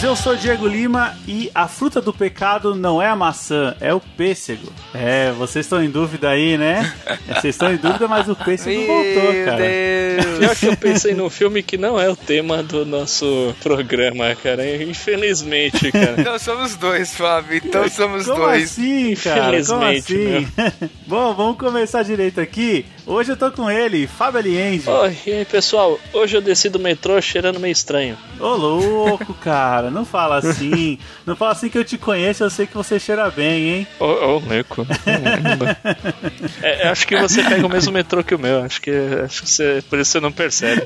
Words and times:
Gaqueiros, 0.00 0.02
eu 0.02 0.16
sou 0.16 0.34
Diego 0.34 0.66
Lima 0.66 1.14
e 1.26 1.50
a 1.54 1.68
fruta 1.68 2.00
do 2.00 2.12
pecado 2.12 2.74
não 2.74 3.00
é 3.00 3.08
a 3.08 3.16
maçã, 3.16 3.74
é 3.80 3.92
o 3.92 4.00
pêssego. 4.00 4.72
É, 4.94 5.30
vocês 5.32 5.66
estão 5.66 5.82
em 5.82 5.90
dúvida 5.90 6.30
aí, 6.30 6.56
né? 6.56 6.92
Vocês 7.26 7.54
estão 7.54 7.72
em 7.72 7.76
dúvida, 7.76 8.08
mas 8.08 8.28
o 8.28 8.34
pêssego 8.34 8.86
voltou, 8.86 9.44
cara. 9.44 9.56
Deus. 9.58 10.38
Pior 10.38 10.56
que 10.56 10.66
eu 10.66 10.76
pensei 10.76 11.14
num 11.14 11.30
filme 11.30 11.62
que 11.62 11.76
não 11.76 12.00
é 12.00 12.08
o 12.08 12.16
tema 12.16 12.62
do 12.62 12.84
nosso 12.84 13.54
programa, 13.62 14.34
cara. 14.34 14.82
Infelizmente, 14.82 15.92
cara. 15.92 16.14
Então 16.18 16.38
somos 16.38 16.76
dois, 16.76 17.14
Fábio. 17.14 17.56
Então 17.56 17.88
somos 17.88 18.26
Como 18.26 18.38
dois. 18.38 18.64
assim, 18.64 19.14
cara? 19.16 19.64
Como 19.64 19.84
assim? 19.84 20.48
Bom, 21.06 21.34
vamos 21.34 21.58
começar 21.58 22.02
direito 22.02 22.40
aqui. 22.40 22.86
Hoje 23.10 23.32
eu 23.32 23.36
tô 23.36 23.50
com 23.50 23.68
ele, 23.68 24.06
Fábio 24.06 24.38
Alienzi. 24.38 24.88
Oi, 24.88 25.18
e 25.26 25.32
aí, 25.32 25.44
pessoal? 25.44 25.98
Hoje 26.12 26.36
eu 26.36 26.40
desci 26.40 26.68
do 26.68 26.78
metrô 26.78 27.20
cheirando 27.20 27.58
meio 27.58 27.72
estranho. 27.72 28.16
Ô, 28.38 28.54
louco, 28.54 29.34
cara. 29.34 29.90
Não 29.90 30.04
fala 30.04 30.36
assim. 30.36 30.96
Não 31.26 31.34
fala 31.34 31.50
assim 31.50 31.68
que 31.68 31.76
eu 31.76 31.84
te 31.84 31.98
conheço, 31.98 32.44
eu 32.44 32.50
sei 32.50 32.68
que 32.68 32.76
você 32.76 33.00
cheira 33.00 33.28
bem, 33.28 33.68
hein? 33.68 33.88
Ô, 33.98 34.04
ô, 34.04 34.42
Leco. 34.46 34.86
é, 36.62 36.86
acho 36.86 37.04
que 37.04 37.16
você 37.16 37.42
pega 37.42 37.66
o 37.66 37.68
mesmo 37.68 37.92
metrô 37.92 38.22
que 38.22 38.36
o 38.36 38.38
meu. 38.38 38.62
Acho 38.62 38.80
que, 38.80 38.92
acho 39.24 39.42
que 39.42 39.50
você, 39.50 39.82
por 39.90 39.98
isso 39.98 40.12
você 40.12 40.20
não 40.20 40.30
percebe. 40.30 40.82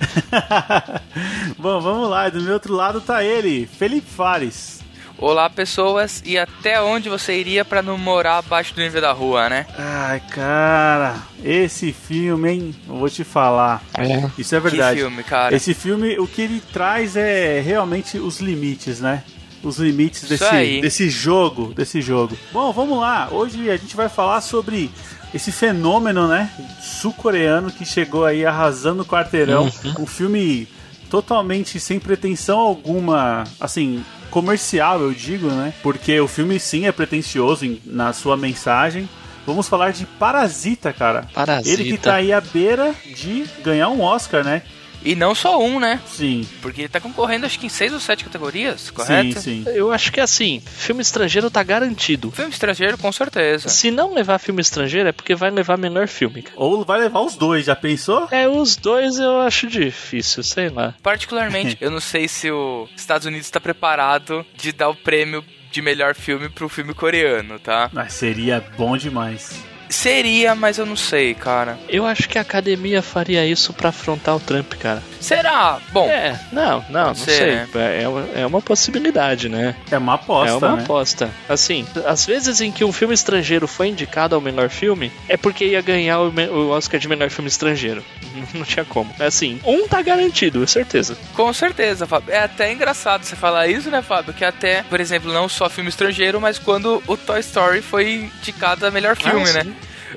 Bom, 1.61 1.79
vamos 1.79 2.09
lá. 2.09 2.31
Do 2.31 2.41
meu 2.41 2.55
outro 2.55 2.73
lado 2.73 3.03
tá 3.03 3.23
ele, 3.23 3.69
Felipe 3.79 4.11
Fares. 4.11 4.84
Olá, 5.17 5.49
pessoas. 5.49 6.23
E 6.25 6.37
até 6.37 6.81
onde 6.83 7.09
você 7.09 7.39
iria 7.39 7.65
pra 7.65 7.83
não 7.83 7.97
morar 7.97 8.39
abaixo 8.39 8.75
do 8.75 8.81
nível 8.81 9.01
da 9.01 9.13
rua, 9.13 9.49
né? 9.49 9.67
Ai, 9.79 10.21
cara, 10.31 11.17
esse 11.43 11.93
filme, 11.93 12.51
hein? 12.51 12.75
Eu 12.89 12.97
vou 12.97 13.09
te 13.09 13.23
falar. 13.23 13.83
É. 13.97 14.29
Isso 14.37 14.55
é 14.55 14.61
verdade. 14.61 14.97
Que 14.97 15.03
filme, 15.03 15.23
cara. 15.23 15.55
Esse 15.55 15.73
filme, 15.73 16.19
o 16.19 16.27
que 16.27 16.43
ele 16.43 16.61
traz 16.73 17.17
é 17.17 17.61
realmente 17.61 18.19
os 18.19 18.41
limites, 18.41 19.01
né? 19.01 19.23
Os 19.63 19.79
limites 19.79 20.29
desse, 20.29 20.81
desse 20.81 21.09
jogo, 21.09 21.73
desse 21.73 22.03
jogo. 22.03 22.37
Bom, 22.53 22.71
vamos 22.73 22.99
lá. 22.99 23.29
Hoje 23.31 23.71
a 23.71 23.77
gente 23.77 23.97
vai 23.97 24.11
falar 24.11 24.41
sobre 24.43 24.91
esse 25.33 25.51
fenômeno, 25.51 26.29
né? 26.29 26.51
Sul-coreano 26.83 27.71
que 27.71 27.85
chegou 27.85 28.27
aí 28.27 28.45
arrasando 28.45 29.03
o 29.03 29.07
quarteirão. 29.07 29.71
Um 29.99 30.07
filme 30.07 30.69
totalmente 31.09 31.79
sem 31.81 31.99
pretensão 31.99 32.59
alguma, 32.59 33.45
assim, 33.61 34.05
comercial, 34.35 35.01
eu 35.01 35.13
digo, 35.15 35.47
né? 35.49 35.73
Porque 35.83 36.19
o 36.21 36.27
filme 36.27 36.59
sim 36.59 36.87
é 36.87 36.93
pretensioso 36.93 37.65
em- 37.65 37.81
na 37.87 38.13
sua 38.13 38.37
mensagem. 38.37 39.09
Vamos 39.47 39.69
falar 39.69 39.93
de 39.93 40.05
Parasita, 40.07 40.93
cara. 40.93 41.29
Parasita. 41.33 41.69
Ele 41.81 41.85
que 41.93 41.97
tá 41.99 42.15
aí 42.17 42.33
à 42.33 42.41
beira 42.41 42.93
de 43.15 43.45
ganhar 43.63 43.89
um 43.91 44.01
Oscar, 44.03 44.43
né? 44.43 44.63
E 45.05 45.15
não 45.15 45.35
só 45.35 45.61
um, 45.63 45.79
né? 45.79 46.01
Sim, 46.07 46.47
Porque 46.63 46.83
ele 46.83 46.89
tá 46.89 47.01
concorrendo 47.01 47.47
acho 47.47 47.59
que 47.59 47.67
em 47.67 47.71
seis 47.71 47.93
ou 47.93 48.01
sete 48.01 48.25
categorias, 48.25 48.91
correto? 48.91 49.41
sim, 49.41 49.65
sim. 49.65 49.71
Eu 49.75 49.93
acho 49.93 50.11
que 50.11 50.21
assim, 50.21 50.63
filme 50.65 51.03
estrangeiro 51.03 51.51
tá 51.51 51.63
garantido. 51.63 52.31
Filme 52.31 52.51
estrangeiro, 52.51 52.97
com 52.97 53.13
certeza. 53.13 53.69
Se 53.69 53.91
não 53.91 54.15
levar 54.15 54.39
filme 54.39 54.61
estrangeiro 54.61 55.09
é 55.09 55.13
porque 55.13 55.35
vai 55.35 55.51
levar 55.51 55.77
melhor 55.77 56.09
filme. 56.09 56.43
cara. 56.43 56.57
Ou 56.57 56.85
vai 56.85 57.01
levar 57.01 57.21
os 57.21 57.37
dois, 57.37 57.67
já 57.67 57.77
pensou? 57.77 58.27
É, 58.31 58.49
os 58.49 58.77
dois 58.77 59.19
eu 59.19 59.41
acho 59.41 59.67
difícil, 59.67 60.43
sei 60.43 60.69
lá. 60.69 60.95
Particularmente, 61.03 61.77
eu 61.83 61.91
não 61.91 62.01
sei 62.01 62.27
se 62.27 62.51
os 62.51 62.89
Estados 62.97 63.27
Unidos 63.27 63.47
está 63.47 63.61
preparado 63.61 64.45
de 64.57 64.73
dar 64.73 64.89
o 64.89 64.95
prêmio 64.95 65.45
de 65.71 65.83
melhor 65.83 66.15
filme 66.15 66.49
pro 66.49 66.69
filme 66.69 66.95
coreano, 66.95 67.59
tá? 67.59 67.91
Mas 67.93 68.13
seria 68.15 68.65
bom 68.77 68.97
demais. 68.97 69.63
Seria, 69.89 70.55
mas 70.55 70.79
eu 70.79 70.87
não 70.87 70.97
sei, 70.97 71.35
cara. 71.35 71.79
Eu 71.89 72.07
acho 72.07 72.29
que 72.29 72.39
a 72.39 72.41
academia 72.43 73.03
faria 73.03 73.45
isso 73.47 73.73
pra 73.73 73.91
afrontar 73.91 74.37
o 74.37 74.41
Trump, 74.41 74.75
cara. 74.75 75.03
Será? 75.21 75.79
Bom, 75.93 76.09
É, 76.09 76.39
não, 76.53 76.85
não, 76.91 77.07
não 77.09 77.15
ser, 77.15 77.31
sei. 77.31 77.51
né? 77.53 77.69
É, 78.03 78.09
uma, 78.09 78.29
é 78.35 78.47
uma 78.47 78.61
possibilidade, 78.61 79.49
né? 79.49 79.75
É 79.91 79.97
uma 79.99 80.15
aposta, 80.15 80.53
é 80.67 80.69
uma 80.69 80.77
né? 80.77 80.83
aposta. 80.83 81.31
Assim, 81.49 81.87
às 82.07 82.27
vezes 82.27 82.61
em 82.61 82.71
que 82.71 82.85
um 82.85 82.93
filme 82.93 83.15
estrangeiro 83.15 83.67
foi 83.67 83.89
indicado 83.89 84.35
ao 84.35 84.41
melhor 84.41 84.69
filme, 84.69 85.11
é 85.29 85.37
porque 85.37 85.65
ia 85.65 85.81
ganhar 85.81 86.21
o, 86.21 86.29
o 86.53 86.71
Oscar 86.71 87.01
de 87.01 87.09
melhor 87.09 87.31
filme 87.31 87.49
estrangeiro. 87.49 88.05
Não 88.53 88.65
tinha 88.65 88.85
como. 88.85 89.15
Assim, 89.19 89.61
um 89.65 89.89
tá 89.89 90.03
garantido, 90.03 90.63
é 90.63 90.67
certeza. 90.67 91.17
Com 91.35 91.53
certeza, 91.53 92.07
Fábio. 92.07 92.33
É 92.35 92.41
até 92.41 92.73
engraçado 92.73 93.25
você 93.25 93.35
falar 93.37 93.67
isso, 93.69 93.91
né, 93.91 94.03
Fábio? 94.03 94.35
Que 94.35 94.45
até, 94.45 94.83
por 94.83 95.01
exemplo, 95.01 95.33
não 95.33 95.49
só 95.49 95.71
filme 95.71 95.89
estrangeiro, 95.89 96.41
mas 96.41 96.59
quando 96.59 97.03
o 97.07 97.17
Toy 97.17 97.41
Story 97.41 97.81
foi 97.81 98.31
indicado 98.41 98.87
a 98.87 98.91
melhor 98.91 99.17
filme, 99.17 99.49
Ah, 99.51 99.65
né? 99.65 99.73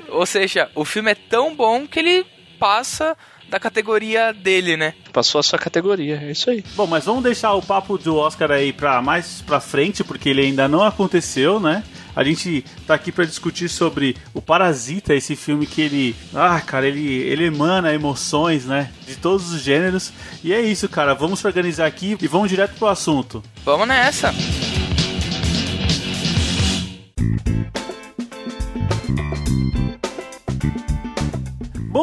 Ou 0.08 0.26
seja, 0.26 0.70
o 0.74 0.84
filme 0.84 1.12
é 1.12 1.14
tão 1.14 1.54
bom 1.54 1.86
que 1.86 1.98
ele 1.98 2.26
passa 2.58 3.16
da 3.48 3.58
categoria 3.58 4.32
dele, 4.32 4.76
né? 4.76 4.94
Passou 5.12 5.38
a 5.38 5.42
sua 5.42 5.58
categoria, 5.58 6.20
é 6.22 6.30
isso 6.30 6.50
aí. 6.50 6.62
Bom, 6.76 6.86
mas 6.86 7.06
vamos 7.06 7.22
deixar 7.22 7.54
o 7.54 7.62
papo 7.62 7.96
do 7.96 8.16
Oscar 8.16 8.50
aí 8.50 8.72
pra 8.72 9.00
mais 9.00 9.42
pra 9.42 9.58
frente, 9.58 10.04
porque 10.04 10.28
ele 10.28 10.42
ainda 10.42 10.68
não 10.68 10.82
aconteceu, 10.82 11.58
né? 11.58 11.82
A 12.14 12.24
gente 12.24 12.64
tá 12.86 12.94
aqui 12.94 13.12
pra 13.12 13.24
discutir 13.24 13.68
sobre 13.68 14.16
o 14.34 14.42
Parasita, 14.42 15.14
esse 15.14 15.36
filme 15.36 15.66
que 15.66 15.80
ele, 15.80 16.16
ah, 16.34 16.60
cara, 16.60 16.86
ele 16.86 17.06
ele 17.06 17.46
emana 17.46 17.94
emoções, 17.94 18.64
né, 18.64 18.90
de 19.06 19.16
todos 19.16 19.52
os 19.52 19.62
gêneros. 19.62 20.12
E 20.42 20.52
é 20.52 20.60
isso, 20.60 20.88
cara, 20.88 21.14
vamos 21.14 21.38
se 21.38 21.46
organizar 21.46 21.86
aqui 21.86 22.18
e 22.20 22.26
vamos 22.26 22.50
direto 22.50 22.74
pro 22.76 22.88
assunto. 22.88 23.42
Vamos 23.64 23.86
nessa. 23.86 24.34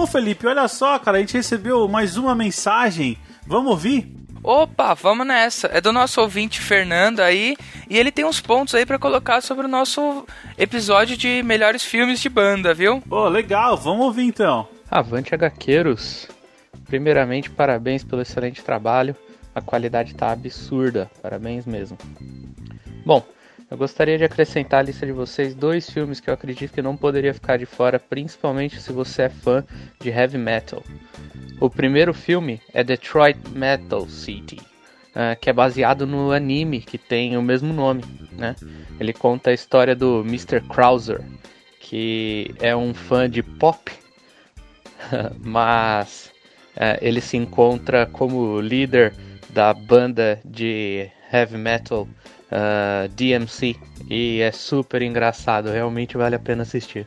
Felipe, 0.05 0.47
olha 0.47 0.67
só, 0.67 0.97
cara, 0.99 1.17
a 1.17 1.19
gente 1.19 1.33
recebeu 1.33 1.87
mais 1.87 2.17
uma 2.17 2.35
mensagem. 2.35 3.17
Vamos 3.45 3.71
ouvir? 3.71 4.13
Opa, 4.43 4.93
vamos 4.93 5.25
nessa. 5.25 5.67
É 5.73 5.81
do 5.81 5.91
nosso 5.91 6.21
ouvinte 6.21 6.59
Fernando 6.61 7.19
aí, 7.19 7.57
e 7.89 7.97
ele 7.97 8.11
tem 8.11 8.23
uns 8.23 8.39
pontos 8.39 8.75
aí 8.75 8.85
pra 8.85 8.99
colocar 8.99 9.41
sobre 9.41 9.65
o 9.65 9.69
nosso 9.69 10.25
episódio 10.57 11.17
de 11.17 11.41
melhores 11.41 11.83
filmes 11.83 12.19
de 12.19 12.29
banda, 12.29 12.73
viu? 12.73 13.01
Pô, 13.01 13.27
legal, 13.27 13.75
vamos 13.75 14.05
ouvir 14.05 14.25
então. 14.25 14.67
Avante 14.89 15.33
HQueiros. 15.33 16.27
Primeiramente, 16.85 17.49
parabéns 17.49 18.03
pelo 18.03 18.21
excelente 18.21 18.63
trabalho. 18.63 19.15
A 19.53 19.61
qualidade 19.61 20.13
tá 20.13 20.31
absurda. 20.31 21.09
Parabéns 21.21 21.65
mesmo. 21.65 21.97
Bom, 23.05 23.25
eu 23.69 23.77
gostaria 23.77 24.17
de 24.17 24.23
acrescentar 24.23 24.81
à 24.81 24.83
lista 24.83 25.05
de 25.05 25.11
vocês 25.11 25.55
dois 25.55 25.89
filmes 25.89 26.19
que 26.19 26.29
eu 26.29 26.33
acredito 26.33 26.73
que 26.73 26.81
não 26.81 26.95
poderia 26.95 27.33
ficar 27.33 27.57
de 27.57 27.65
fora, 27.65 27.99
principalmente 27.99 28.81
se 28.81 28.91
você 28.91 29.23
é 29.23 29.29
fã 29.29 29.63
de 29.99 30.09
heavy 30.09 30.37
metal. 30.37 30.83
O 31.59 31.69
primeiro 31.69 32.13
filme 32.13 32.61
é 32.73 32.83
Detroit 32.83 33.39
Metal 33.49 34.07
City, 34.07 34.59
ah, 35.15 35.35
que 35.35 35.49
é 35.49 35.53
baseado 35.53 36.05
no 36.05 36.31
anime 36.31 36.81
que 36.81 36.97
tem 36.97 37.37
o 37.37 37.41
mesmo 37.41 37.73
nome, 37.73 38.03
né? 38.33 38.55
Ele 38.99 39.13
conta 39.13 39.49
a 39.49 39.53
história 39.53 39.95
do 39.95 40.21
Mr. 40.21 40.61
Krauser, 40.61 41.21
que 41.79 42.53
é 42.59 42.75
um 42.75 42.93
fã 42.93 43.29
de 43.29 43.41
pop, 43.41 43.91
mas 45.39 46.31
eh, 46.75 46.99
ele 47.01 47.21
se 47.21 47.37
encontra 47.37 48.05
como 48.05 48.59
líder 48.59 49.13
da 49.49 49.73
banda 49.73 50.39
de 50.43 51.09
heavy 51.31 51.57
metal 51.57 52.07
ah, 52.57 53.09
DMC 53.13 53.75
e 54.09 54.39
é 54.39 54.49
super 54.49 55.01
engraçado, 55.01 55.69
realmente 55.69 56.15
vale 56.15 56.35
a 56.35 56.39
pena 56.39 56.61
assistir. 56.63 57.05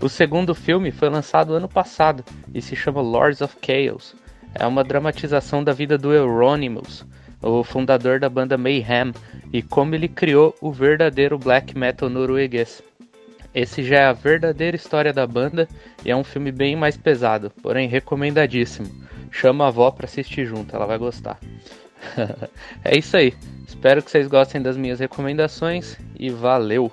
O 0.00 0.08
segundo 0.08 0.52
filme 0.52 0.90
foi 0.90 1.08
lançado 1.08 1.54
ano 1.54 1.68
passado 1.68 2.24
e 2.52 2.60
se 2.60 2.74
chama 2.74 3.00
Lords 3.00 3.40
of 3.40 3.56
Chaos. 3.64 4.16
É 4.52 4.66
uma 4.66 4.82
dramatização 4.82 5.62
da 5.62 5.72
vida 5.72 5.96
do 5.96 6.12
Euronymous, 6.12 7.06
o 7.40 7.62
fundador 7.62 8.18
da 8.18 8.28
banda 8.28 8.58
Mayhem, 8.58 9.12
e 9.52 9.62
como 9.62 9.94
ele 9.94 10.08
criou 10.08 10.52
o 10.60 10.72
verdadeiro 10.72 11.38
black 11.38 11.78
metal 11.78 12.08
norueguês. 12.08 12.82
Esse 13.54 13.84
já 13.84 13.98
é 13.98 14.04
a 14.06 14.12
verdadeira 14.12 14.76
história 14.76 15.12
da 15.12 15.24
banda 15.24 15.68
e 16.04 16.10
é 16.10 16.16
um 16.16 16.24
filme 16.24 16.50
bem 16.50 16.74
mais 16.74 16.96
pesado, 16.96 17.52
porém 17.62 17.88
recomendadíssimo. 17.88 18.88
Chama 19.30 19.66
a 19.66 19.68
avó 19.68 19.88
pra 19.92 20.06
assistir 20.06 20.46
junto, 20.46 20.74
ela 20.74 20.86
vai 20.86 20.98
gostar. 20.98 21.38
é 22.84 22.98
isso 22.98 23.16
aí. 23.16 23.34
Espero 23.66 24.02
que 24.02 24.10
vocês 24.10 24.26
gostem 24.26 24.60
das 24.60 24.76
minhas 24.76 25.00
recomendações 25.00 25.96
e 26.18 26.30
valeu! 26.30 26.92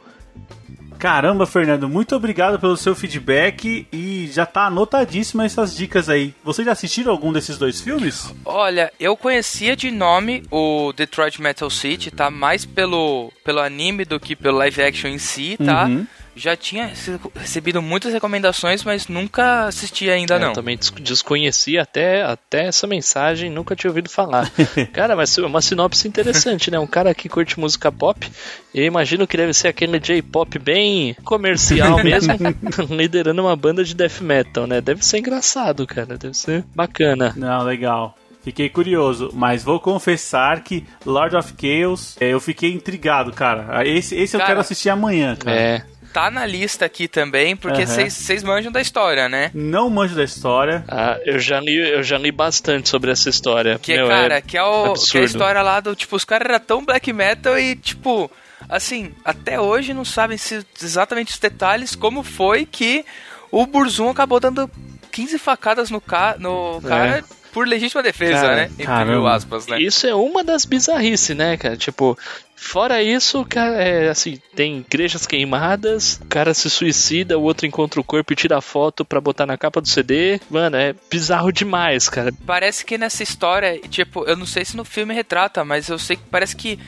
Caramba, 0.98 1.46
Fernando, 1.46 1.90
muito 1.90 2.16
obrigado 2.16 2.60
pelo 2.60 2.78
seu 2.78 2.96
feedback 2.96 3.88
e 3.92 4.28
já 4.32 4.46
tá 4.46 4.68
anotadíssima 4.68 5.46
essas 5.46 5.76
dicas 5.76 6.10
aí. 6.10 6.34
Vocês 6.44 6.66
já 6.66 6.72
assistiram 6.72 7.12
algum 7.12 7.34
desses 7.34 7.58
dois 7.58 7.82
filmes? 7.82 8.34
Olha, 8.46 8.92
eu 9.00 9.16
conhecia 9.18 9.76
de 9.76 9.92
nome 9.92 10.44
o 10.50 10.94
Detroit 10.94 11.42
Metal 11.42 11.70
City, 11.70 12.12
tá? 12.12 12.32
Mais 12.32 12.66
pelo, 12.66 13.32
pelo 13.44 13.60
anime 13.60 14.06
do 14.06 14.20
que 14.20 14.36
pelo 14.36 14.58
live 14.58 14.82
action 14.82 15.10
em 15.10 15.18
si, 15.18 15.58
tá? 15.58 15.86
Uhum 15.86 16.08
já 16.36 16.56
tinha 16.56 16.92
recebido 17.36 17.82
muitas 17.82 18.12
recomendações, 18.12 18.84
mas 18.84 19.08
nunca 19.08 19.68
assisti 19.68 20.10
ainda 20.10 20.36
é, 20.36 20.40
não. 20.40 20.48
Eu 20.50 20.54
também 20.54 20.78
desconhecia 21.02 21.82
até, 21.82 22.24
até 22.24 22.68
essa 22.68 22.86
mensagem, 22.86 23.50
nunca 23.50 23.76
tinha 23.76 23.90
ouvido 23.90 24.10
falar. 24.10 24.52
cara, 24.92 25.16
mas 25.16 25.38
é 25.38 25.42
uma 25.42 25.62
sinopse 25.62 26.08
interessante, 26.08 26.70
né? 26.70 26.78
Um 26.78 26.88
cara 26.88 27.14
que 27.14 27.30
curte 27.30 27.60
música 27.60 27.92
pop, 27.92 28.30
eu 28.74 28.84
imagino 28.84 29.26
que 29.26 29.38
deve 29.38 29.54
ser 29.54 29.70
aquele 29.70 30.00
J-pop 30.00 30.60
bem 30.60 31.16
comercial 31.24 31.98
mesmo, 32.04 32.34
liderando 32.90 33.42
uma 33.42 33.56
banda 33.56 33.84
de 33.84 33.96
death 33.96 34.20
metal, 34.22 34.68
né? 34.68 34.82
Deve 34.82 35.06
ser 35.06 35.20
engraçado, 35.20 35.88
cara, 35.88 36.18
deve 36.18 36.36
ser 36.36 36.66
bacana. 36.76 37.34
Não, 37.38 37.64
legal. 37.64 38.16
Fiquei 38.46 38.70
curioso, 38.70 39.32
mas 39.34 39.64
vou 39.64 39.80
confessar 39.80 40.64
que 40.64 40.86
Lord 41.04 41.36
of 41.36 41.56
Chaos, 41.60 42.16
é, 42.20 42.30
eu 42.30 42.40
fiquei 42.40 42.72
intrigado, 42.72 43.32
cara. 43.32 43.84
Esse, 43.88 44.16
esse 44.16 44.34
cara, 44.34 44.44
eu 44.44 44.48
quero 44.48 44.60
assistir 44.60 44.92
amanhã, 44.92 45.36
cara. 45.36 45.58
É, 45.58 45.86
tá 46.16 46.32
na 46.32 46.46
lista 46.46 46.86
aqui 46.86 47.10
também, 47.10 47.58
porque 47.58 47.86
vocês 47.86 48.42
uhum. 48.42 48.48
manjam 48.48 48.72
da 48.72 48.80
história, 48.80 49.28
né? 49.28 49.52
Não 49.54 49.90
manjo 49.90 50.16
da 50.16 50.24
história. 50.24 50.86
Ah, 50.88 51.20
eu 51.26 51.38
já 51.38 51.60
li, 51.60 51.76
eu 51.76 52.02
já 52.02 52.18
li 52.18 52.32
bastante 52.32 52.88
sobre 52.88 53.12
essa 53.12 53.30
história. 53.30 53.78
Que, 53.78 53.98
Meu, 53.98 54.08
cara, 54.08 54.36
é 54.36 54.42
que, 54.42 54.58
é 54.58 54.64
o, 54.64 54.94
que 54.94 55.18
é 55.18 55.22
a 55.22 55.26
história 55.26 55.62
lá 55.62 55.82
do, 55.82 55.94
tipo, 55.94 56.16
os 56.16 56.24
caras 56.24 56.48
eram 56.48 56.60
tão 56.62 56.86
black 56.86 57.12
metal 57.12 57.60
e, 57.60 57.76
tipo, 57.76 58.32
assim, 58.70 59.12
até 59.26 59.60
hoje 59.60 59.94
não 59.94 60.06
sabem 60.06 60.38
se, 60.38 60.66
exatamente 60.82 61.34
os 61.34 61.40
detalhes 61.40 61.98
como 61.98 62.24
foi 62.24 62.66
que 62.66 63.04
o 63.52 63.68
Burzum 63.68 64.10
acabou 64.10 64.40
dando 64.40 64.72
15 65.12 65.38
facadas 65.38 65.90
no, 65.90 66.00
ca 66.00 66.38
no 66.40 66.80
é. 66.86 66.88
cara 66.88 67.26
por 67.56 67.66
legítima 67.66 68.04
defesa, 68.04 68.42
cara, 68.42 68.56
né? 68.56 68.72
Entre 68.78 69.06
mil 69.06 69.26
aspas, 69.26 69.66
né? 69.68 69.82
Isso 69.82 70.06
é 70.06 70.14
uma 70.14 70.44
das 70.44 70.66
bizarrices, 70.66 71.36
né, 71.36 71.56
cara? 71.56 71.78
Tipo, 71.78 72.18
Fora 72.66 73.02
isso, 73.02 73.46
cara, 73.46 73.82
é, 73.82 74.10
assim, 74.10 74.40
tem 74.56 74.80
igrejas 74.80 75.28
queimadas, 75.28 76.20
o 76.22 76.26
cara 76.26 76.52
se 76.54 76.68
suicida, 76.68 77.38
o 77.38 77.44
outro 77.44 77.68
encontra 77.68 78.02
o 78.02 78.04
corpo 78.04 78.34
e 78.34 78.36
tira 78.36 78.58
a 78.58 78.62
foto 78.62 79.06
pra 79.06 79.22
botar 79.22 79.46
na 79.46 79.56
capa 79.56 79.80
do 79.80 79.88
CD. 79.88 80.42
Mano, 80.50 80.76
é 80.76 80.96
bizarro 81.10 81.52
demais, 81.52 82.10
cara. 82.10 82.34
Parece 82.46 82.84
que 82.84 82.98
nessa 82.98 83.22
história, 83.22 83.80
tipo, 83.88 84.26
eu 84.26 84.36
não 84.36 84.48
sei 84.48 84.66
se 84.66 84.76
no 84.76 84.84
filme 84.84 85.14
retrata, 85.14 85.64
mas 85.64 85.88
eu 85.90 86.00
sei 86.00 86.16
que 86.16 86.24
parece 86.30 86.56
que 86.56 86.80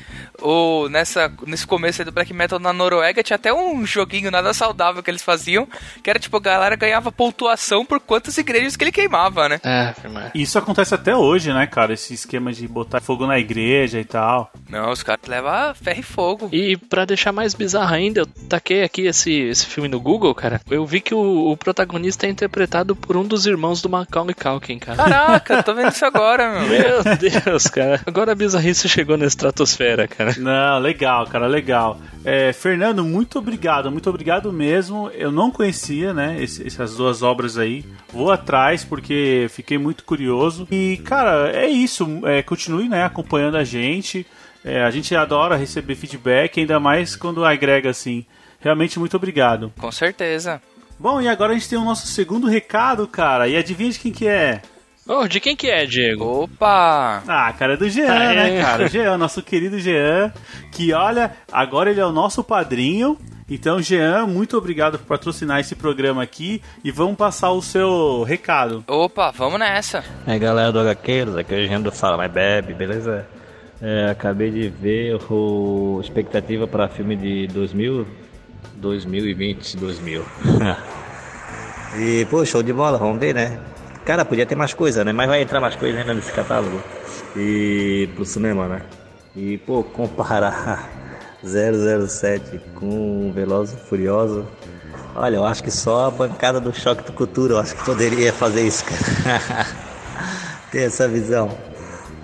o, 0.41 0.89
nessa, 0.89 1.31
nesse 1.45 1.65
começo 1.65 2.03
do 2.03 2.11
Black 2.11 2.33
Metal 2.33 2.59
na 2.59 2.73
Noruega 2.73 3.23
tinha 3.23 3.35
até 3.35 3.53
um 3.53 3.85
joguinho 3.85 4.31
nada 4.31 4.53
saudável 4.53 5.03
que 5.03 5.11
eles 5.11 5.21
faziam, 5.21 5.67
que 6.03 6.09
era 6.09 6.19
tipo, 6.19 6.37
a 6.37 6.41
galera 6.41 6.75
ganhava 6.75 7.11
pontuação 7.11 7.85
por 7.85 7.99
quantas 7.99 8.37
igrejas 8.37 8.75
que 8.75 8.83
ele 8.83 8.91
queimava, 8.91 9.47
né? 9.47 9.61
É, 9.63 9.93
Isso 10.33 10.57
acontece 10.57 10.95
até 10.95 11.15
hoje, 11.15 11.53
né, 11.53 11.67
cara? 11.67 11.93
Esse 11.93 12.15
esquema 12.15 12.51
de 12.51 12.67
botar 12.67 12.99
fogo 12.99 13.27
na 13.27 13.37
igreja 13.37 13.99
e 13.99 14.05
tal. 14.05 14.51
Não, 14.69 14.91
os 14.91 15.03
caras 15.03 15.27
levam 15.27 15.66
ferro 15.73 15.99
e 15.99 16.03
fogo. 16.03 16.49
E 16.51 16.77
para 16.77 17.05
deixar 17.05 17.31
mais 17.31 17.53
bizarro 17.53 17.93
ainda, 17.93 18.21
eu 18.21 18.25
taquei 18.47 18.83
aqui 18.83 19.07
esse, 19.07 19.31
esse 19.31 19.65
filme 19.65 19.89
no 19.89 19.99
Google, 19.99 20.33
cara. 20.33 20.61
Eu 20.69 20.85
vi 20.85 21.01
que 21.01 21.13
o, 21.13 21.51
o 21.51 21.57
protagonista 21.57 22.25
é 22.25 22.29
interpretado 22.29 22.95
por 22.95 23.15
um 23.17 23.23
dos 23.23 23.45
irmãos 23.45 23.81
do 23.81 23.89
Macaulay 23.89 24.35
Culkin, 24.35 24.79
cara. 24.79 24.97
Caraca, 24.97 25.63
tô 25.63 25.73
vendo 25.73 25.91
isso 25.91 26.05
agora, 26.05 26.61
meu. 26.61 26.67
Meu 26.77 27.03
Deus, 27.17 27.67
cara. 27.67 28.01
Agora 28.05 28.31
a 28.31 28.35
bizarrice 28.35 28.87
chegou 28.87 29.17
na 29.17 29.25
estratosfera, 29.25 30.07
cara. 30.07 30.35
Não, 30.37 30.79
legal, 30.79 31.25
cara, 31.27 31.47
legal. 31.47 31.99
É, 32.23 32.51
Fernando, 32.53 33.03
muito 33.03 33.39
obrigado, 33.39 33.91
muito 33.91 34.09
obrigado 34.09 34.51
mesmo. 34.51 35.09
Eu 35.13 35.31
não 35.31 35.51
conhecia, 35.51 36.13
né, 36.13 36.41
esse, 36.41 36.65
essas 36.65 36.95
duas 36.95 37.21
obras 37.23 37.57
aí. 37.57 37.85
Vou 38.11 38.31
atrás 38.31 38.83
porque 38.83 39.47
fiquei 39.49 39.77
muito 39.77 40.03
curioso. 40.03 40.67
E, 40.71 40.97
cara, 41.03 41.51
é 41.51 41.67
isso. 41.67 42.21
É, 42.25 42.41
continue, 42.41 42.89
né, 42.89 43.03
acompanhando 43.03 43.57
a 43.57 43.63
gente. 43.63 44.25
É, 44.67 44.83
a 44.83 44.91
gente 44.91 45.15
adora 45.15 45.55
receber 45.55 45.95
feedback, 45.95 46.59
ainda 46.59 46.77
mais 46.77 47.15
quando 47.15 47.45
agrega 47.45 47.89
assim. 47.89 48.25
Realmente 48.59 48.99
muito 48.99 49.15
obrigado. 49.15 49.71
Com 49.79 49.89
certeza. 49.93 50.61
Bom, 50.99 51.21
e 51.21 51.27
agora 51.29 51.53
a 51.53 51.55
gente 51.55 51.69
tem 51.69 51.79
o 51.79 51.85
nosso 51.85 52.05
segundo 52.07 52.47
recado, 52.47 53.07
cara. 53.07 53.47
E 53.47 53.55
adivinha 53.55 53.91
de 53.91 53.99
quem 53.99 54.11
que 54.11 54.27
é? 54.27 54.61
Oh, 55.07 55.25
de 55.25 55.39
quem 55.39 55.55
que 55.55 55.69
é, 55.69 55.85
Diego? 55.85 56.43
Opa! 56.43 57.23
Ah, 57.25 57.53
cara, 57.53 57.75
é 57.75 57.77
do 57.77 57.89
Jean, 57.89 58.11
ah, 58.11 58.33
né, 58.33 58.61
cara? 58.61 58.89
Jean, 58.89 59.17
nosso 59.17 59.41
querido 59.41 59.79
Jean, 59.79 60.33
que 60.69 60.91
olha, 60.91 61.31
agora 61.49 61.89
ele 61.89 62.01
é 62.01 62.05
o 62.05 62.11
nosso 62.11 62.43
padrinho. 62.43 63.17
Então, 63.49 63.81
Jean, 63.81 64.27
muito 64.27 64.57
obrigado 64.57 64.99
por 64.99 65.07
patrocinar 65.07 65.61
esse 65.61 65.75
programa 65.75 66.21
aqui 66.21 66.61
e 66.83 66.91
vamos 66.91 67.15
passar 67.15 67.51
o 67.51 67.61
seu 67.61 68.23
recado. 68.23 68.83
Opa, 68.85 69.31
vamos 69.31 69.57
nessa. 69.59 70.03
É, 70.25 70.37
galera 70.37 70.73
do 70.73 70.79
HQs, 70.81 71.37
aqui 71.37 71.55
é 71.55 71.59
o 71.59 71.67
Jean 71.69 71.79
do 71.79 71.89
Fala 71.89 72.17
Mais 72.17 72.29
Bebe, 72.29 72.73
beleza? 72.73 73.36
É, 73.81 74.09
acabei 74.09 74.49
de 74.49 74.69
ver 74.69 75.19
o 75.29 75.99
expectativa 76.01 76.67
para 76.67 76.87
filme 76.87 77.15
de 77.15 77.47
2000, 77.47 78.07
2020, 78.75 79.77
2000. 79.77 80.25
e 81.99 82.25
pô, 82.25 82.43
show 82.43 82.63
de 82.63 82.73
bola, 82.73 82.97
vamos 82.97 83.19
ver, 83.19 83.35
né? 83.35 83.59
Cara, 84.03 84.25
podia 84.25 84.45
ter 84.45 84.55
mais 84.55 84.73
coisa, 84.73 85.03
né? 85.03 85.11
Mas 85.11 85.27
vai 85.27 85.41
entrar 85.41 85.59
mais 85.59 85.75
coisa 85.75 85.99
ainda 85.99 86.13
nesse 86.13 86.31
catálogo. 86.31 86.81
E 87.35 88.09
pro 88.15 88.25
cinema, 88.25 88.67
né? 88.67 88.81
E 89.35 89.57
pô, 89.59 89.83
comparar 89.83 90.89
007 91.43 92.59
com 92.73 93.31
Veloso 93.33 93.75
e 93.75 93.87
Furioso. 93.87 94.47
Olha, 95.13 95.35
eu 95.35 95.45
acho 95.45 95.63
que 95.63 95.71
só 95.71 96.07
a 96.07 96.11
bancada 96.11 96.59
do 96.59 96.73
Choque 96.73 97.03
do 97.03 97.11
Cultura 97.11 97.53
eu 97.53 97.59
acho 97.59 97.75
que 97.75 97.83
poderia 97.83 98.33
fazer 98.33 98.65
isso, 98.65 98.85
cara. 98.85 99.67
ter 100.71 100.83
essa 100.83 101.07
visão. 101.07 101.66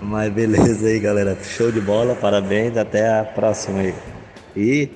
Mas 0.04 0.32
beleza 0.32 0.86
aí, 0.86 0.98
galera. 1.00 1.36
Show 1.42 1.72
de 1.72 1.80
bola, 1.80 2.14
parabéns, 2.14 2.76
até 2.76 3.18
a 3.18 3.24
próxima 3.24 3.80
aí. 3.80 3.94
E 4.56 4.88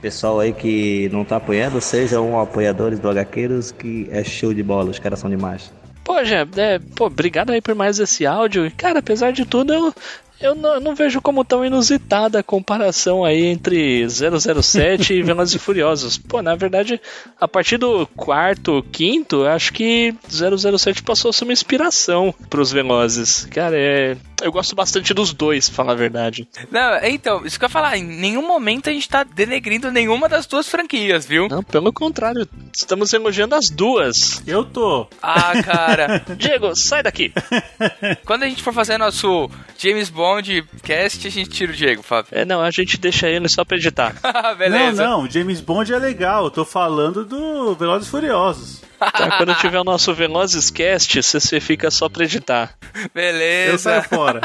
pessoal 0.00 0.40
aí 0.40 0.52
que 0.52 1.08
não 1.12 1.24
tá 1.24 1.36
apoiando, 1.36 1.80
sejam 1.80 2.38
apoiadores 2.40 2.98
do 2.98 3.08
HQueiros, 3.08 3.70
que 3.70 4.08
é 4.10 4.24
show 4.24 4.52
de 4.52 4.62
bola, 4.62 4.90
os 4.90 4.98
caras 4.98 5.20
são 5.20 5.30
demais. 5.30 5.72
Pô, 6.02 6.24
Jé, 6.24 6.44
é, 6.56 6.80
pô, 6.96 7.06
obrigado 7.06 7.50
aí 7.50 7.60
por 7.60 7.76
mais 7.76 8.00
esse 8.00 8.26
áudio. 8.26 8.70
Cara, 8.76 8.98
apesar 8.98 9.32
de 9.32 9.44
tudo, 9.44 9.72
eu, 9.72 9.94
eu 10.42 10.54
não, 10.54 10.74
eu 10.74 10.80
não, 10.80 10.94
vejo 10.94 11.22
como 11.22 11.44
tão 11.44 11.64
inusitada 11.64 12.40
a 12.40 12.42
comparação 12.42 13.24
aí 13.24 13.46
entre 13.46 14.06
007 14.08 15.14
e 15.14 15.22
Velozes 15.22 15.54
e 15.54 15.58
Furiosos. 15.58 16.18
Pô, 16.18 16.42
na 16.42 16.54
verdade, 16.54 17.00
a 17.40 17.46
partir 17.46 17.78
do 17.78 18.06
quarto, 18.08 18.84
quinto, 18.92 19.44
acho 19.44 19.72
que 19.72 20.14
007 20.28 21.02
passou 21.02 21.30
a 21.30 21.32
ser 21.32 21.44
uma 21.44 21.52
inspiração 21.52 22.34
pros 22.50 22.72
Velozes. 22.72 23.46
Cara, 23.46 23.76
é, 23.78 24.16
eu 24.42 24.52
gosto 24.52 24.74
bastante 24.74 25.14
dos 25.14 25.32
dois, 25.32 25.68
pra 25.68 25.76
falar 25.76 25.92
a 25.92 25.96
verdade. 25.96 26.48
Não, 26.70 26.98
então, 27.04 27.44
isso 27.46 27.58
que 27.58 27.64
eu 27.64 27.68
ia 27.68 27.72
falar, 27.72 27.96
em 27.96 28.04
nenhum 28.04 28.46
momento 28.46 28.88
a 28.90 28.92
gente 28.92 29.08
tá 29.08 29.22
denegrindo 29.24 29.90
nenhuma 29.90 30.28
das 30.28 30.46
duas 30.46 30.68
franquias, 30.68 31.26
viu? 31.26 31.48
Não, 31.48 31.62
pelo 31.62 31.92
contrário, 31.92 32.48
estamos 32.74 33.12
elogiando 33.12 33.54
as 33.54 33.70
duas. 33.70 34.42
Eu 34.46 34.64
tô. 34.64 35.06
Ah, 35.22 35.52
cara. 35.62 36.24
Diego, 36.36 36.74
sai 36.74 37.02
daqui. 37.02 37.32
Quando 38.24 38.44
a 38.44 38.48
gente 38.48 38.62
for 38.62 38.72
fazer 38.72 38.98
nosso 38.98 39.50
James 39.78 40.10
Bond 40.10 40.64
cast, 40.82 41.26
a 41.26 41.30
gente 41.30 41.50
tira 41.50 41.72
o 41.72 41.74
Diego, 41.74 42.02
Fábio. 42.02 42.30
É, 42.32 42.44
não, 42.44 42.60
a 42.60 42.70
gente 42.70 42.98
deixa 42.98 43.28
ele 43.28 43.48
só 43.48 43.64
pra 43.64 43.76
editar. 43.76 44.14
Beleza. 44.58 45.02
Não, 45.04 45.22
não, 45.22 45.30
James 45.30 45.60
Bond 45.60 45.92
é 45.92 45.98
legal, 45.98 46.44
eu 46.44 46.50
tô 46.50 46.64
falando 46.64 47.24
do 47.24 47.74
Velozes 47.74 48.08
Furiosos. 48.08 48.81
Tá, 49.10 49.36
quando 49.36 49.54
tiver 49.56 49.80
o 49.80 49.84
nosso 49.84 50.14
Velozes 50.14 50.70
Cast, 50.70 51.22
você 51.22 51.60
fica 51.60 51.90
só 51.90 52.08
pra 52.08 52.24
editar. 52.24 52.74
Beleza. 53.14 53.72
Eu 53.72 53.78
saio 53.78 54.02
fora. 54.02 54.40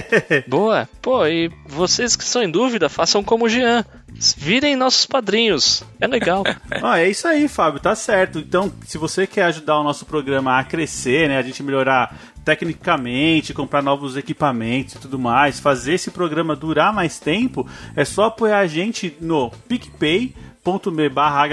Boa. 0.46 0.88
Pô, 1.00 1.26
e 1.26 1.50
vocês 1.66 2.16
que 2.16 2.24
estão 2.24 2.42
em 2.42 2.50
dúvida, 2.50 2.88
façam 2.88 3.22
como 3.22 3.46
o 3.46 3.48
Jean. 3.48 3.84
Virem 4.36 4.76
nossos 4.76 5.06
padrinhos. 5.06 5.82
É 6.00 6.06
legal. 6.06 6.44
ah, 6.82 7.00
é 7.00 7.08
isso 7.08 7.26
aí, 7.26 7.48
Fábio, 7.48 7.80
tá 7.80 7.94
certo. 7.94 8.38
Então, 8.38 8.72
se 8.86 8.98
você 8.98 9.26
quer 9.26 9.44
ajudar 9.44 9.78
o 9.78 9.84
nosso 9.84 10.04
programa 10.06 10.58
a 10.58 10.64
crescer, 10.64 11.28
né, 11.28 11.38
a 11.38 11.42
gente 11.42 11.62
melhorar 11.62 12.16
tecnicamente, 12.44 13.54
comprar 13.54 13.82
novos 13.82 14.16
equipamentos 14.16 14.94
e 14.94 14.98
tudo 14.98 15.18
mais, 15.18 15.58
fazer 15.58 15.94
esse 15.94 16.10
programa 16.10 16.54
durar 16.54 16.92
mais 16.92 17.18
tempo, 17.18 17.66
é 17.96 18.04
só 18.04 18.24
apoiar 18.24 18.58
a 18.58 18.66
gente 18.66 19.16
no 19.20 19.50
picpay.me 19.66 21.08
barra 21.08 21.48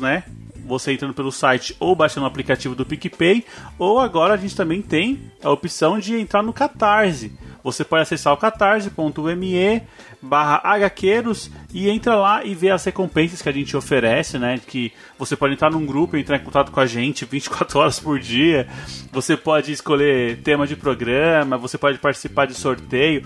né? 0.00 0.24
Você 0.64 0.92
entrando 0.92 1.14
pelo 1.14 1.30
site 1.30 1.76
ou 1.78 1.94
baixando 1.94 2.24
o 2.24 2.28
aplicativo 2.28 2.74
do 2.74 2.86
PicPay, 2.86 3.44
ou 3.78 3.98
agora 3.98 4.34
a 4.34 4.36
gente 4.36 4.56
também 4.56 4.82
tem 4.82 5.30
a 5.42 5.50
opção 5.50 5.98
de 5.98 6.18
entrar 6.18 6.42
no 6.42 6.52
Catarse. 6.52 7.32
Você 7.64 7.82
pode 7.82 8.02
acessar 8.02 8.30
o 8.34 8.36
catarse.me 8.36 9.82
barra 10.20 10.60
HQueiros 10.62 11.50
e 11.72 11.88
entra 11.88 12.14
lá 12.14 12.44
e 12.44 12.54
ver 12.54 12.70
as 12.70 12.84
recompensas 12.84 13.40
que 13.40 13.48
a 13.48 13.52
gente 13.52 13.74
oferece, 13.74 14.38
né? 14.38 14.60
Que 14.66 14.92
você 15.18 15.34
pode 15.34 15.54
entrar 15.54 15.70
num 15.70 15.86
grupo 15.86 16.14
entrar 16.18 16.36
em 16.36 16.44
contato 16.44 16.70
com 16.70 16.80
a 16.80 16.86
gente 16.86 17.24
24 17.30 17.78
horas 17.78 17.98
por 17.98 18.20
dia. 18.20 18.68
Você 19.10 19.34
pode 19.34 19.72
escolher 19.72 20.42
tema 20.42 20.66
de 20.66 20.76
programa, 20.76 21.56
você 21.56 21.78
pode 21.78 21.98
participar 21.98 22.46
de 22.46 22.52
sorteio 22.52 23.24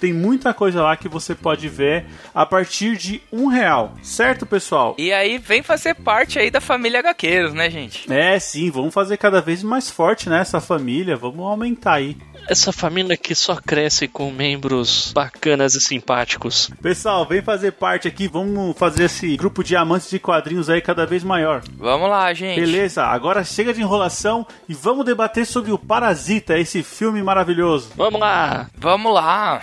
Tem 0.00 0.14
muita 0.14 0.54
coisa 0.54 0.82
lá 0.82 0.96
que 0.96 1.08
você 1.08 1.34
pode 1.34 1.68
ver 1.68 2.06
a 2.34 2.46
partir 2.46 2.96
de 2.96 3.20
um 3.30 3.48
real, 3.48 3.94
certo, 4.02 4.46
pessoal? 4.46 4.94
E 4.96 5.12
aí 5.12 5.36
vem 5.36 5.62
fazer 5.62 5.94
parte 5.94 6.38
aí 6.38 6.50
da 6.50 6.60
família 6.60 7.02
Gaqueiros, 7.02 7.52
né, 7.52 7.68
gente? 7.68 8.10
É, 8.10 8.38
sim, 8.38 8.70
vamos 8.70 8.94
fazer 8.94 9.18
cada 9.18 9.42
vez 9.42 9.62
mais 9.62 9.90
forte 9.90 10.28
nessa 10.28 10.56
né, 10.56 10.62
família, 10.62 11.16
vamos 11.16 11.44
aumentar 11.44 11.94
aí. 11.94 12.16
Essa 12.48 12.72
família 12.72 13.16
que 13.16 13.34
só 13.34 13.56
cresce 13.56 14.08
com 14.08 14.30
membros 14.30 15.12
bacanas 15.14 15.74
e 15.74 15.80
simpáticos. 15.80 16.70
Pessoal, 16.80 17.26
vem 17.26 17.42
fazer 17.42 17.72
parte 17.72 18.08
aqui, 18.08 18.26
vamos 18.26 18.76
fazer 18.78 19.04
esse 19.04 19.36
grupo 19.36 19.62
de 19.62 19.76
amantes 19.76 20.08
de 20.08 20.18
quadrinhos 20.18 20.70
aí 20.70 20.80
cada 20.80 21.04
vez 21.04 21.22
maior. 21.22 21.62
Vamos 21.76 22.08
lá, 22.08 22.32
gente. 22.32 22.58
Beleza, 22.58 23.04
agora 23.04 23.44
chega 23.44 23.74
de 23.74 23.82
enrolação 23.82 24.46
e 24.66 24.72
vamos 24.72 25.04
debater 25.04 25.44
sobre 25.44 25.70
o 25.70 25.78
Parasita, 25.78 26.58
esse 26.58 26.82
filme 26.82 27.22
maravilhoso. 27.22 27.90
Vamos 27.96 28.20
lá! 28.20 28.68
Vamos 28.78 29.12
lá! 29.12 29.60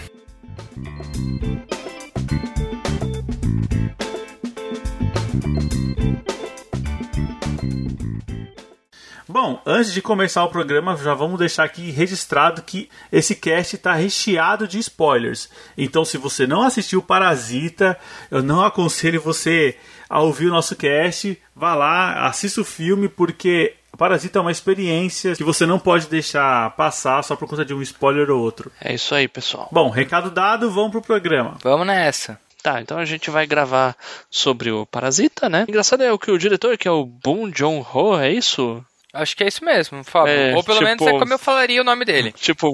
Bom, 9.40 9.62
antes 9.66 9.94
de 9.94 10.02
começar 10.02 10.44
o 10.44 10.50
programa, 10.50 10.98
já 10.98 11.14
vamos 11.14 11.38
deixar 11.38 11.64
aqui 11.64 11.92
registrado 11.92 12.62
que 12.64 12.90
esse 13.12 13.36
cast 13.36 13.76
está 13.76 13.94
recheado 13.94 14.68
de 14.68 14.80
spoilers. 14.80 15.50
Então, 15.78 16.04
se 16.04 16.18
você 16.18 16.48
não 16.48 16.64
assistiu 16.64 17.04
Parasita, 17.04 18.00
eu 18.32 18.42
não 18.42 18.66
aconselho 18.66 19.22
você 19.22 19.78
a 20.10 20.22
ouvir 20.22 20.48
o 20.48 20.52
nosso 20.52 20.76
cast. 20.76 21.40
Vá 21.56 21.76
lá, 21.76 22.26
assista 22.26 22.62
o 22.62 22.66
filme, 22.66 23.08
porque 23.08 23.76
Parasita 23.98 24.40
é 24.40 24.42
uma 24.42 24.52
experiência 24.52 25.36
que 25.36 25.44
você 25.44 25.66
não 25.66 25.80
pode 25.80 26.08
deixar 26.08 26.72
passar 26.76 27.24
só 27.24 27.36
por 27.36 27.48
conta 27.48 27.66
de 27.66 27.74
um 27.74 27.82
spoiler 27.82 28.30
ou 28.30 28.40
outro. 28.40 28.72
É 28.80 28.94
isso 28.94 29.16
aí, 29.16 29.28
pessoal. 29.28 29.68
Bom, 29.72 29.90
recado 29.90 30.30
dado, 30.30 30.70
vamos 30.70 30.92
pro 30.92 31.02
programa. 31.02 31.58
Vamos 31.64 31.88
nessa. 31.88 32.40
Tá, 32.62 32.82
então 32.82 32.98
a 32.98 33.06
gente 33.06 33.30
vai 33.30 33.46
gravar 33.46 33.96
sobre 34.30 34.72
o 34.72 34.86
Parasita, 34.86 35.48
né? 35.48 35.66
Engraçado 35.68 36.04
é 36.04 36.12
o 36.12 36.20
que 36.20 36.32
o 36.32 36.38
diretor, 36.38 36.78
que 36.78 36.88
é 36.88 36.92
o 36.92 37.06
Bong 37.06 37.52
Joon-ho, 37.56 38.20
é 38.20 38.32
isso? 38.32 38.84
Acho 39.14 39.36
que 39.36 39.44
é 39.44 39.48
isso 39.48 39.64
mesmo, 39.64 40.04
Fábio. 40.04 40.34
É, 40.34 40.56
Ou 40.56 40.64
pelo 40.64 40.78
tipo, 40.78 40.88
menos 40.88 41.08
é 41.08 41.18
como 41.18 41.34
eu 41.34 41.40
falaria 41.40 41.82
o 41.82 41.84
nome 41.84 42.06
dele. 42.06 42.32
Tipo, 42.38 42.74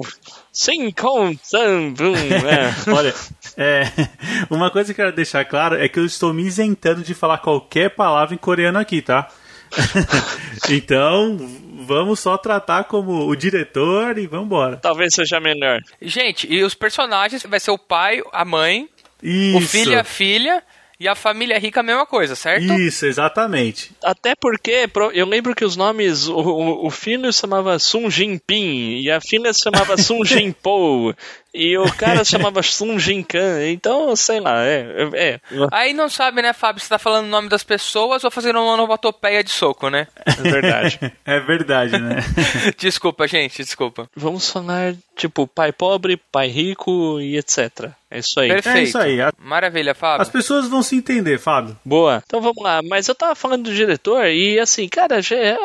Sim, 0.52 0.90
com 0.90 1.28
é. 1.30 2.92
Olha, 2.92 3.14
é, 3.56 3.84
uma 4.50 4.70
coisa 4.70 4.92
que 4.92 5.00
eu 5.00 5.04
quero 5.04 5.16
deixar 5.16 5.44
claro 5.44 5.76
é 5.76 5.88
que 5.88 5.98
eu 5.98 6.04
estou 6.04 6.34
me 6.34 6.42
isentando 6.42 7.02
de 7.02 7.14
falar 7.14 7.38
qualquer 7.38 7.90
palavra 7.90 8.34
em 8.34 8.38
coreano 8.38 8.78
aqui, 8.78 9.00
tá? 9.00 9.28
então, 10.70 11.36
vamos 11.84 12.20
só 12.20 12.36
tratar 12.36 12.84
como 12.84 13.26
o 13.26 13.36
diretor 13.36 14.18
e 14.18 14.26
vamos 14.26 14.46
embora. 14.46 14.76
Talvez 14.76 15.14
seja 15.14 15.40
melhor. 15.40 15.80
Gente, 16.00 16.46
e 16.52 16.62
os 16.62 16.74
personagens 16.74 17.42
vai 17.44 17.60
ser 17.60 17.70
o 17.70 17.78
pai, 17.78 18.22
a 18.32 18.44
mãe, 18.44 18.88
Isso. 19.22 19.58
o 19.58 19.60
filho 19.60 19.92
e 19.92 19.96
a 19.96 20.04
filha 20.04 20.62
e 20.98 21.08
a 21.08 21.14
família 21.14 21.58
rica 21.58 21.80
a 21.80 21.82
mesma 21.82 22.06
coisa, 22.06 22.36
certo? 22.36 22.72
Isso, 22.72 23.04
exatamente. 23.04 23.90
Até 24.02 24.34
porque 24.34 24.88
eu 25.12 25.26
lembro 25.26 25.54
que 25.54 25.64
os 25.64 25.76
nomes, 25.76 26.28
o, 26.28 26.86
o 26.86 26.90
filho 26.90 27.32
se 27.32 27.40
chamava 27.40 27.78
Sun 27.78 28.08
Jinping 28.08 29.00
e 29.00 29.10
a 29.10 29.20
filha 29.20 29.52
se 29.52 29.60
chamava 29.64 29.96
Sun 29.96 30.24
Jinpo. 30.24 31.14
E 31.54 31.78
o 31.78 31.84
cara 31.92 32.24
chamava 32.26 32.62
Sun 32.62 32.98
Jinkan, 32.98 33.68
então, 33.68 34.16
sei 34.16 34.40
lá, 34.40 34.64
é, 34.64 35.08
é. 35.14 35.40
Aí 35.70 35.94
não 35.94 36.08
sabe, 36.08 36.42
né, 36.42 36.52
Fábio, 36.52 36.82
se 36.82 36.88
tá 36.88 36.98
falando 36.98 37.26
o 37.26 37.30
nome 37.30 37.48
das 37.48 37.62
pessoas 37.62 38.24
ou 38.24 38.30
fazendo 38.30 38.58
uma 38.58 38.72
onomatopeia 38.72 39.44
de 39.44 39.50
soco, 39.50 39.88
né? 39.88 40.08
É 40.26 40.42
verdade. 40.42 40.98
é 41.24 41.40
verdade, 41.40 41.98
né? 41.98 42.16
desculpa, 42.76 43.28
gente, 43.28 43.62
desculpa. 43.62 44.10
Vamos 44.16 44.50
falar, 44.50 44.94
tipo, 45.16 45.46
pai 45.46 45.72
pobre, 45.72 46.16
pai 46.16 46.48
rico 46.48 47.20
e 47.20 47.38
etc. 47.38 47.92
É 48.10 48.18
isso 48.18 48.40
aí. 48.40 48.48
Perfeito. 48.48 48.78
É 48.78 48.82
isso 48.82 48.98
aí. 48.98 49.18
Maravilha, 49.38 49.94
Fábio. 49.94 50.22
As 50.22 50.28
pessoas 50.28 50.68
vão 50.68 50.82
se 50.82 50.96
entender, 50.96 51.38
Fábio. 51.38 51.76
Boa. 51.84 52.22
Então 52.26 52.40
vamos 52.40 52.62
lá. 52.62 52.80
Mas 52.82 53.08
eu 53.08 53.14
tava 53.14 53.34
falando 53.34 53.64
do 53.64 53.74
diretor 53.74 54.26
e, 54.26 54.58
assim, 54.58 54.88
cara, 54.88 55.20
já 55.20 55.36
é 55.36 55.56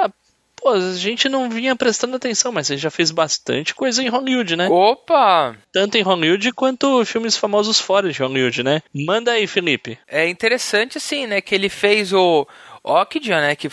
Pô, 0.62 0.70
a 0.70 0.94
gente 0.94 1.30
não 1.30 1.50
vinha 1.50 1.76
prestando 1.76 2.18
atenção, 2.18 2.52
mas 2.52 2.68
gente 2.68 2.82
já 2.82 2.92
fez 2.92 3.12
bastante 3.12 3.74
coisa 3.74 4.04
em 4.04 4.10
Hollywood, 4.10 4.56
né? 4.56 4.68
Opa! 4.68 5.56
Tanto 5.72 5.98
em 5.98 6.02
Hollywood 6.02 6.52
quanto 6.52 7.06
filmes 7.06 7.38
famosos 7.38 7.80
fora 7.80 8.12
de 8.12 8.22
Hollywood, 8.22 8.62
né? 8.62 8.82
Manda 8.94 9.32
aí, 9.32 9.48
Felipe. 9.48 9.98
É 10.08 10.28
interessante, 10.28 10.98
assim, 10.98 11.26
né? 11.26 11.40
Que 11.40 11.56
ele 11.56 11.70
fez 11.70 12.12
o 12.12 12.46
Okja, 12.84 13.40
né? 13.40 13.56
Que 13.56 13.70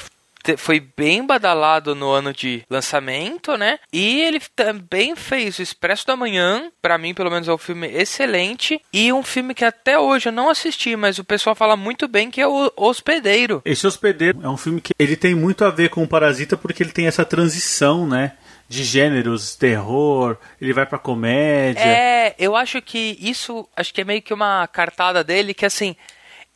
foi 0.56 0.80
bem 0.80 1.24
badalado 1.26 1.94
no 1.94 2.10
ano 2.10 2.32
de 2.32 2.62
lançamento, 2.68 3.56
né? 3.56 3.78
E 3.92 4.22
ele 4.22 4.40
também 4.54 5.16
fez 5.16 5.58
o 5.58 5.62
Expresso 5.62 6.06
da 6.06 6.16
Manhã, 6.16 6.70
para 6.80 6.98
mim 6.98 7.14
pelo 7.14 7.30
menos 7.30 7.48
é 7.48 7.52
um 7.52 7.58
filme 7.58 7.86
excelente 7.88 8.80
e 8.92 9.12
um 9.12 9.22
filme 9.22 9.54
que 9.54 9.64
até 9.64 9.98
hoje 9.98 10.28
eu 10.28 10.32
não 10.32 10.50
assisti, 10.50 10.94
mas 10.96 11.18
o 11.18 11.24
pessoal 11.24 11.56
fala 11.56 11.76
muito 11.76 12.06
bem 12.06 12.30
que 12.30 12.40
é 12.40 12.46
o 12.46 12.70
Hospedeiro. 12.76 13.62
Esse 13.64 13.86
Hospedeiro 13.86 14.40
é 14.42 14.48
um 14.48 14.56
filme 14.56 14.80
que 14.80 14.92
ele 14.98 15.16
tem 15.16 15.34
muito 15.34 15.64
a 15.64 15.70
ver 15.70 15.88
com 15.88 16.02
o 16.02 16.08
Parasita 16.08 16.56
porque 16.56 16.82
ele 16.82 16.92
tem 16.92 17.06
essa 17.06 17.24
transição, 17.24 18.06
né? 18.06 18.32
de 18.68 18.82
gêneros, 18.82 19.54
terror, 19.54 20.36
ele 20.60 20.72
vai 20.72 20.84
pra 20.84 20.98
comédia. 20.98 21.80
É, 21.80 22.34
eu 22.38 22.56
acho 22.56 22.82
que 22.82 23.16
isso, 23.20 23.68
acho 23.76 23.94
que 23.94 24.00
é 24.00 24.04
meio 24.04 24.22
que 24.22 24.34
uma 24.34 24.66
cartada 24.66 25.22
dele, 25.22 25.54
que 25.54 25.64
assim, 25.64 25.94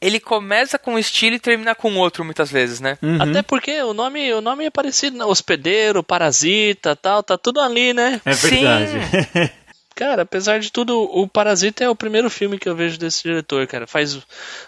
ele 0.00 0.18
começa 0.18 0.78
com 0.78 0.94
um 0.94 0.98
estilo 0.98 1.36
e 1.36 1.40
termina 1.40 1.74
com 1.74 1.94
outro 1.96 2.24
muitas 2.24 2.50
vezes, 2.50 2.80
né? 2.80 2.96
Uhum. 3.02 3.20
Até 3.20 3.42
porque 3.42 3.82
o 3.82 3.92
nome, 3.92 4.32
o 4.32 4.40
nome 4.40 4.64
é 4.64 4.70
parecido, 4.70 5.18
né? 5.18 5.24
hospedeiro, 5.24 6.02
parasita, 6.02 6.96
tal, 6.96 7.22
tá 7.22 7.36
tudo 7.36 7.60
ali, 7.60 7.92
né? 7.92 8.20
É 8.24 8.32
verdade. 8.32 9.52
cara, 9.94 10.22
apesar 10.22 10.58
de 10.58 10.72
tudo, 10.72 10.98
o 10.98 11.28
Parasita 11.28 11.84
é 11.84 11.88
o 11.88 11.94
primeiro 11.94 12.30
filme 12.30 12.58
que 12.58 12.66
eu 12.66 12.74
vejo 12.74 12.98
desse 12.98 13.22
diretor, 13.22 13.66
cara. 13.66 13.86
Faz, 13.86 14.18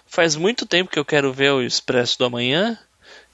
faz 0.07 0.37
muito 0.37 0.67
tempo 0.67 0.91
que 0.91 0.99
eu 0.99 1.05
quero 1.05 1.33
ver 1.33 1.53
o 1.53 1.62
Expresso 1.62 2.19
do 2.19 2.27
Amanhã 2.27 2.79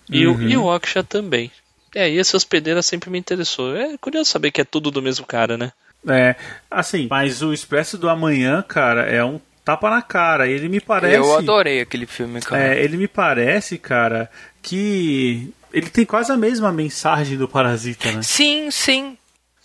e, 0.08 0.24
uhum. 0.24 0.36
o, 0.36 0.42
e 0.42 0.56
o 0.56 0.70
Aksha 0.70 1.02
também. 1.02 1.50
É, 1.92 2.08
e 2.08 2.18
esse 2.18 2.36
hospedeiro 2.36 2.80
sempre 2.84 3.10
me 3.10 3.18
interessou. 3.18 3.76
É 3.76 3.98
curioso 3.98 4.30
saber 4.30 4.52
que 4.52 4.60
é 4.60 4.64
tudo 4.64 4.92
do 4.92 5.02
mesmo 5.02 5.26
cara, 5.26 5.58
né? 5.58 5.72
É, 6.08 6.36
assim, 6.70 7.08
mas 7.10 7.42
o 7.42 7.52
Expresso 7.52 7.98
do 7.98 8.08
Amanhã, 8.08 8.62
cara, 8.62 9.02
é 9.02 9.24
um 9.24 9.40
tapa 9.68 9.90
na 9.90 10.00
cara. 10.00 10.48
Ele 10.48 10.66
me 10.66 10.80
parece. 10.80 11.16
Eu 11.16 11.36
adorei 11.36 11.82
aquele 11.82 12.06
filme, 12.06 12.40
cara. 12.40 12.74
É, 12.74 12.82
ele 12.82 12.96
me 12.96 13.06
parece, 13.06 13.76
cara, 13.76 14.30
que 14.62 15.52
ele 15.70 15.90
tem 15.90 16.06
quase 16.06 16.32
a 16.32 16.38
mesma 16.38 16.72
mensagem 16.72 17.36
do 17.36 17.46
Parasita, 17.46 18.10
né? 18.10 18.22
Sim, 18.22 18.70
sim. 18.70 19.18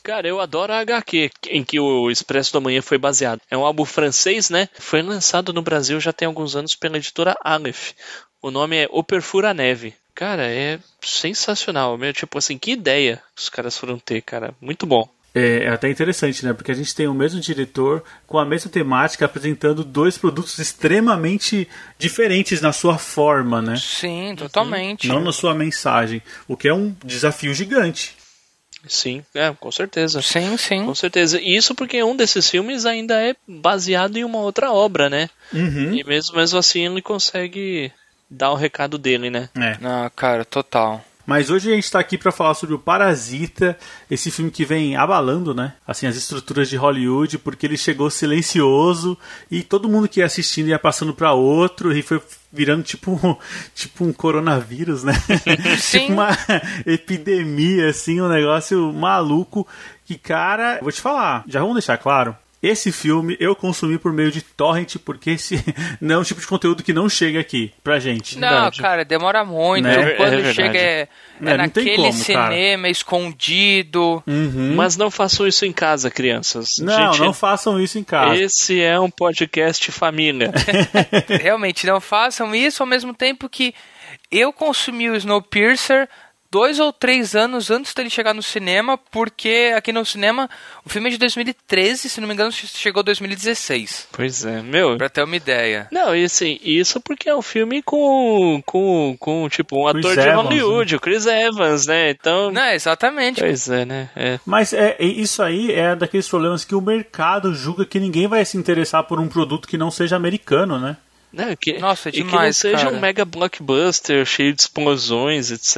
Cara, 0.04 0.28
eu 0.28 0.42
adoro 0.42 0.74
a 0.74 0.80
HQ 0.80 1.32
em 1.48 1.64
que 1.64 1.80
o 1.80 2.12
Expresso 2.12 2.52
da 2.52 2.60
Manhã 2.60 2.82
foi 2.82 2.98
baseado. 2.98 3.40
É 3.50 3.56
um 3.56 3.64
álbum 3.64 3.86
francês, 3.86 4.50
né? 4.50 4.68
Foi 4.78 5.02
lançado 5.02 5.54
no 5.54 5.62
Brasil 5.62 5.98
já 6.02 6.12
tem 6.12 6.26
alguns 6.26 6.58
anos 6.58 6.76
pela 6.76 6.98
editora 6.98 7.38
Aleph. 7.42 7.94
O 8.42 8.52
nome 8.52 8.76
é 8.84 8.90
O 8.92 9.02
Perfura 9.02 9.54
Neve. 9.54 9.94
Cara, 10.14 10.46
é 10.46 10.78
sensacional. 11.02 11.98
Meu, 11.98 12.12
tipo 12.12 12.38
assim, 12.38 12.58
que 12.58 12.72
ideia 12.72 13.24
os 13.38 13.48
caras 13.48 13.78
foram 13.78 13.98
ter, 13.98 14.22
cara. 14.22 14.54
Muito 14.60 14.86
bom. 14.86 15.08
É, 15.36 15.64
é, 15.64 15.70
até 15.70 15.90
interessante, 15.90 16.46
né? 16.46 16.54
Porque 16.54 16.72
a 16.72 16.76
gente 16.76 16.94
tem 16.94 17.08
o 17.08 17.14
mesmo 17.14 17.40
diretor 17.40 18.04
com 18.28 18.38
a 18.38 18.46
mesma 18.46 18.70
temática 18.70 19.26
apresentando 19.26 19.84
dois 19.84 20.16
produtos 20.18 20.60
extremamente 20.60 21.68
diferentes 21.98 22.62
na 22.62 22.72
sua 22.72 23.00
forma, 23.00 23.62
né? 23.62 23.76
Sim, 23.78 24.36
totalmente. 24.38 25.08
Não 25.08 25.20
na 25.20 25.32
sua 25.32 25.56
mensagem, 25.56 26.22
o 26.48 26.56
que 26.56 26.68
é 26.68 26.74
um 26.74 26.96
desafio 27.04 27.54
gigante. 27.54 28.16
Sim, 28.88 29.24
é, 29.34 29.52
com 29.58 29.72
certeza. 29.72 30.22
Sim, 30.22 30.58
sim. 30.58 30.86
Com 30.86 30.94
certeza. 30.94 31.40
E 31.40 31.56
isso 31.56 31.74
porque 31.74 32.04
um 32.04 32.16
desses 32.16 32.50
filmes 32.50 32.86
ainda 32.86 33.20
é 33.20 33.36
baseado 33.48 34.18
em 34.18 34.24
uma 34.24 34.40
outra 34.40 34.72
obra, 34.72 35.10
né? 35.10 35.30
Uhum. 35.54 35.94
E 35.94 36.04
mesmo, 36.04 36.36
mesmo 36.36 36.60
assim 36.60 36.86
ele 36.86 37.02
consegue 37.02 37.92
dar 38.30 38.52
o 38.52 38.56
recado 38.56 38.98
dele, 38.98 39.30
né? 39.30 39.50
É. 39.56 39.78
Ah, 39.84 40.12
cara, 40.14 40.44
total. 40.44 41.04
Mas 41.26 41.50
hoje 41.50 41.72
a 41.72 41.76
gente 41.76 41.86
está 41.86 42.00
aqui 42.00 42.18
para 42.18 42.32
falar 42.32 42.54
sobre 42.54 42.76
o 42.76 42.80
Parasita, 42.80 43.78
esse 44.12 44.30
filme 44.30 44.52
que 44.52 44.66
vem 44.66 44.96
abalando, 44.96 45.54
né? 45.54 45.74
Assim, 45.88 46.06
as 46.06 46.16
estruturas 46.16 46.70
de 46.70 46.76
Hollywood, 46.76 47.38
porque 47.38 47.66
ele 47.66 47.78
chegou 47.78 48.10
silencioso 48.10 49.18
e 49.50 49.64
todo 49.64 49.88
mundo 49.88 50.08
que 50.08 50.20
ia 50.20 50.26
assistindo 50.26 50.68
ia 50.68 50.80
passando 50.80 51.14
para 51.14 51.32
outro 51.32 51.96
e 51.96 52.02
foi 52.02 52.22
virando 52.52 52.84
tipo, 52.84 53.40
tipo 53.74 54.04
um 54.04 54.12
coronavírus, 54.12 55.04
né? 55.04 55.14
tipo 55.90 56.12
uma 56.12 56.30
epidemia, 56.86 57.90
assim, 57.90 58.22
um 58.22 58.30
negócio 58.30 58.92
maluco. 58.92 59.68
Que, 60.06 60.18
cara, 60.18 60.80
vou 60.82 60.92
te 60.92 61.00
falar, 61.00 61.46
já 61.48 61.62
vamos 61.62 61.76
deixar 61.76 61.98
claro, 61.98 62.36
esse 62.64 62.94
filme 62.94 63.36
eu 63.42 63.54
consumi 63.54 63.98
por 63.98 64.14
meio 64.14 64.32
de 64.32 64.42
torrent, 64.42 64.96
porque 65.04 65.32
esse 65.32 65.62
não 66.00 66.16
é 66.16 66.18
um 66.20 66.24
tipo 66.24 66.40
de 66.40 66.48
conteúdo 66.48 66.82
que 66.82 66.94
não 66.94 67.10
chega 67.10 67.42
aqui 67.42 67.74
pra 67.84 68.00
gente. 68.00 68.40
Não, 68.40 68.48
verdade. 68.48 68.82
cara, 68.82 69.04
demora 69.04 69.44
muito. 69.44 69.84
Né? 69.84 70.12
Quando 70.12 70.34
é 70.34 70.54
chega 70.54 70.80
é, 70.80 71.10
é, 71.42 71.50
é 71.52 71.58
naquele 71.58 71.98
como, 71.98 72.14
cinema 72.14 72.84
cara. 72.84 72.90
escondido. 72.90 74.24
Uhum. 74.26 74.76
Mas 74.76 74.96
não 74.96 75.12
façam 75.12 75.46
isso 75.46 75.66
em 75.66 75.74
casa, 75.74 76.10
crianças. 76.10 76.78
Não, 76.80 77.12
gente, 77.12 77.20
não 77.20 77.34
façam 77.34 77.78
isso 77.82 78.00
em 78.00 78.04
casa. 78.04 78.42
Esse 78.42 78.82
é 78.82 78.98
um 78.98 79.10
podcast 79.10 79.92
família. 79.92 80.50
Realmente, 81.42 81.86
não 81.86 82.00
façam 82.00 82.56
isso 82.56 82.82
ao 82.82 82.88
mesmo 82.88 83.14
tempo 83.14 83.50
que 83.50 83.76
eu 84.32 84.54
consumi 84.54 85.10
o 85.10 85.16
Snowpiercer 85.16 86.08
dois 86.54 86.80
ou 86.80 86.94
três 86.94 87.36
anos 87.36 87.72
antes 87.72 87.96
dele 87.96 88.12
chegar 88.12 88.32
no 88.32 88.44
cinema, 88.44 88.96
porque 88.96 89.74
aqui 89.76 89.92
no 89.92 90.06
cinema 90.06 90.48
o 90.86 90.90
filme 90.90 91.08
é 91.08 91.12
de 91.14 91.18
2013, 91.18 92.08
se 92.08 92.22
não 92.22 92.28
me 92.28 92.36
engano, 92.36 92.52
chegou 92.52 93.02
2016. 93.02 94.10
Pois 94.12 94.46
é, 94.46 94.62
meu. 94.62 94.96
Pra 94.96 95.10
ter 95.10 95.24
uma 95.24 95.36
ideia. 95.36 95.88
Não, 95.92 96.16
e 96.16 96.24
assim, 96.24 96.60
isso 96.62 97.02
porque 97.02 97.28
é 97.28 97.36
um 97.36 97.42
filme 97.42 97.82
com, 97.82 98.62
com, 98.68 99.16
com 99.20 99.50
tipo, 99.50 99.90
um 99.90 99.92
Chris 99.92 100.06
ator 100.06 100.24
de 100.24 100.30
Evans, 100.30 100.44
Hollywood, 100.44 100.92
né? 100.92 100.98
o 100.98 101.02
Chris 101.02 101.26
Evans, 101.26 101.88
né? 101.88 102.12
Então. 102.12 102.52
Não, 102.52 102.70
exatamente. 102.70 103.42
Pois 103.42 103.68
é, 103.68 103.84
né? 103.84 104.10
É. 104.16 104.40
Mas 104.46 104.74
é, 104.74 104.96
isso 105.00 105.42
aí 105.42 105.72
é 105.72 105.96
daqueles 105.96 106.30
problemas 106.30 106.64
que 106.64 106.76
o 106.76 106.82
mercado 106.82 107.56
julga 107.56 107.84
que 107.84 108.00
ninguém 108.00 108.28
vai 108.28 108.46
se 108.46 108.58
interessar 108.58 109.04
por 109.06 109.20
um 109.20 109.28
produto 109.28 109.68
que 109.68 109.78
não 109.78 109.90
seja 109.90 110.16
americano, 110.16 110.78
né? 110.78 110.98
Né? 111.34 111.56
Que, 111.56 111.80
Nossa, 111.80 112.10
é 112.10 112.12
demais, 112.12 112.60
e 112.60 112.62
que 112.62 112.68
não 112.68 112.78
seja 112.78 112.86
cara. 112.86 112.96
um 112.96 113.00
mega 113.00 113.26
blockbuster 113.26 114.24
cheio 114.24 114.54
de 114.54 114.62
explosões, 114.62 115.50
etc. 115.50 115.78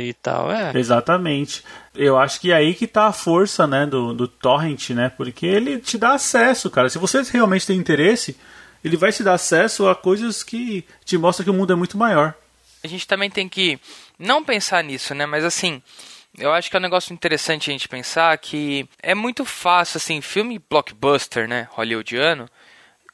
e 0.00 0.14
tal. 0.14 0.50
É. 0.50 0.72
Exatamente. 0.74 1.62
Eu 1.94 2.18
acho 2.18 2.40
que 2.40 2.50
é 2.50 2.54
aí 2.54 2.74
que 2.74 2.86
tá 2.86 3.06
a 3.06 3.12
força, 3.12 3.66
né, 3.66 3.84
do, 3.84 4.14
do 4.14 4.26
torrent, 4.26 4.90
né? 4.90 5.10
Porque 5.14 5.44
ele 5.44 5.78
te 5.78 5.98
dá 5.98 6.14
acesso, 6.14 6.70
cara. 6.70 6.88
Se 6.88 6.98
você 6.98 7.22
realmente 7.22 7.66
tem 7.66 7.76
interesse, 7.76 8.36
ele 8.82 8.96
vai 8.96 9.12
te 9.12 9.22
dar 9.22 9.34
acesso 9.34 9.86
a 9.86 9.94
coisas 9.94 10.42
que 10.42 10.82
te 11.04 11.18
mostram 11.18 11.44
que 11.44 11.50
o 11.50 11.54
mundo 11.54 11.74
é 11.74 11.76
muito 11.76 11.98
maior. 11.98 12.34
A 12.82 12.86
gente 12.86 13.06
também 13.06 13.28
tem 13.28 13.48
que 13.48 13.78
não 14.18 14.42
pensar 14.42 14.82
nisso, 14.82 15.14
né? 15.14 15.26
Mas 15.26 15.44
assim, 15.44 15.82
eu 16.38 16.52
acho 16.52 16.70
que 16.70 16.76
é 16.76 16.78
um 16.78 16.82
negócio 16.82 17.12
interessante 17.12 17.70
a 17.70 17.72
gente 17.72 17.88
pensar 17.88 18.36
que 18.38 18.88
é 19.02 19.14
muito 19.14 19.44
fácil, 19.44 19.98
assim, 19.98 20.20
filme 20.20 20.58
blockbuster, 20.70 21.48
né, 21.48 21.68
hollywoodiano, 21.72 22.48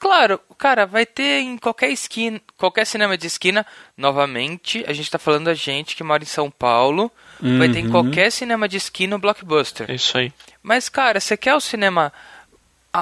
Claro, 0.03 0.41
cara, 0.59 0.85
vai 0.85 1.07
ter 1.07 1.43
em 1.43 1.57
qualquer 1.57 1.89
esquina, 1.91 2.43
qualquer 2.59 2.85
cinema 2.85 3.17
de 3.17 3.29
esquina, 3.29 3.65
novamente, 3.97 4.85
a 4.89 4.93
gente 4.93 5.09
tá 5.09 5.17
falando 5.17 5.45
da 5.45 5.55
gente 5.55 5.95
que 5.95 6.03
mora 6.03 6.25
em 6.25 6.27
São 6.27 6.51
Paulo, 6.51 7.09
uhum. 7.41 7.57
vai 7.57 7.69
ter 7.69 7.79
em 7.79 7.85
uhum. 7.85 7.93
qualquer 7.93 8.33
cinema 8.33 8.69
de 8.69 8.79
esquina 8.79 9.15
o 9.15 9.19
blockbuster. 9.21 9.89
É 9.89 9.95
isso 9.95 10.19
aí. 10.19 10.33
Mas, 10.61 10.89
cara, 10.89 11.21
você 11.21 11.37
quer 11.37 11.55
o 11.55 11.61
cinema, 11.61 12.13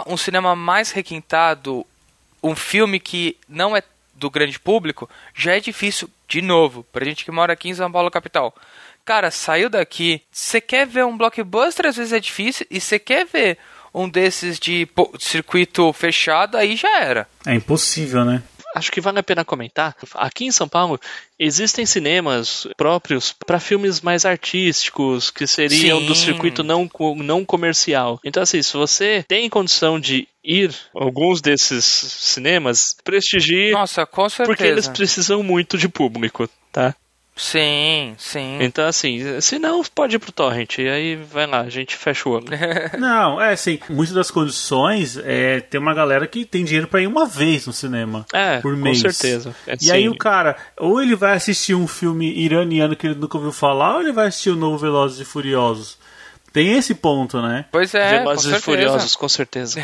um 0.07 0.17
cinema 0.19 0.55
mais 0.55 0.91
requintado, 0.91 1.87
um 2.43 2.55
filme 2.55 3.01
que 3.01 3.35
não 3.49 3.75
é 3.75 3.83
do 4.15 4.29
grande 4.29 4.61
público, 4.61 5.09
já 5.35 5.57
é 5.57 5.61
difícil, 5.61 6.07
de 6.29 6.43
novo, 6.43 6.85
pra 6.93 7.07
gente 7.07 7.25
que 7.25 7.31
mora 7.31 7.55
aqui 7.55 7.71
em 7.71 7.75
São 7.75 7.91
Paulo, 7.91 8.11
capital. 8.11 8.55
Cara, 9.07 9.31
saiu 9.31 9.71
daqui, 9.71 10.21
você 10.31 10.61
quer 10.61 10.87
ver 10.87 11.07
um 11.07 11.17
blockbuster, 11.17 11.87
às 11.87 11.97
vezes 11.97 12.13
é 12.13 12.21
difícil, 12.21 12.67
e 12.71 12.79
você 12.79 12.99
quer 12.99 13.25
ver 13.25 13.57
um 13.95 14.09
desses 14.09 14.59
de 14.59 14.89
circuito 15.19 15.93
fechado, 15.93 16.57
aí 16.57 16.77
já 16.77 17.01
era. 17.01 17.29
É 17.47 17.55
impossível, 17.55 18.25
né? 18.25 18.43
Acho 18.75 18.93
que 18.93 19.01
vale 19.01 19.19
a 19.19 19.23
pena 19.23 19.45
comentar. 19.45 19.97
Aqui 20.15 20.45
em 20.45 20.53
São 20.53 20.69
Paulo 20.69 21.01
existem 21.39 21.85
cinemas 21.85 22.69
próprios 22.77 23.35
para 23.45 23.59
filmes 23.59 24.01
mais 24.01 24.25
artísticos, 24.25 25.31
que 25.31 25.47
seriam 25.47 25.99
Sim. 25.99 26.07
do 26.07 26.15
circuito 26.15 26.63
não, 26.63 26.89
não 27.17 27.45
comercial. 27.45 28.21
Então, 28.25 28.43
assim, 28.43 28.63
se 28.63 28.77
você 28.77 29.25
tem 29.27 29.51
condição 29.51 29.99
de 29.99 30.29
ir 30.45 30.73
a 30.97 31.03
alguns 31.03 31.41
desses 31.41 31.85
cinemas, 31.85 32.97
prestigie. 33.03 33.73
Nossa, 33.73 34.07
com 34.07 34.29
certeza. 34.29 34.47
Porque 34.47 34.65
eles 34.65 34.89
precisam 34.89 35.43
muito 35.43 35.77
de 35.77 35.89
público, 35.89 36.49
tá? 36.71 36.95
Sim, 37.41 38.15
sim. 38.19 38.59
Então, 38.61 38.87
assim, 38.87 39.41
se 39.41 39.59
não, 39.59 39.83
pode 39.83 40.17
ir 40.17 40.19
pro 40.19 40.31
torrent. 40.31 40.77
E 40.79 40.87
aí 40.87 41.17
vai 41.17 41.47
lá, 41.47 41.63
a 41.63 41.71
gente 41.71 41.97
fecha 41.97 42.29
o 42.29 42.33
olho. 42.33 42.45
não, 42.99 43.41
é 43.41 43.55
assim, 43.55 43.79
muitas 43.89 44.15
das 44.15 44.31
condições 44.31 45.17
é 45.17 45.59
ter 45.59 45.79
uma 45.79 45.95
galera 45.95 46.27
que 46.27 46.45
tem 46.45 46.65
dinheiro 46.65 46.87
para 46.87 47.01
ir 47.01 47.07
uma 47.07 47.27
vez 47.27 47.67
no 47.67 47.73
cinema. 47.73 48.27
É, 48.31 48.61
por 48.61 48.77
mês. 48.77 49.03
com 49.03 49.11
certeza. 49.11 49.55
É, 49.67 49.75
e 49.75 49.85
sim. 49.85 49.93
aí 49.93 50.09
o 50.09 50.17
cara, 50.17 50.55
ou 50.77 51.01
ele 51.01 51.17
vai 51.17 51.35
assistir 51.35 51.75
um 51.75 51.89
filme 51.89 52.31
iraniano 52.31 52.95
que 52.95 53.07
ele 53.07 53.15
nunca 53.15 53.39
ouviu 53.39 53.53
falar, 53.53 53.95
ou 53.95 54.03
ele 54.03 54.13
vai 54.13 54.27
assistir 54.27 54.51
o 54.51 54.57
novo 54.57 54.77
Velozes 54.77 55.19
e 55.21 55.25
Furiosos. 55.25 55.99
Tem 56.53 56.77
esse 56.77 56.95
ponto, 56.95 57.41
né? 57.41 57.65
Pois 57.71 57.95
é, 57.95 58.19
Velozes 58.19 58.53
e 58.53 58.61
Furiosos, 58.61 59.15
com 59.15 59.29
certeza. 59.29 59.81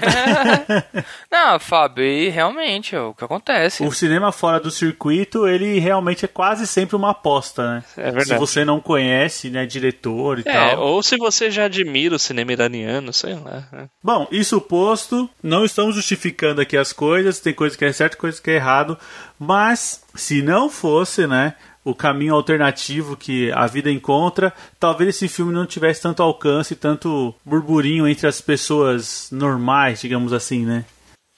Não, 1.30 1.58
Fábio, 1.60 2.04
e 2.04 2.28
realmente 2.28 2.94
é 2.94 3.00
o 3.00 3.14
que 3.14 3.24
acontece. 3.24 3.84
O 3.84 3.92
cinema 3.92 4.32
fora 4.32 4.58
do 4.58 4.70
circuito, 4.70 5.46
ele 5.46 5.78
realmente 5.78 6.24
é 6.24 6.28
quase 6.28 6.66
sempre 6.66 6.96
uma 6.96 7.10
aposta, 7.10 7.76
né? 7.76 7.84
É 7.96 8.10
verdade. 8.10 8.28
Se 8.28 8.34
você 8.34 8.64
não 8.64 8.80
conhece, 8.80 9.48
né, 9.48 9.64
diretor 9.64 10.38
e 10.38 10.42
é, 10.44 10.52
tal. 10.52 10.80
Ou 10.80 11.02
se 11.02 11.16
você 11.16 11.50
já 11.50 11.66
admira 11.66 12.16
o 12.16 12.18
cinema 12.18 12.52
iraniano, 12.52 13.12
sei 13.12 13.34
lá. 13.34 13.68
Né? 13.72 13.88
Bom, 14.02 14.26
isso 14.30 14.60
posto, 14.60 15.30
não 15.42 15.64
estamos 15.64 15.94
justificando 15.94 16.60
aqui 16.60 16.76
as 16.76 16.92
coisas, 16.92 17.38
tem 17.38 17.54
coisa 17.54 17.76
que 17.76 17.84
é 17.84 17.92
certo, 17.92 18.18
coisa 18.18 18.40
que 18.40 18.50
é 18.50 18.54
errado, 18.54 18.98
mas 19.38 20.02
se 20.14 20.42
não 20.42 20.68
fosse, 20.68 21.26
né, 21.26 21.54
o 21.86 21.94
caminho 21.94 22.34
alternativo 22.34 23.16
que 23.16 23.52
a 23.52 23.64
vida 23.68 23.88
encontra, 23.88 24.52
talvez 24.78 25.10
esse 25.10 25.28
filme 25.28 25.52
não 25.52 25.64
tivesse 25.64 26.02
tanto 26.02 26.20
alcance, 26.20 26.74
tanto 26.74 27.32
burburinho 27.44 28.08
entre 28.08 28.26
as 28.26 28.40
pessoas 28.40 29.28
normais, 29.30 30.00
digamos 30.00 30.32
assim, 30.32 30.66
né? 30.66 30.84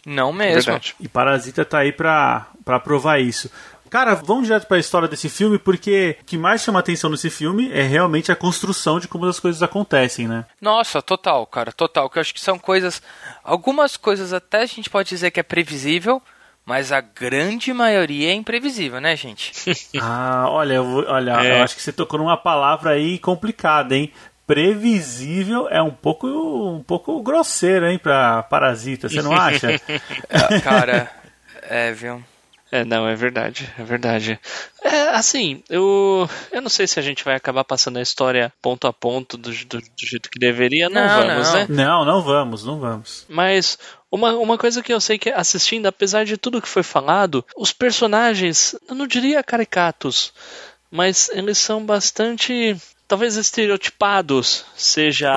Não 0.06 0.32
mesmo. 0.32 0.62
Verdade. 0.62 0.94
E 0.98 1.06
Parasita 1.06 1.66
tá 1.66 1.80
aí 1.80 1.92
pra, 1.92 2.46
pra 2.64 2.80
provar 2.80 3.18
isso. 3.18 3.50
Cara, 3.90 4.14
vamos 4.14 4.46
direto 4.46 4.66
para 4.66 4.78
a 4.78 4.80
história 4.80 5.06
desse 5.06 5.28
filme, 5.28 5.58
porque 5.58 6.16
o 6.22 6.24
que 6.24 6.38
mais 6.38 6.62
chama 6.62 6.78
atenção 6.78 7.10
nesse 7.10 7.28
filme 7.28 7.70
é 7.70 7.82
realmente 7.82 8.32
a 8.32 8.36
construção 8.36 8.98
de 8.98 9.06
como 9.06 9.26
as 9.26 9.38
coisas 9.38 9.62
acontecem, 9.62 10.26
né? 10.26 10.46
Nossa, 10.62 11.02
total, 11.02 11.46
cara, 11.46 11.72
total. 11.72 12.08
Que 12.08 12.16
eu 12.18 12.22
acho 12.22 12.32
que 12.32 12.40
são 12.40 12.58
coisas. 12.58 13.02
Algumas 13.44 13.98
coisas 13.98 14.32
até 14.32 14.62
a 14.62 14.66
gente 14.66 14.88
pode 14.88 15.10
dizer 15.10 15.30
que 15.30 15.40
é 15.40 15.42
previsível, 15.42 16.22
mas 16.68 16.92
a 16.92 17.00
grande 17.00 17.72
maioria 17.72 18.28
é 18.30 18.34
imprevisível, 18.34 19.00
né, 19.00 19.16
gente? 19.16 19.54
ah, 19.98 20.44
olha, 20.50 20.74
eu, 20.74 20.84
vou, 20.84 21.02
olha, 21.08 21.40
é. 21.42 21.52
eu 21.52 21.62
acho 21.64 21.74
que 21.74 21.80
você 21.80 21.90
tocou 21.90 22.18
numa 22.18 22.36
palavra 22.36 22.90
aí 22.90 23.18
complicada, 23.18 23.96
hein? 23.96 24.12
Previsível 24.46 25.66
é 25.70 25.80
um 25.80 25.90
pouco 25.90 26.26
um 26.28 26.82
pouco 26.82 27.22
grosseiro, 27.22 27.86
hein, 27.86 27.98
para 27.98 28.42
parasita, 28.42 29.08
você 29.08 29.22
não 29.22 29.32
acha? 29.40 29.80
cara, 30.62 31.10
é, 31.62 31.90
viu? 31.90 32.22
É, 32.70 32.84
não, 32.84 33.08
é 33.08 33.14
verdade, 33.14 33.72
é 33.78 33.82
verdade. 33.82 34.38
É, 34.82 35.08
assim, 35.10 35.62
eu, 35.70 36.28
eu 36.52 36.60
não 36.60 36.68
sei 36.68 36.86
se 36.86 36.98
a 36.98 37.02
gente 37.02 37.24
vai 37.24 37.34
acabar 37.34 37.64
passando 37.64 37.98
a 37.98 38.02
história 38.02 38.52
ponto 38.60 38.86
a 38.86 38.92
ponto 38.92 39.38
do, 39.38 39.50
do, 39.50 39.80
do 39.80 40.06
jeito 40.06 40.30
que 40.30 40.38
deveria, 40.38 40.90
não, 40.90 41.00
não 41.00 41.26
vamos, 41.26 41.48
não. 41.48 41.54
né? 41.54 41.66
Não, 41.68 42.04
não 42.04 42.22
vamos, 42.22 42.64
não 42.64 42.78
vamos. 42.78 43.24
Mas 43.28 43.78
uma, 44.10 44.34
uma 44.34 44.58
coisa 44.58 44.82
que 44.82 44.92
eu 44.92 45.00
sei 45.00 45.18
que 45.18 45.30
assistindo, 45.30 45.86
apesar 45.86 46.24
de 46.24 46.36
tudo 46.36 46.60
que 46.60 46.68
foi 46.68 46.82
falado, 46.82 47.44
os 47.56 47.72
personagens, 47.72 48.74
eu 48.86 48.94
não 48.94 49.06
diria 49.06 49.42
caricatos, 49.42 50.32
mas 50.90 51.30
eles 51.32 51.56
são 51.56 51.84
bastante 51.84 52.76
talvez 53.08 53.36
estereotipados 53.36 54.66
seja 54.76 55.30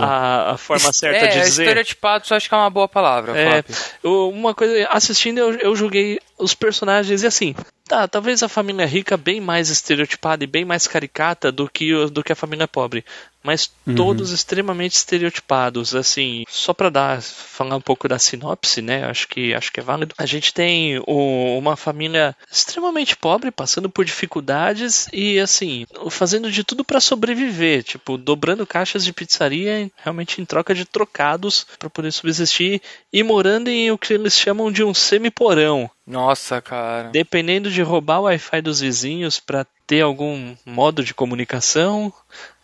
a, 0.00 0.52
a, 0.52 0.56
forma 0.56 0.90
certa 0.90 1.26
é, 1.26 1.28
de 1.28 1.40
dizer. 1.40 1.62
Estereotipados 1.64 2.32
acho 2.32 2.48
que 2.48 2.54
é 2.54 2.58
uma 2.58 2.70
boa 2.70 2.88
palavra. 2.88 3.38
É, 3.38 3.62
uma 4.02 4.54
coisa, 4.54 4.88
assistindo 4.90 5.38
eu, 5.38 5.52
eu 5.58 5.76
julguei 5.76 6.18
os 6.38 6.54
personagens 6.54 7.22
e 7.22 7.26
assim, 7.26 7.54
tá, 7.86 8.08
talvez 8.08 8.42
a 8.42 8.48
família 8.48 8.86
rica 8.86 9.16
bem 9.16 9.40
mais 9.40 9.68
estereotipada 9.68 10.44
e 10.44 10.48
bem 10.48 10.64
mais 10.64 10.86
caricata 10.86 11.52
do 11.52 11.68
que, 11.68 11.92
do 12.06 12.22
que 12.22 12.32
a 12.32 12.36
família 12.36 12.66
pobre 12.66 13.04
mas 13.44 13.70
uhum. 13.86 13.94
todos 13.94 14.32
extremamente 14.32 14.94
estereotipados, 14.94 15.94
assim, 15.94 16.44
só 16.48 16.72
para 16.72 16.88
dar 16.88 17.22
falar 17.22 17.76
um 17.76 17.80
pouco 17.80 18.08
da 18.08 18.18
sinopse, 18.18 18.80
né? 18.80 19.04
Acho 19.04 19.28
que 19.28 19.52
acho 19.52 19.70
que 19.70 19.78
é 19.78 19.82
válido. 19.82 20.14
A 20.16 20.24
gente 20.24 20.52
tem 20.54 20.98
o, 21.06 21.58
uma 21.58 21.76
família 21.76 22.34
extremamente 22.50 23.14
pobre, 23.14 23.50
passando 23.50 23.90
por 23.90 24.06
dificuldades 24.06 25.08
e 25.12 25.38
assim, 25.38 25.86
fazendo 26.10 26.50
de 26.50 26.64
tudo 26.64 26.82
para 26.82 27.00
sobreviver, 27.00 27.82
tipo, 27.82 28.16
dobrando 28.16 28.66
caixas 28.66 29.04
de 29.04 29.12
pizzaria 29.12 29.90
realmente 30.02 30.40
em 30.40 30.44
troca 30.46 30.74
de 30.74 30.86
trocados 30.86 31.66
para 31.78 31.90
poder 31.90 32.12
subsistir 32.12 32.80
e 33.12 33.22
morando 33.22 33.68
em 33.68 33.90
o 33.90 33.98
que 33.98 34.14
eles 34.14 34.38
chamam 34.38 34.72
de 34.72 34.82
um 34.82 34.94
semi-porão. 34.94 35.90
Nossa, 36.06 36.60
cara. 36.60 37.08
Dependendo 37.08 37.70
de 37.70 37.80
roubar 37.82 38.20
o 38.20 38.24
Wi-Fi 38.24 38.60
dos 38.60 38.80
vizinhos 38.80 39.40
para 39.40 39.66
ter 39.86 40.02
algum 40.02 40.54
modo 40.66 41.02
de 41.02 41.14
comunicação, 41.14 42.12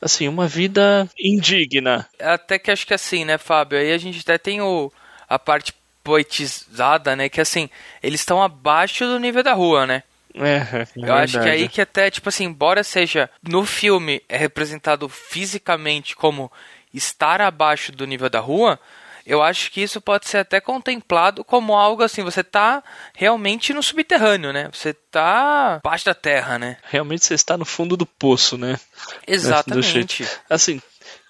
assim, 0.00 0.29
uma 0.29 0.46
vida 0.46 1.09
indigna. 1.18 2.07
Até 2.18 2.59
que 2.59 2.70
acho 2.70 2.87
que 2.87 2.94
assim, 2.94 3.24
né, 3.24 3.38
Fábio? 3.38 3.79
Aí 3.79 3.92
a 3.92 3.98
gente 3.98 4.20
até 4.20 4.37
tem 4.37 4.61
o, 4.61 4.92
a 5.29 5.38
parte 5.38 5.74
poetizada, 6.05 7.16
né? 7.16 7.29
Que 7.29 7.40
assim, 7.40 7.70
eles 8.03 8.20
estão 8.20 8.42
abaixo 8.42 9.05
do 9.07 9.18
nível 9.18 9.42
da 9.42 9.53
rua, 9.55 9.87
né? 9.87 10.03
É, 10.35 10.40
é 10.40 10.83
Eu 10.96 11.03
verdade. 11.03 11.37
acho 11.37 11.40
que 11.40 11.48
aí 11.48 11.68
que 11.68 11.81
até, 11.81 12.11
tipo 12.11 12.29
assim, 12.29 12.44
embora 12.44 12.85
seja 12.85 13.29
no 13.42 13.64
filme 13.64 14.22
é 14.29 14.37
representado 14.37 15.09
fisicamente 15.09 16.14
como 16.14 16.50
estar 16.92 17.40
abaixo 17.40 17.92
do 17.92 18.07
nível 18.07 18.29
da 18.29 18.40
rua, 18.40 18.79
eu 19.26 19.42
acho 19.42 19.70
que 19.70 19.80
isso 19.80 20.00
pode 20.00 20.28
ser 20.28 20.38
até 20.38 20.61
contemplado 20.61 21.44
como 21.44 21.74
algo 21.74 22.02
assim, 22.02 22.22
você 22.22 22.42
tá 22.42 22.83
realmente 23.14 23.72
no 23.72 23.83
subterrâneo, 23.83 24.52
né? 24.52 24.68
Você 24.72 24.92
tá 24.92 25.80
abaixo 25.85 26.04
da 26.04 26.14
terra, 26.14 26.59
né? 26.59 26.76
Realmente 26.85 27.24
você 27.24 27.35
está 27.35 27.56
no 27.56 27.64
fundo 27.64 27.96
do 27.96 28.06
poço, 28.06 28.56
né? 28.56 28.78
Exatamente. 29.26 30.26
Assim, 30.48 30.80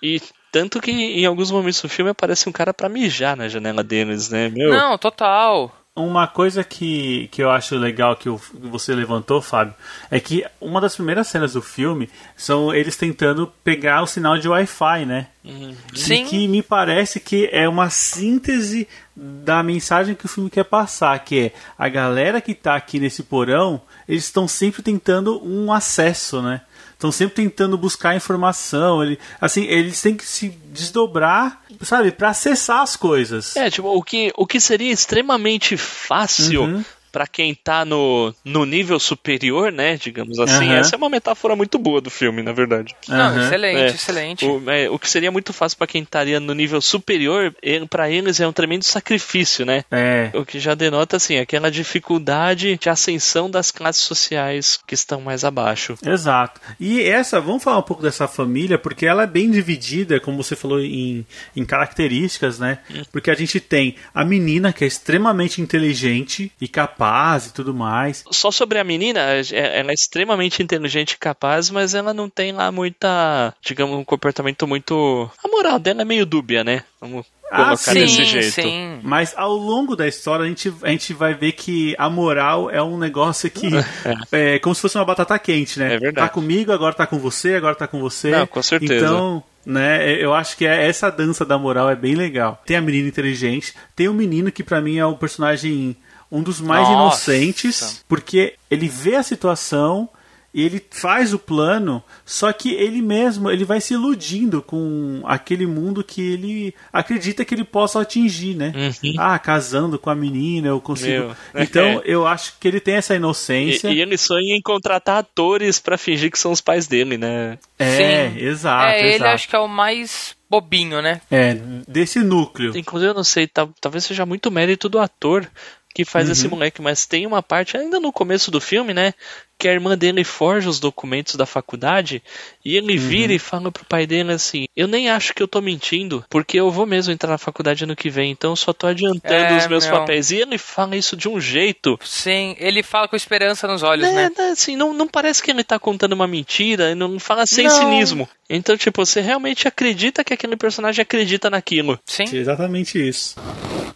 e 0.03 0.20
tanto 0.53 0.81
que 0.81 0.90
em 0.90 1.24
alguns 1.24 1.50
momentos 1.50 1.81
do 1.81 1.88
filme 1.88 2.11
aparece 2.11 2.48
um 2.48 2.53
cara 2.53 2.74
para 2.74 2.88
mijar 2.88 3.37
na 3.37 3.48
janela 3.48 3.85
deles, 3.85 4.29
né? 4.29 4.48
Meu. 4.48 4.70
Não, 4.70 4.98
total. 4.98 5.80
Uma 5.96 6.29
coisa 6.29 6.62
que, 6.62 7.29
que 7.33 7.42
eu 7.42 7.50
acho 7.50 7.76
legal 7.76 8.14
que 8.14 8.29
você 8.29 8.94
levantou, 8.94 9.42
Fábio, 9.42 9.74
é 10.09 10.20
que 10.20 10.46
uma 10.61 10.81
das 10.81 10.94
primeiras 10.94 11.26
cenas 11.26 11.55
do 11.55 11.61
filme 11.61 12.09
são 12.37 12.72
eles 12.72 12.96
tentando 12.96 13.53
pegar 13.64 14.00
o 14.00 14.07
sinal 14.07 14.38
de 14.38 14.48
Wi-Fi, 14.48 15.05
né? 15.05 15.26
Uhum. 15.44 15.74
Sim. 15.92 16.22
E 16.22 16.26
que 16.26 16.48
me 16.48 16.62
parece 16.62 17.18
que 17.18 17.48
é 17.50 17.68
uma 17.68 17.90
síntese 17.90 18.87
da 19.16 19.64
mensagem 19.64 20.14
que 20.14 20.26
o 20.26 20.29
filme 20.29 20.48
quer 20.48 20.64
passar, 20.64 21.18
que 21.24 21.46
é 21.46 21.53
a 21.76 21.88
galera 21.88 22.40
que 22.40 22.55
tá 22.55 22.76
aqui 22.76 23.00
nesse 23.00 23.24
porão, 23.24 23.83
eles 24.09 24.24
estão 24.24 24.46
sempre 24.46 24.83
tentando 24.83 25.44
um 25.44 25.72
acesso, 25.72 26.40
né? 26.40 26.61
Estão 27.01 27.11
sempre 27.11 27.37
tentando 27.37 27.79
buscar 27.79 28.15
informação. 28.15 29.03
Ele, 29.03 29.19
assim, 29.41 29.65
eles 29.65 30.01
têm 30.03 30.15
que 30.15 30.25
se 30.25 30.51
desdobrar, 30.67 31.63
sabe, 31.81 32.13
para 32.13 32.29
acessar 32.29 32.83
as 32.83 32.95
coisas. 32.95 33.57
É, 33.57 33.71
tipo, 33.71 33.89
o 33.89 34.03
que, 34.03 34.31
o 34.37 34.47
que 34.47 34.61
seria 34.61 34.93
extremamente 34.93 35.77
fácil 35.79 36.65
uhum 36.65 36.85
para 37.11 37.27
quem 37.27 37.55
tá 37.55 37.85
no, 37.85 38.35
no 38.44 38.64
nível 38.64 38.99
superior, 38.99 39.73
né, 39.73 39.96
digamos 39.96 40.38
assim, 40.38 40.68
uhum. 40.68 40.75
essa 40.75 40.96
é 40.96 40.99
uma 40.99 41.11
metáfora 41.11 41.57
muito 41.57 41.79
boa 41.79 42.01
do 42.01 42.11
filme, 42.11 42.42
na 42.42 42.53
verdade. 42.53 42.94
Não, 43.09 43.35
uhum. 43.35 43.44
excelente, 43.44 43.81
é, 43.81 43.87
excelente. 43.87 44.44
O, 44.44 44.70
é, 44.70 44.88
o, 44.88 44.99
que 44.99 45.09
seria 45.09 45.31
muito 45.31 45.53
fácil 45.53 45.79
para 45.79 45.87
quem 45.87 46.03
estaria 46.03 46.40
no 46.40 46.55
nível 46.55 46.81
superior, 46.81 47.55
para 47.88 48.11
eles 48.11 48.40
é 48.40 48.46
um 48.46 48.53
tremendo 48.53 48.85
sacrifício, 48.85 49.66
né? 49.66 49.85
É. 49.90 50.31
O 50.35 50.44
que 50.44 50.59
já 50.59 50.75
denota, 50.75 51.16
assim, 51.16 51.38
aquela 51.38 51.70
dificuldade 51.70 52.77
de 52.77 52.88
ascensão 52.88 53.51
das 53.51 53.70
classes 53.70 54.03
sociais 54.03 54.79
que 54.87 54.94
estão 54.94 55.20
mais 55.20 55.44
abaixo. 55.44 55.96
Exato. 56.05 56.61
E 56.79 57.03
essa, 57.03 57.40
vamos 57.40 57.62
falar 57.62 57.79
um 57.79 57.83
pouco 57.83 58.03
dessa 58.03 58.29
família, 58.29 58.79
porque 58.79 59.07
ela 59.07 59.25
é 59.25 59.27
bem 59.27 59.51
dividida, 59.51 60.20
como 60.20 60.42
você 60.42 60.55
falou, 60.55 60.81
em, 60.81 61.27
em 61.57 61.64
características, 61.64 62.59
né? 62.59 62.79
Hum. 62.90 63.03
Porque 63.11 63.31
a 63.31 63.35
gente 63.35 63.61
tem 63.61 63.96
a 64.14 64.25
menina, 64.25 64.73
que 64.73 64.85
é 64.85 64.87
extremamente 64.87 65.61
inteligente 65.61 66.53
e 66.61 66.68
capaz 66.68 67.00
capaz 67.01 67.47
e 67.47 67.53
tudo 67.53 67.73
mais. 67.73 68.23
Só 68.31 68.51
sobre 68.51 68.79
a 68.79 68.85
menina, 68.85 69.21
é, 69.21 69.81
ela 69.81 69.91
é 69.91 69.95
extremamente 69.95 70.63
inteligente 70.63 71.13
e 71.13 71.19
capaz, 71.19 71.71
mas 71.71 71.95
ela 71.95 72.13
não 72.13 72.29
tem 72.29 72.53
lá 72.53 72.71
muita, 72.71 73.55
digamos, 73.63 73.97
um 73.99 74.05
comportamento 74.05 74.67
muito. 74.67 75.31
A 75.43 75.49
moral 75.49 75.79
dela 75.79 76.03
é 76.03 76.05
meio 76.05 76.27
dúbia, 76.27 76.63
né? 76.63 76.83
Vamos 77.01 77.27
colocar 77.49 77.73
ah, 77.73 77.77
sim, 77.77 77.95
desse 77.95 78.25
jeito. 78.25 78.53
Sim. 78.53 79.01
Mas 79.03 79.35
ao 79.37 79.55
longo 79.55 79.97
da 79.97 80.07
história 80.07 80.45
a 80.45 80.49
gente, 80.49 80.73
a 80.83 80.89
gente 80.89 81.15
vai 81.15 81.35
ver 81.35 81.53
que 81.53 81.95
a 81.99 82.11
moral 82.11 82.71
é 82.71 82.83
um 82.83 82.99
negócio 82.99 83.51
que 83.51 83.69
é. 84.31 84.55
é 84.55 84.59
como 84.59 84.75
se 84.75 84.83
fosse 84.83 84.99
uma 84.99 85.05
batata 85.05 85.39
quente, 85.39 85.79
né? 85.79 85.95
É 85.95 85.99
verdade. 85.99 86.29
Tá 86.29 86.29
comigo, 86.29 86.71
agora 86.71 86.95
tá 86.95 87.07
com 87.07 87.19
você, 87.19 87.55
agora 87.55 87.75
tá 87.75 87.87
com 87.87 87.99
você. 87.99 88.31
Não, 88.31 88.47
com 88.47 88.63
certeza. 88.63 89.07
Então, 89.07 89.43
né? 89.65 90.13
Eu 90.13 90.35
acho 90.35 90.57
que 90.57 90.67
é, 90.67 90.87
essa 90.87 91.11
dança 91.11 91.45
da 91.45 91.59
moral 91.59 91.89
é 91.91 91.97
bem 91.97 92.15
legal. 92.15 92.63
Tem 92.67 92.77
a 92.77 92.83
menina 92.83 93.09
inteligente, 93.09 93.75
tem 93.97 94.09
o 94.09 94.15
menino 94.15 94.53
que 94.53 94.63
para 94.63 94.81
mim 94.81 94.99
é 94.99 95.07
o 95.07 95.17
personagem 95.17 95.97
um 96.31 96.43
dos 96.43 96.61
mais 96.61 96.88
Nossa. 96.88 97.35
inocentes, 97.35 98.05
porque 98.09 98.55
ele 98.71 98.88
vê 98.88 99.16
a 99.16 99.23
situação 99.23 100.09
e 100.53 100.64
ele 100.64 100.85
faz 100.90 101.33
o 101.33 101.38
plano, 101.38 102.03
só 102.25 102.53
que 102.53 102.75
ele 102.75 103.01
mesmo 103.01 103.51
ele 103.51 103.64
vai 103.64 103.81
se 103.81 103.95
iludindo 103.95 104.61
com 104.61 105.23
aquele 105.25 105.64
mundo 105.64 106.03
que 106.03 106.21
ele 106.21 106.75
acredita 106.93 107.45
que 107.45 107.55
ele 107.55 107.62
possa 107.62 108.01
atingir, 108.01 108.57
né? 108.57 108.73
Uhum. 108.75 109.14
Ah, 109.16 109.38
casando 109.38 109.97
com 109.97 110.11
a 110.11 110.14
menina, 110.14 110.69
eu 110.69 110.81
consigo. 110.81 111.27
Meu. 111.27 111.37
Então 111.55 111.85
é. 111.85 112.03
eu 112.05 112.27
acho 112.27 112.55
que 112.59 112.66
ele 112.66 112.81
tem 112.81 112.95
essa 112.95 113.14
inocência. 113.14 113.88
E, 113.88 113.95
e 113.95 114.01
ele 114.01 114.19
sonha 114.19 114.57
em 114.57 114.61
contratar 114.61 115.19
atores 115.19 115.79
para 115.79 115.97
fingir 115.97 116.33
que 116.33 116.38
são 116.38 116.51
os 116.51 116.61
pais 116.61 116.88
dele, 116.88 117.16
né? 117.16 117.57
É, 117.79 118.31
Sim. 118.31 118.38
exato. 118.40 118.93
É, 118.93 118.99
ele 118.99 119.14
exato. 119.14 119.31
acho 119.31 119.49
que 119.49 119.55
é 119.55 119.61
o 119.61 119.69
mais 119.69 120.35
bobinho, 120.51 121.01
né? 121.01 121.21
É, 121.31 121.55
desse 121.87 122.19
núcleo. 122.19 122.77
Inclusive, 122.77 123.12
eu 123.12 123.14
não 123.14 123.23
sei, 123.23 123.47
talvez 123.47 124.05
seja 124.05 124.27
muito 124.27 124.51
mérito 124.51 124.88
do 124.88 124.99
ator, 124.99 125.49
que 125.94 126.05
faz 126.05 126.26
uhum. 126.26 126.33
esse 126.33 126.48
moleque, 126.48 126.81
mas 126.81 127.07
tem 127.07 127.26
uma 127.26 127.42
parte 127.42 127.76
ainda 127.76 127.98
no 127.98 128.12
começo 128.12 128.50
do 128.50 128.61
filme, 128.61 128.94
né, 128.94 129.12
que 129.61 129.68
a 129.68 129.73
irmã 129.73 129.96
dele 129.96 130.25
forja 130.25 130.70
os 130.70 130.81
documentos 130.81 131.35
da 131.35 131.44
faculdade 131.44 132.23
e 132.64 132.77
ele 132.77 132.94
uhum. 132.94 133.09
vira 133.09 133.33
e 133.35 133.38
fala 133.38 133.70
pro 133.70 133.85
pai 133.85 134.07
dele 134.07 134.33
assim: 134.33 134.66
Eu 134.75 134.88
nem 134.88 135.11
acho 135.11 135.35
que 135.35 135.42
eu 135.42 135.46
tô 135.46 135.61
mentindo, 135.61 136.25
porque 136.31 136.59
eu 136.59 136.70
vou 136.70 136.87
mesmo 136.87 137.12
entrar 137.12 137.31
na 137.31 137.38
faculdade 137.38 137.85
ano 137.85 137.94
que 137.94 138.09
vem, 138.09 138.31
então 138.31 138.53
eu 138.53 138.57
só 138.57 138.73
tô 138.73 138.87
adiantando 138.87 139.35
é, 139.35 139.59
os 139.59 139.66
meus 139.66 139.87
meu. 139.87 139.99
papéis. 139.99 140.31
E 140.31 140.37
ele 140.37 140.57
fala 140.57 140.96
isso 140.96 141.14
de 141.14 141.29
um 141.29 141.38
jeito. 141.38 141.99
Sim, 142.03 142.57
ele 142.59 142.83
fala 142.83 143.07
com 143.07 143.16
esperança 143.16 143.68
nos 143.68 143.83
olhos, 143.83 144.09
é, 144.09 144.12
né? 144.12 144.31
Assim, 144.51 144.77
não, 144.77 144.94
não 144.94 145.07
parece 145.07 145.42
que 145.42 145.51
ele 145.51 145.62
tá 145.62 145.79
contando 145.79 146.14
uma 146.14 146.27
mentira, 146.27 146.94
não 146.94 147.18
fala 147.18 147.46
sem 147.46 147.66
não. 147.66 147.75
cinismo. 147.75 148.29
Então, 148.49 148.77
tipo, 148.77 149.05
você 149.05 149.20
realmente 149.20 149.68
acredita 149.68 150.25
que 150.25 150.33
aquele 150.33 150.57
personagem 150.57 151.03
acredita 151.03 151.51
naquilo. 151.51 152.01
Sim. 152.05 152.25
exatamente 152.33 152.99
isso. 152.99 153.37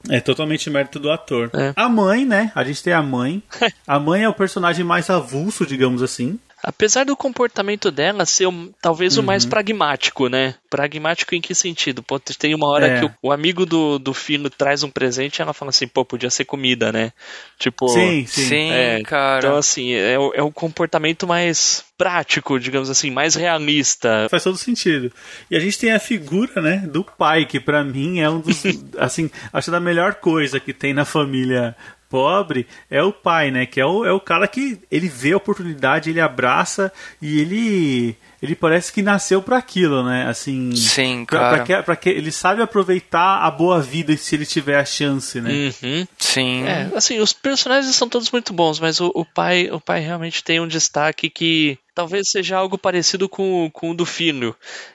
É 0.08 0.20
totalmente 0.20 0.68
mérito 0.68 0.98
do 0.98 1.10
ator. 1.10 1.50
É. 1.54 1.72
A 1.74 1.88
mãe, 1.88 2.24
né? 2.26 2.52
A 2.54 2.62
gente 2.62 2.82
tem 2.82 2.92
a 2.92 3.02
mãe. 3.02 3.42
a 3.86 3.98
mãe 3.98 4.22
é 4.22 4.28
o 4.28 4.34
personagem 4.34 4.84
mais 4.84 5.08
avulso 5.08 5.53
digamos 5.62 6.02
assim. 6.02 6.38
Apesar 6.66 7.04
do 7.04 7.14
comportamento 7.14 7.90
dela 7.90 8.24
ser 8.24 8.48
talvez 8.80 9.18
uhum. 9.18 9.22
o 9.22 9.26
mais 9.26 9.44
uhum. 9.44 9.50
pragmático, 9.50 10.28
né? 10.28 10.54
Pragmático 10.70 11.34
em 11.34 11.40
que 11.40 11.54
sentido? 11.54 12.02
Pô, 12.02 12.18
tem 12.18 12.54
uma 12.54 12.68
hora 12.68 12.86
é. 12.86 13.00
que 13.00 13.04
o, 13.04 13.12
o, 13.24 13.32
amigo 13.32 13.66
do, 13.66 13.98
do 13.98 14.14
filho 14.14 14.48
traz 14.48 14.82
um 14.82 14.88
presente 14.88 15.38
e 15.38 15.42
ela 15.42 15.52
fala 15.52 15.68
assim, 15.68 15.86
pô, 15.86 16.06
podia 16.06 16.30
ser 16.30 16.46
comida, 16.46 16.90
né? 16.90 17.12
Tipo. 17.58 17.86
Sim, 17.88 18.24
sim. 18.26 18.48
sim 18.48 18.70
é, 18.70 19.02
cara. 19.02 19.46
Então, 19.46 19.58
assim, 19.58 19.92
é, 19.92 20.14
é 20.14 20.42
o 20.42 20.50
comportamento 20.50 21.26
mais 21.26 21.84
prático, 21.98 22.58
digamos 22.58 22.88
assim, 22.90 23.10
mais 23.10 23.34
realista. 23.34 24.26
Faz 24.30 24.42
todo 24.42 24.56
sentido. 24.56 25.12
E 25.50 25.56
a 25.56 25.60
gente 25.60 25.78
tem 25.78 25.92
a 25.92 25.98
figura, 25.98 26.60
né, 26.60 26.78
do 26.78 27.04
pai, 27.04 27.44
que 27.44 27.60
para 27.60 27.84
mim 27.84 28.20
é 28.20 28.28
um 28.28 28.40
dos, 28.40 28.62
assim, 28.98 29.30
acho 29.52 29.70
da 29.70 29.80
melhor 29.80 30.14
coisa 30.14 30.58
que 30.58 30.72
tem 30.72 30.94
na 30.94 31.04
família 31.04 31.76
pobre 32.14 32.64
é 32.88 33.02
o 33.02 33.12
pai, 33.12 33.50
né? 33.50 33.66
Que 33.66 33.80
é 33.80 33.84
o, 33.84 34.04
é 34.04 34.12
o 34.12 34.20
cara 34.20 34.46
que 34.46 34.78
ele 34.88 35.08
vê 35.08 35.32
a 35.32 35.36
oportunidade, 35.36 36.10
ele 36.10 36.20
abraça 36.20 36.92
e 37.20 37.40
ele 37.40 38.16
ele 38.40 38.54
parece 38.54 38.92
que 38.92 39.02
nasceu 39.02 39.42
para 39.42 39.56
aquilo, 39.56 40.04
né? 40.04 40.26
Assim, 40.28 40.70
sim, 40.76 41.24
cara. 41.24 41.48
Pra, 41.48 41.56
pra, 41.56 41.64
que, 41.64 41.82
pra 41.82 41.96
que 41.96 42.08
ele 42.10 42.30
sabe 42.30 42.62
aproveitar 42.62 43.38
a 43.38 43.50
boa 43.50 43.80
vida 43.80 44.14
se 44.16 44.34
ele 44.34 44.46
tiver 44.46 44.78
a 44.78 44.84
chance, 44.84 45.40
né? 45.40 45.50
Uhum. 45.50 46.06
Sim. 46.18 46.64
É, 46.64 46.90
assim, 46.94 47.18
os 47.18 47.32
personagens 47.32 47.96
são 47.96 48.08
todos 48.08 48.30
muito 48.30 48.52
bons, 48.52 48.78
mas 48.78 49.00
o, 49.00 49.10
o 49.14 49.24
pai, 49.24 49.70
o 49.72 49.80
pai 49.80 50.00
realmente 50.00 50.44
tem 50.44 50.60
um 50.60 50.68
destaque 50.68 51.30
que 51.30 51.78
talvez 51.94 52.28
seja 52.30 52.58
algo 52.58 52.76
parecido 52.76 53.28
com, 53.28 53.70
com 53.72 53.90
o 53.90 53.94
do 53.94 54.04
filho. 54.04 54.54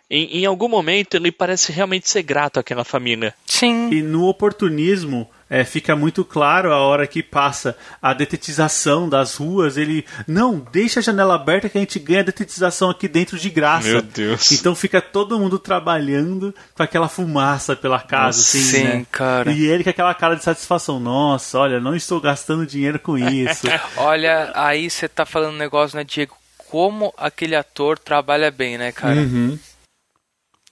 Em, 0.10 0.42
em 0.42 0.46
algum 0.46 0.70
momento 0.70 1.16
ele 1.16 1.32
parece 1.32 1.72
realmente 1.72 2.10
ser 2.10 2.22
grato 2.22 2.60
àquela 2.60 2.84
família. 2.84 3.34
Sim. 3.48 3.90
E 3.92 4.02
no 4.04 4.28
oportunismo 4.28 5.28
é, 5.50 5.64
fica 5.64 5.96
muito 5.96 6.24
claro 6.24 6.72
a 6.72 6.78
hora 6.78 7.08
que 7.08 7.24
passa 7.24 7.76
a 8.02 8.14
detetização 8.14 9.10
das 9.10 9.36
ruas. 9.36 9.78
Ele, 9.78 10.06
não, 10.28 10.60
deixa 10.72 11.00
a 11.00 11.04
janela 11.04 11.36
aberta 11.36 11.68
que 11.68 11.78
a 11.78 11.82
gente 11.82 11.98
ganha 11.98 12.20
a 12.20 12.24
detetização 12.24 12.90
aqui 12.90 13.08
dentro 13.08 13.38
de 13.38 13.50
graça. 13.50 13.88
Meu 13.88 14.02
Deus. 14.02 14.52
Então 14.52 14.76
fica 14.76 15.02
todo 15.02 15.40
mundo 15.40 15.58
trabalhando 15.58 16.54
com 16.76 16.84
aquela 16.84 17.10
fumaça 17.10 17.76
pela 17.76 18.00
casa, 18.00 18.40
assim, 18.40 18.60
Sim, 18.60 18.84
né? 18.84 19.06
cara. 19.12 19.52
E 19.52 19.66
ele 19.66 19.84
com 19.84 19.90
aquela 19.90 20.14
cara 20.14 20.36
de 20.36 20.44
satisfação. 20.44 21.00
Nossa, 21.00 21.58
olha, 21.58 21.80
não 21.80 21.96
estou 21.96 22.22
gastando 22.22 22.66
dinheiro 22.66 23.00
com 23.00 23.18
isso. 23.18 23.68
olha, 23.98 24.52
aí 24.54 24.90
você 24.90 25.08
tá 25.08 25.26
falando 25.26 25.56
um 25.56 25.58
negócio, 25.58 25.98
né, 25.98 26.04
Diego? 26.04 26.38
Como 26.70 27.12
aquele 27.18 27.56
ator 27.56 27.98
trabalha 27.98 28.52
bem, 28.52 28.78
né, 28.78 28.92
cara? 28.92 29.16
Uhum. 29.16 29.58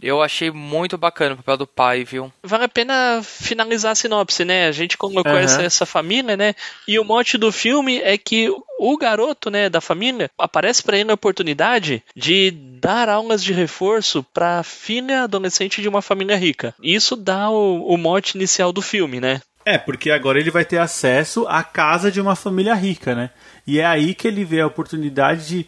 Eu 0.02 0.22
achei 0.22 0.52
muito 0.52 0.98
bacana 0.98 1.34
o 1.34 1.38
papel 1.38 1.58
do 1.58 1.68
pai, 1.68 2.04
viu? 2.04 2.32
Vale 2.44 2.66
a 2.66 2.70
pena 2.70 3.22
finalizar 3.24 3.92
a 3.92 3.96
sinopse, 3.96 4.46
né? 4.46 4.68
A 4.68 4.72
gente 4.72 4.98
colocou 4.98 5.32
uhum. 5.32 5.38
essa, 5.38 5.64
essa 5.64 5.86
família, 5.86 6.38
né? 6.38 6.54
E 6.88 7.00
o 7.00 7.04
mote 7.04 7.38
do 7.38 7.52
filme 7.52 8.00
é 8.00 8.18
que 8.18 8.50
o 8.80 8.98
garoto, 8.98 9.50
né, 9.50 9.70
da 9.70 9.82
família, 9.82 10.30
aparece 10.38 10.84
para 10.84 10.98
ele 10.98 11.10
a 11.10 11.16
oportunidade 11.16 12.04
de 12.16 12.52
dar 12.52 13.10
aulas 13.10 13.44
de 13.44 13.54
reforço 13.54 14.24
para 14.34 14.62
filha 14.62 15.24
adolescente 15.24 15.82
de 15.82 15.90
uma 15.90 16.02
família 16.02 16.38
rica. 16.38 16.76
Isso 16.82 17.16
dá 17.16 17.50
o, 17.50 17.88
o 17.88 17.98
mote 17.98 18.38
inicial 18.38 18.72
do 18.72 18.82
filme, 18.82 19.20
né? 19.20 19.42
É, 19.66 19.78
porque 19.78 20.12
agora 20.12 20.40
ele 20.40 20.50
vai 20.50 20.64
ter 20.64 20.78
acesso 20.78 21.46
à 21.48 21.62
casa 21.62 22.10
de 22.10 22.22
uma 22.22 22.38
família 22.38 22.74
rica, 22.74 23.14
né? 23.14 23.32
E 23.66 23.80
é 23.80 23.86
aí 23.86 24.16
que 24.16 24.26
ele 24.26 24.46
vê 24.46 24.62
a 24.62 24.68
oportunidade 24.68 25.46
de 25.46 25.68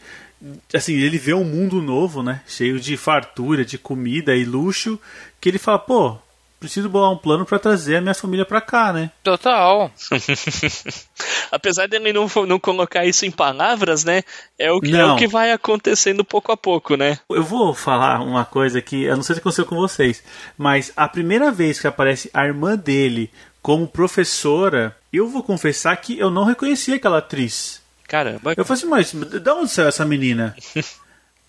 assim, 0.74 0.94
ele 0.94 1.18
vê 1.18 1.34
um 1.34 1.44
mundo 1.44 1.82
novo, 1.82 2.24
né? 2.24 2.42
Cheio 2.48 2.80
de 2.80 2.96
fartura, 2.96 3.66
de 3.66 3.78
comida 3.78 4.36
e 4.36 4.46
luxo, 4.46 5.00
que 5.40 5.50
ele 5.50 5.58
fala, 5.58 5.80
pô, 5.80 6.18
preciso 6.60 6.90
bolar 6.90 7.12
um 7.12 7.18
plano 7.18 7.46
para 7.46 7.58
trazer 7.58 7.98
a 7.98 8.02
minha 8.02 8.14
família 8.14 8.46
para 8.46 8.60
cá, 8.60 8.92
né? 8.92 9.12
Total. 9.24 9.90
Apesar 11.52 11.88
dele 11.88 12.12
não, 12.12 12.30
não 12.46 12.60
colocar 12.60 13.06
isso 13.06 13.26
em 13.26 13.32
palavras, 13.32 14.04
né? 14.04 14.24
É 14.58 14.72
o, 14.72 14.80
que, 14.80 14.96
é 14.96 15.06
o 15.06 15.16
que 15.16 15.28
vai 15.28 15.52
acontecendo 15.52 16.24
pouco 16.26 16.52
a 16.52 16.58
pouco, 16.58 16.96
né? 16.96 17.18
Eu 17.30 17.44
vou 17.44 17.74
falar 17.74 18.22
uma 18.22 18.44
coisa 18.44 18.82
que 18.82 19.04
eu 19.04 19.16
não 19.16 19.24
sei 19.24 19.36
se 19.36 19.40
aconteceu 19.40 19.66
com 19.66 19.76
vocês, 19.76 20.22
mas 20.58 20.92
a 20.96 21.08
primeira 21.08 21.52
vez 21.52 21.80
que 21.80 21.88
aparece 21.88 22.30
a 22.34 22.46
irmã 22.46 22.76
dele 22.76 23.32
como 23.62 23.88
professora, 23.88 24.96
eu 25.12 25.28
vou 25.28 25.44
confessar 25.44 25.96
que 25.98 26.18
eu 26.20 26.30
não 26.30 26.44
reconheci 26.44 26.94
aquela 26.94 27.20
atriz. 27.20 27.79
Caramba. 28.10 28.54
Eu 28.58 28.66
falei 28.66 28.80
assim, 28.80 28.90
mas 28.90 29.14
de 29.14 29.50
onde 29.52 29.72
saiu 29.72 29.88
essa 29.88 30.04
menina? 30.04 30.56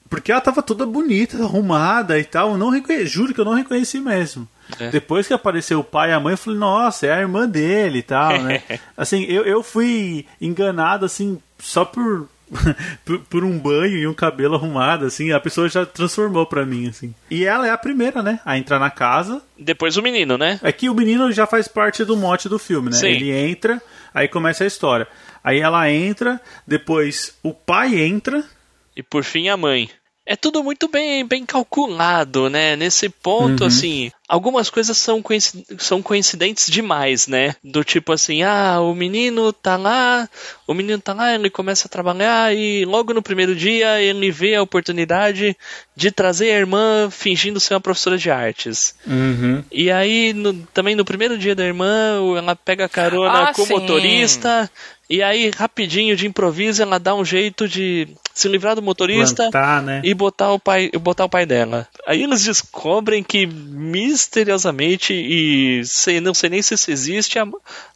Porque 0.08 0.32
ela 0.32 0.40
tava 0.40 0.60
toda 0.60 0.84
bonita, 0.84 1.38
arrumada 1.42 2.18
e 2.18 2.24
tal. 2.24 2.50
Eu 2.50 2.58
não 2.58 2.68
reconheci, 2.68 3.06
juro 3.06 3.32
que 3.32 3.40
eu 3.40 3.44
não 3.44 3.54
reconheci 3.54 4.00
mesmo. 4.00 4.46
É. 4.78 4.90
Depois 4.90 5.26
que 5.26 5.32
apareceu 5.32 5.78
o 5.80 5.84
pai 5.84 6.10
e 6.10 6.12
a 6.12 6.20
mãe, 6.20 6.32
eu 6.32 6.38
falei, 6.38 6.58
nossa, 6.58 7.06
é 7.06 7.12
a 7.12 7.20
irmã 7.20 7.48
dele 7.48 8.00
e 8.00 8.02
tal, 8.02 8.42
né? 8.42 8.62
assim, 8.96 9.24
eu, 9.24 9.44
eu 9.44 9.62
fui 9.62 10.26
enganado, 10.40 11.06
assim, 11.06 11.40
só 11.60 11.84
por 11.84 12.28
por, 13.04 13.18
por, 13.20 13.44
um 13.44 13.58
banho 13.58 13.96
e 13.96 14.06
um 14.06 14.14
cabelo 14.14 14.56
arrumado, 14.56 15.06
assim, 15.06 15.32
a 15.32 15.40
pessoa 15.40 15.68
já 15.68 15.86
transformou 15.86 16.44
pra 16.44 16.66
mim, 16.66 16.88
assim. 16.88 17.14
E 17.30 17.44
ela 17.44 17.66
é 17.66 17.70
a 17.70 17.78
primeira, 17.78 18.22
né, 18.22 18.40
a 18.44 18.58
entrar 18.58 18.78
na 18.78 18.90
casa. 18.90 19.40
Depois 19.58 19.96
o 19.96 20.02
menino, 20.02 20.36
né? 20.36 20.58
É 20.62 20.72
que 20.72 20.90
o 20.90 20.94
menino 20.94 21.30
já 21.32 21.46
faz 21.46 21.68
parte 21.68 22.04
do 22.04 22.16
mote 22.16 22.48
do 22.48 22.58
filme, 22.58 22.90
né? 22.90 22.96
Sim. 22.96 23.06
Ele 23.06 23.30
entra, 23.30 23.80
aí 24.14 24.28
começa 24.28 24.64
a 24.64 24.66
história. 24.66 25.06
Aí 25.42 25.60
ela 25.60 25.90
entra, 25.90 26.40
depois 26.66 27.38
o 27.42 27.52
pai 27.54 27.98
entra. 28.00 28.44
E 28.96 29.02
por 29.02 29.24
fim 29.24 29.48
a 29.48 29.56
mãe 29.56 29.90
é 30.30 30.36
tudo 30.36 30.62
muito 30.62 30.86
bem, 30.86 31.26
bem 31.26 31.44
calculado, 31.44 32.48
né? 32.48 32.76
Nesse 32.76 33.08
ponto, 33.08 33.62
uhum. 33.62 33.66
assim, 33.66 34.12
algumas 34.30 34.70
coisas 34.70 34.96
são, 34.96 35.20
coincid 35.20 35.64
são 35.78 36.00
coincidentes 36.00 36.70
demais, 36.70 37.26
né? 37.26 37.56
Do 37.64 37.82
tipo 37.82 38.12
assim, 38.12 38.44
ah, 38.44 38.78
o 38.80 38.94
menino 38.94 39.52
tá 39.52 39.76
lá, 39.76 40.28
o 40.68 40.72
menino 40.72 41.00
tá 41.00 41.12
lá, 41.12 41.34
ele 41.34 41.50
começa 41.50 41.88
a 41.88 41.90
trabalhar 41.90 42.54
e 42.54 42.84
logo 42.84 43.12
no 43.12 43.22
primeiro 43.22 43.56
dia 43.56 44.00
ele 44.00 44.30
vê 44.30 44.54
a 44.54 44.62
oportunidade 44.62 45.56
de 45.96 46.12
trazer 46.12 46.52
a 46.52 46.58
irmã 46.58 47.10
fingindo 47.10 47.58
ser 47.58 47.74
uma 47.74 47.80
professora 47.80 48.16
de 48.16 48.30
artes. 48.30 48.94
Uhum. 49.04 49.64
E 49.72 49.90
aí, 49.90 50.32
no, 50.32 50.54
também 50.72 50.94
no 50.94 51.04
primeiro 51.04 51.36
dia 51.36 51.56
da 51.56 51.64
irmã, 51.64 52.20
ela 52.38 52.54
pega 52.54 52.88
carona 52.88 53.48
ah, 53.48 53.52
com 53.52 53.62
o 53.62 53.68
motorista, 53.68 54.70
e 55.10 55.24
aí, 55.24 55.50
rapidinho, 55.50 56.14
de 56.14 56.28
improviso, 56.28 56.80
ela 56.80 56.96
dá 56.96 57.16
um 57.16 57.24
jeito 57.24 57.66
de 57.66 58.06
se 58.32 58.46
livrar 58.46 58.76
do 58.76 58.82
motorista 58.82 59.50
Plantar, 59.50 59.82
né? 59.82 60.00
e 60.04 60.14
botar 60.14 60.52
o 60.52 60.58
pai, 60.58 60.88
botar 61.00 61.24
o 61.24 61.28
pai 61.28 61.44
dela. 61.44 61.88
Aí 62.06 62.22
eles 62.22 62.44
descobrem 62.44 63.20
que 63.20 63.44
misteriosamente 64.20 65.12
e 65.14 65.84
sei, 65.84 66.20
não 66.20 66.34
sei 66.34 66.50
nem 66.50 66.62
se 66.62 66.74
isso 66.74 66.90
existe, 66.90 67.38
a, 67.38 67.46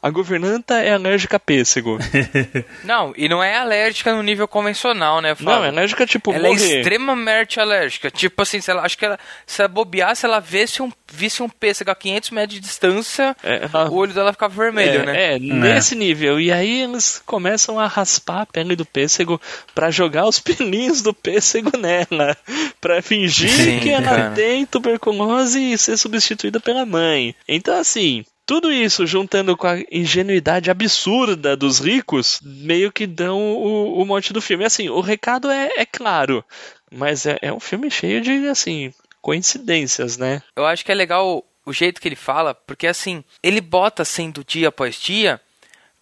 a 0.03 0.11
governanta 0.11 0.75
é 0.75 0.93
alérgica 0.93 1.37
a 1.37 1.41
pêssego. 1.41 1.99
não, 2.85 3.13
e 3.17 3.29
não 3.29 3.43
é 3.43 3.57
alérgica 3.57 4.15
no 4.15 4.23
nível 4.23 4.49
convencional, 4.49 5.21
né? 5.21 5.35
Fábio? 5.35 5.53
Não, 5.53 5.65
é 5.65 5.69
alérgica 5.69 6.07
tipo 6.07 6.33
Ela 6.33 6.49
é 6.49 6.51
morrer. 6.51 6.77
é 6.77 6.79
extremamente 6.79 7.61
alérgica. 7.61 8.11
Tipo 8.11 8.43
assim, 8.43 8.61
se 8.61 8.71
ela, 8.71 8.83
acho 8.83 8.97
que 8.97 9.05
ela 9.05 9.19
se 9.47 9.61
ela 9.61 9.69
bobeasse, 9.69 10.25
ela 10.25 10.41
visse 10.41 10.83
um 10.83 10.91
visse 11.15 11.43
um 11.43 11.49
pêssego 11.49 11.91
a 11.91 11.95
500 11.95 12.31
metros 12.31 12.55
de 12.55 12.61
distância, 12.61 13.37
é, 13.43 13.67
o 13.89 13.95
olho 13.95 14.13
dela 14.13 14.33
ficava 14.33 14.55
vermelho, 14.55 15.03
é, 15.03 15.07
né? 15.07 15.35
É, 15.35 15.39
nesse 15.39 15.95
nível. 15.95 16.41
E 16.41 16.51
aí 16.51 16.83
eles 16.83 17.23
começam 17.25 17.79
a 17.79 17.87
raspar 17.87 18.43
a 18.43 18.47
pele 18.47 18.75
do 18.75 18.85
pêssego 18.85 19.41
para 19.75 19.91
jogar 19.91 20.27
os 20.27 20.41
pelinhos 20.41 21.03
do 21.03 21.15
pêssego 21.15 21.77
nela, 21.77 22.37
para 22.81 23.01
fingir 23.01 23.49
Sim, 23.49 23.81
que 23.81 23.91
ela 23.91 24.03
cara. 24.03 24.31
tem 24.33 24.67
tuberculose 24.67 25.73
e 25.73 25.79
ser 25.79 25.97
substituída 25.97 26.59
pela 26.59 26.85
mãe. 26.85 27.35
Então 27.49 27.79
assim, 27.79 28.25
tudo 28.47 28.71
isso, 28.71 29.07
juntando 29.07 29.57
com 29.57 29.67
a 29.67 29.79
ingenuidade 29.91 30.71
absurda 30.71 31.57
dos 31.57 31.79
ricos, 31.79 32.41
meio 32.43 32.93
que 32.93 33.07
dão 33.07 33.41
o, 33.41 34.03
o 34.03 34.05
mote 34.05 34.35
do 34.35 34.43
filme. 34.43 34.65
Assim, 34.65 34.89
o 34.91 35.01
recado 35.01 35.51
é, 35.51 35.71
é 35.79 35.87
claro, 35.87 36.45
mas 36.93 37.25
é, 37.25 37.39
é, 37.41 37.53
um 37.53 37.61
filme 37.61 37.91
cheio 37.91 38.21
de, 38.21 38.47
assim, 38.49 38.93
coincidências, 39.25 40.19
né? 40.19 40.43
Eu 40.55 40.67
acho 40.67 40.85
que 40.85 40.93
é 40.93 40.95
legal 40.95 41.43
o 41.65 41.73
jeito 41.73 41.99
que 41.99 42.07
ele 42.07 42.15
fala, 42.15 42.55
porque 42.55 42.87
assim, 42.87 43.25
ele 43.43 43.63
bota 43.63 44.05
sendo 44.05 44.45
dia 44.45 44.69
após 44.69 44.97
dia, 44.97 45.41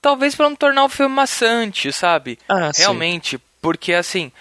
talvez 0.01 0.35
para 0.35 0.49
não 0.49 0.57
tornar 0.57 0.85
o 0.85 0.89
filme 0.89 1.15
maçante, 1.15 1.93
sabe? 1.93 2.37
Ah, 2.49 2.73
Realmente, 2.77 3.37
sim. 3.37 3.43
porque 3.61 3.93
assim, 3.93 4.33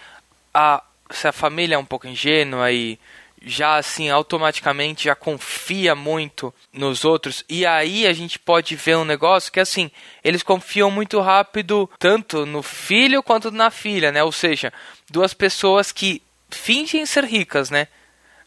a, 0.52 0.82
se 1.12 1.28
a 1.28 1.32
família 1.32 1.76
é 1.76 1.78
um 1.78 1.86
pouco 1.86 2.08
ingênua 2.08 2.72
e 2.72 2.98
já 3.44 3.76
assim 3.76 4.10
automaticamente 4.10 5.06
já 5.06 5.16
confia 5.16 5.94
muito 5.94 6.52
nos 6.74 7.06
outros 7.06 7.44
e 7.50 7.66
aí 7.66 8.06
a 8.06 8.14
gente 8.14 8.38
pode 8.38 8.76
ver 8.76 8.98
um 8.98 9.04
negócio 9.04 9.52
que 9.52 9.60
assim 9.60 9.90
eles 10.24 10.44
confiam 10.44 10.92
muito 10.92 11.20
rápido 11.20 11.90
tanto 11.98 12.46
no 12.46 12.62
filho 12.62 13.24
quanto 13.24 13.50
na 13.50 13.72
filha 13.72 14.12
né 14.12 14.24
ou 14.24 14.32
seja 14.32 14.72
duas 15.10 15.34
pessoas 15.34 15.92
que 15.92 16.22
fingem 16.52 17.04
ser 17.04 17.24
ricas 17.24 17.72
né 17.72 17.88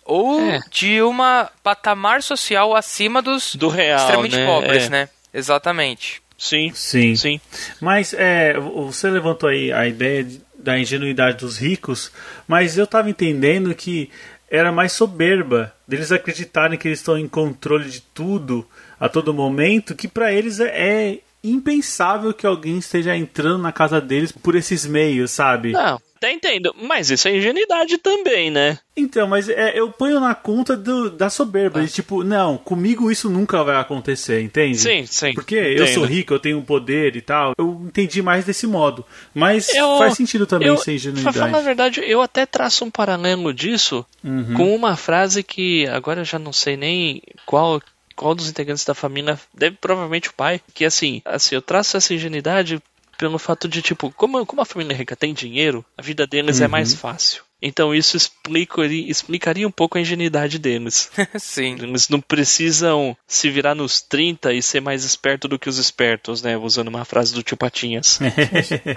ou 0.05 0.41
é. 0.41 0.61
de 0.71 1.01
uma 1.03 1.51
patamar 1.63 2.23
social 2.23 2.75
acima 2.77 3.23
dos 3.23 3.55
do 3.57 3.69
real, 3.69 3.99
extremamente 3.99 4.37
né? 4.37 4.47
pobres, 4.47 4.85
é. 4.85 4.89
né? 4.91 5.09
Exatamente. 5.33 6.23
Sim, 6.37 6.73
sim, 6.75 7.17
sim. 7.17 7.41
Mas 7.81 8.13
é, 8.13 8.59
você 8.59 9.09
levantou 9.09 9.49
aí 9.49 9.73
a 9.73 9.87
ideia 9.87 10.25
de, 10.25 10.41
da 10.59 10.79
ingenuidade 10.79 11.39
dos 11.39 11.57
ricos, 11.57 12.13
mas 12.47 12.77
eu 12.77 12.85
estava 12.85 13.09
entendendo 13.09 13.75
que 13.75 14.11
era 14.51 14.71
mais 14.71 14.93
soberba 14.93 15.75
deles 15.87 16.13
acreditarem 16.13 16.79
que 16.79 16.89
eles 16.89 16.99
estão 16.99 17.19
em 17.19 17.29
controle 17.29 17.89
de 17.89 18.01
tudo 18.01 18.67
a 18.99 19.09
todo 19.09 19.35
momento, 19.35 19.95
que 19.95 20.07
para 20.07 20.33
eles 20.33 20.61
é, 20.61 20.69
é 20.69 21.19
impensável 21.43 22.33
que 22.33 22.47
alguém 22.47 22.79
esteja 22.79 23.17
entrando 23.17 23.63
na 23.63 23.73
casa 23.73 24.01
deles 24.01 24.33
por 24.33 24.55
esses 24.55 24.87
meios, 24.87 25.31
sabe? 25.31 25.73
Não, 25.73 26.01
até 26.25 26.33
entendo, 26.33 26.75
mas 26.81 27.11
isso 27.11 27.29
é 27.29 27.37
ingenuidade 27.37 27.99
também, 27.99 28.51
né? 28.51 28.79
Então, 28.97 29.29
mas 29.29 29.49
é, 29.49 29.79
eu 29.79 29.91
ponho 29.91 30.19
na 30.19 30.35
conta 30.35 30.77
do, 30.77 31.11
da 31.11 31.29
soberba. 31.29 31.81
Ah. 31.81 31.87
Tipo, 31.87 32.25
não, 32.25 32.57
comigo 32.57 33.11
isso 33.11 33.29
nunca 33.29 33.63
vai 33.63 33.77
acontecer, 33.77 34.41
entende? 34.41 34.79
Sim, 34.79 35.05
sim. 35.07 35.35
Porque 35.35 35.59
entendo. 35.59 35.81
eu 35.81 35.87
sou 35.89 36.05
rico, 36.05 36.33
eu 36.33 36.39
tenho 36.39 36.63
poder 36.63 37.17
e 37.17 37.21
tal. 37.21 37.53
Eu 37.59 37.83
entendi 37.85 38.23
mais 38.23 38.45
desse 38.45 38.67
modo. 38.67 39.05
Mas 39.35 39.69
eu, 39.75 39.99
faz 39.99 40.15
sentido 40.15 40.47
também 40.47 40.69
eu, 40.69 40.77
ser 40.77 40.95
ingenuidade. 40.95 41.37
Pra 41.37 41.47
falar 41.47 41.59
a 41.59 41.63
verdade, 41.63 42.01
eu 42.07 42.23
até 42.23 42.47
traço 42.47 42.85
um 42.85 42.91
paralelo 42.91 43.53
disso 43.53 44.07
uhum. 44.23 44.55
com 44.55 44.75
uma 44.75 44.97
frase 44.97 45.43
que 45.43 45.87
agora 45.89 46.21
eu 46.21 46.25
já 46.25 46.39
não 46.39 46.53
sei 46.53 46.77
nem 46.77 47.23
qual 47.45 47.83
qual 48.17 48.33
dos 48.33 48.49
integrantes 48.49 48.85
da 48.85 48.95
família 48.95 49.37
deve 49.53 49.77
provavelmente 49.81 50.29
o 50.29 50.35
pai 50.35 50.61
que 50.73 50.85
assim 50.85 51.21
assim 51.25 51.57
eu 51.57 51.61
traço 51.61 51.97
essa 51.97 52.15
ingenuidade 52.15 52.81
pelo 53.15 53.39
fato 53.39 53.69
de, 53.69 53.83
tipo, 53.83 54.11
como, 54.13 54.45
como 54.45 54.63
a 54.63 54.67
família 54.67 54.97
rica 54.97 55.17
tem 55.17 55.33
dinheiro, 55.33 55.85
a 55.97 56.03
vida 56.03 56.27
deles 56.27 56.59
uhum. 56.59 56.65
é 56.65 56.69
mais 56.69 56.93
uhum. 56.93 56.99
fácil. 56.99 57.43
Então 57.67 57.95
isso 57.95 58.15
explicaria, 58.15 59.11
explicaria 59.11 59.67
um 59.67 59.71
pouco 59.71 59.97
a 59.97 60.01
ingenuidade 60.01 60.59
deles. 60.59 61.11
Sim. 61.39 61.77
Eles 61.81 62.11
não 62.11 62.21
precisam 62.21 63.17
se 63.27 63.49
virar 63.49 63.75
nos 63.75 64.03
30 64.03 64.53
e 64.53 64.61
ser 64.61 64.81
mais 64.81 65.03
esperto 65.03 65.49
do 65.49 65.59
que 65.59 65.69
os 65.69 65.79
espertos, 65.79 66.43
né? 66.43 66.59
Usando 66.59 66.89
uma 66.89 67.07
frase 67.07 67.33
do 67.33 67.43
tio 67.43 67.57
Patinhas. 67.57 68.19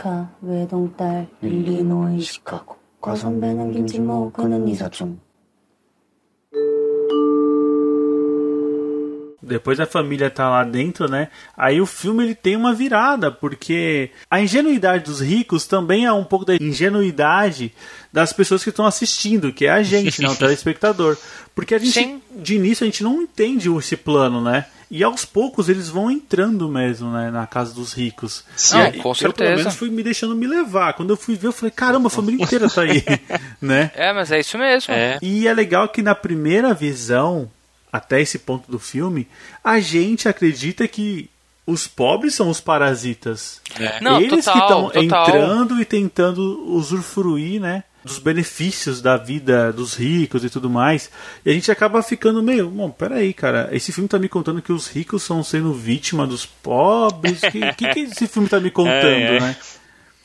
depois 9.47 9.79
a 9.79 9.85
família 9.85 10.29
tá 10.29 10.49
lá 10.49 10.63
dentro, 10.63 11.09
né? 11.09 11.29
Aí 11.55 11.79
o 11.79 11.85
filme 11.85 12.23
ele 12.23 12.35
tem 12.35 12.55
uma 12.55 12.73
virada, 12.73 13.31
porque 13.31 14.11
a 14.29 14.41
ingenuidade 14.41 15.05
dos 15.05 15.21
ricos 15.21 15.65
também 15.65 16.05
é 16.05 16.11
um 16.11 16.23
pouco 16.23 16.45
da 16.45 16.55
ingenuidade 16.55 17.73
das 18.11 18.33
pessoas 18.33 18.63
que 18.63 18.69
estão 18.69 18.85
assistindo, 18.85 19.51
que 19.53 19.65
é 19.65 19.71
a 19.71 19.83
gente, 19.83 20.21
não, 20.21 20.33
o 20.33 20.35
telespectador. 20.37 21.17
Porque 21.55 21.73
a 21.73 21.79
gente, 21.79 21.93
Sim. 21.93 22.21
de 22.35 22.55
início, 22.55 22.83
a 22.83 22.87
gente 22.87 23.03
não 23.03 23.21
entende 23.21 23.69
esse 23.69 23.95
plano, 23.95 24.41
né? 24.41 24.65
E 24.89 25.03
aos 25.03 25.25
poucos 25.25 25.67
eles 25.67 25.89
vão 25.89 26.09
entrando 26.09 26.69
mesmo, 26.69 27.11
né, 27.11 27.29
na 27.29 27.45
casa 27.45 27.73
dos 27.73 27.91
ricos. 27.93 28.45
Sim, 28.55 28.77
aí, 28.77 29.01
com 29.01 29.13
certeza. 29.13 29.49
Eu, 29.49 29.55
pelo 29.55 29.63
menos, 29.63 29.75
fui 29.75 29.89
me 29.89 30.01
deixando 30.01 30.33
me 30.33 30.47
levar. 30.47 30.93
Quando 30.93 31.09
eu 31.09 31.17
fui 31.17 31.35
ver, 31.35 31.47
eu 31.47 31.51
falei, 31.51 31.71
caramba, 31.71 32.07
a 32.07 32.09
família 32.09 32.41
inteira 32.41 32.69
tá 32.69 32.83
aí, 32.83 33.03
né? 33.61 33.91
É, 33.93 34.13
mas 34.13 34.31
é 34.31 34.39
isso 34.39 34.57
mesmo. 34.57 34.93
É. 34.93 35.19
E 35.21 35.45
é 35.45 35.53
legal 35.53 35.89
que 35.89 36.01
na 36.01 36.15
primeira 36.15 36.73
visão, 36.73 37.51
até 37.91 38.21
esse 38.21 38.39
ponto 38.39 38.69
do 38.71 38.79
filme, 38.79 39.27
a 39.63 39.79
gente 39.79 40.27
acredita 40.27 40.87
que 40.87 41.29
os 41.67 41.85
pobres 41.85 42.33
são 42.33 42.49
os 42.49 42.61
parasitas. 42.61 43.61
É. 43.77 44.01
Não, 44.01 44.21
Eles 44.21 44.45
total, 44.45 44.89
que 44.89 44.99
estão 44.99 45.03
entrando 45.03 45.81
e 45.81 45.85
tentando 45.85 46.63
usufruir, 46.65 47.59
né? 47.59 47.83
Dos 48.05 48.19
benefícios 48.19 49.01
da 49.01 49.17
vida 49.17 49.73
dos 49.73 49.93
ricos 49.93 50.45
e 50.45 50.49
tudo 50.49 50.69
mais. 50.69 51.11
E 51.45 51.49
a 51.49 51.53
gente 51.53 51.69
acaba 51.69 52.01
ficando 52.01 52.41
meio. 52.41 52.69
Bom, 52.69 52.89
peraí, 52.89 53.33
cara. 53.33 53.67
Esse 53.73 53.91
filme 53.91 54.07
tá 54.07 54.17
me 54.17 54.29
contando 54.29 54.61
que 54.61 54.71
os 54.71 54.87
ricos 54.87 55.23
são 55.23 55.43
sendo 55.43 55.73
vítima 55.73 56.25
dos 56.25 56.45
pobres. 56.45 57.43
O 57.43 57.51
que, 57.51 57.73
que, 57.73 57.87
que, 57.89 57.99
esse 57.99 58.27
filme 58.27 58.47
tá 58.47 58.61
me 58.61 58.71
contando, 58.71 58.93
é, 58.93 59.35
é. 59.35 59.39
né? 59.41 59.55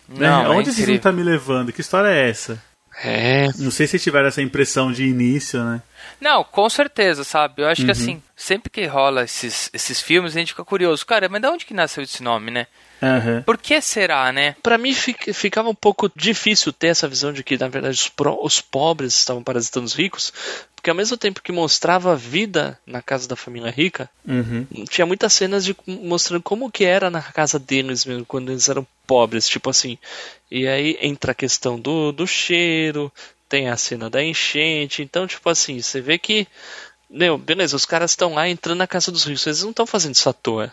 Não, 0.08 0.42
né? 0.44 0.48
Onde 0.50 0.68
é 0.68 0.72
esse 0.72 0.84
filme 0.84 1.00
tá 1.00 1.10
me 1.10 1.24
levando? 1.24 1.72
Que 1.72 1.80
história 1.80 2.08
é 2.08 2.30
essa? 2.30 2.62
É. 3.02 3.48
Não 3.58 3.72
sei 3.72 3.88
se 3.88 3.98
tiveram 3.98 4.28
essa 4.28 4.42
impressão 4.42 4.92
de 4.92 5.04
início, 5.04 5.64
né? 5.64 5.82
Não, 6.20 6.44
com 6.44 6.68
certeza, 6.68 7.24
sabe? 7.24 7.62
Eu 7.62 7.68
acho 7.68 7.82
uhum. 7.82 7.86
que 7.86 7.92
assim, 7.92 8.22
sempre 8.36 8.70
que 8.70 8.86
rola 8.86 9.24
esses, 9.24 9.70
esses 9.72 10.00
filmes, 10.00 10.36
a 10.36 10.38
gente 10.38 10.52
fica 10.52 10.64
curioso. 10.64 11.04
Cara, 11.04 11.28
mas 11.28 11.40
de 11.40 11.48
onde 11.48 11.66
que 11.66 11.74
nasceu 11.74 12.02
esse 12.02 12.22
nome, 12.22 12.50
né? 12.50 12.66
Uhum. 13.02 13.42
Por 13.42 13.58
que 13.58 13.80
será, 13.80 14.30
né? 14.30 14.54
Para 14.62 14.78
mim 14.78 14.94
ficava 14.94 15.68
um 15.68 15.74
pouco 15.74 16.10
difícil 16.14 16.72
ter 16.72 16.88
essa 16.88 17.08
visão 17.08 17.32
de 17.32 17.42
que, 17.42 17.58
na 17.58 17.66
verdade, 17.66 17.96
os, 17.96 18.08
pro, 18.08 18.38
os 18.40 18.60
pobres 18.60 19.18
estavam 19.18 19.42
parasitando 19.42 19.86
os 19.86 19.94
ricos, 19.94 20.32
porque 20.76 20.88
ao 20.88 20.94
mesmo 20.94 21.16
tempo 21.16 21.42
que 21.42 21.50
mostrava 21.50 22.12
a 22.12 22.16
vida 22.16 22.78
na 22.86 23.02
casa 23.02 23.26
da 23.26 23.34
família 23.34 23.72
rica, 23.72 24.08
uhum. 24.26 24.66
tinha 24.88 25.04
muitas 25.04 25.32
cenas 25.32 25.64
de 25.64 25.76
mostrando 25.84 26.42
como 26.42 26.70
que 26.70 26.84
era 26.84 27.10
na 27.10 27.22
casa 27.22 27.58
deles 27.58 28.04
mesmo, 28.04 28.24
quando 28.24 28.52
eles 28.52 28.68
eram 28.68 28.86
pobres, 29.04 29.48
tipo 29.48 29.68
assim. 29.68 29.98
E 30.48 30.68
aí 30.68 30.96
entra 31.00 31.32
a 31.32 31.34
questão 31.34 31.80
do, 31.80 32.12
do 32.12 32.26
cheiro, 32.26 33.12
tem 33.52 33.68
a 33.68 33.76
cena 33.76 34.08
da 34.08 34.24
enchente, 34.24 35.02
então, 35.02 35.26
tipo 35.26 35.46
assim, 35.50 35.82
você 35.82 36.00
vê 36.00 36.16
que 36.16 36.48
Meu, 37.10 37.36
beleza, 37.36 37.76
os 37.76 37.84
caras 37.84 38.12
estão 38.12 38.32
lá 38.32 38.48
entrando 38.48 38.78
na 38.78 38.86
casa 38.86 39.12
dos 39.12 39.24
ricos, 39.24 39.46
eles 39.46 39.62
não 39.62 39.68
estão 39.68 39.86
fazendo 39.86 40.14
isso 40.14 40.26
à 40.30 40.32
toa. 40.32 40.72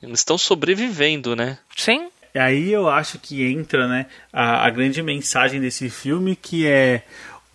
Eles 0.00 0.20
estão 0.20 0.38
sobrevivendo, 0.38 1.34
né? 1.34 1.58
Sim. 1.76 2.08
E 2.32 2.38
aí 2.38 2.70
eu 2.70 2.88
acho 2.88 3.18
que 3.18 3.44
entra, 3.44 3.88
né, 3.88 4.06
a, 4.32 4.64
a 4.64 4.70
grande 4.70 5.02
mensagem 5.02 5.60
desse 5.60 5.90
filme 5.90 6.36
que 6.36 6.64
é 6.64 7.02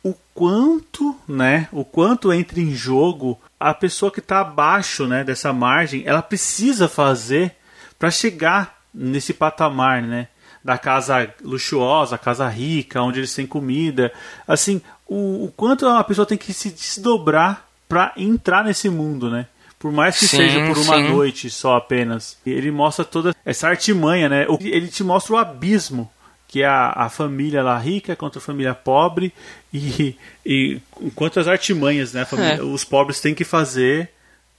o 0.04 0.14
quanto, 0.34 1.18
né, 1.26 1.70
o 1.72 1.86
quanto 1.86 2.34
entra 2.34 2.60
em 2.60 2.76
jogo 2.76 3.40
a 3.58 3.74
pessoa 3.74 4.12
que 4.12 4.20
está 4.20 4.42
abaixo, 4.42 5.08
né, 5.08 5.24
dessa 5.24 5.54
margem, 5.54 6.04
ela 6.06 6.22
precisa 6.22 6.90
fazer 6.90 7.56
para 7.98 8.12
chegar 8.12 8.82
nesse 8.94 9.34
patamar, 9.34 10.02
né, 10.02 10.28
da 10.68 10.78
casa 10.78 11.34
luxuosa, 11.42 12.18
casa 12.18 12.46
rica, 12.46 13.02
onde 13.02 13.22
eles 13.22 13.34
têm 13.34 13.48
comida, 13.48 14.12
assim, 14.46 14.82
o, 15.08 15.46
o 15.46 15.54
quanto 15.56 15.88
a 15.88 16.04
pessoa 16.04 16.26
tem 16.26 16.38
que 16.38 16.52
se 16.52 16.70
desdobrar 16.70 17.66
para 17.88 18.12
entrar 18.18 18.66
nesse 18.66 18.90
mundo, 18.90 19.32
né? 19.32 19.48
Por 19.80 19.94
mais 19.94 20.20
que 20.20 20.28
sim, 20.28 20.36
seja 20.36 20.68
por 20.68 20.78
uma 20.78 20.98
sim. 20.98 21.08
noite 21.08 21.50
só 21.50 21.78
apenas. 21.78 22.38
Ele 22.46 22.70
mostra 22.70 23.06
toda 23.06 23.34
essa 23.46 23.70
artimanha, 23.70 24.28
né? 24.28 24.46
Ele 24.60 24.90
te 24.90 25.06
mostra 25.06 25.36
o 25.36 25.38
abismo 25.38 26.12
que 26.50 26.64
é 26.64 26.66
a, 26.66 26.90
a 26.96 27.10
família 27.10 27.64
lá 27.64 27.78
rica 27.78 28.16
contra 28.16 28.40
a 28.40 28.42
família 28.42 28.74
pobre 28.74 29.34
e, 29.74 30.16
e 30.46 30.82
quantas 31.16 31.48
artimanhas 31.48 32.14
né, 32.14 32.24
família, 32.24 32.56
é. 32.56 32.62
os 32.62 32.86
pobres 32.86 33.20
têm 33.20 33.36
que 33.36 33.44
fazer 33.44 34.10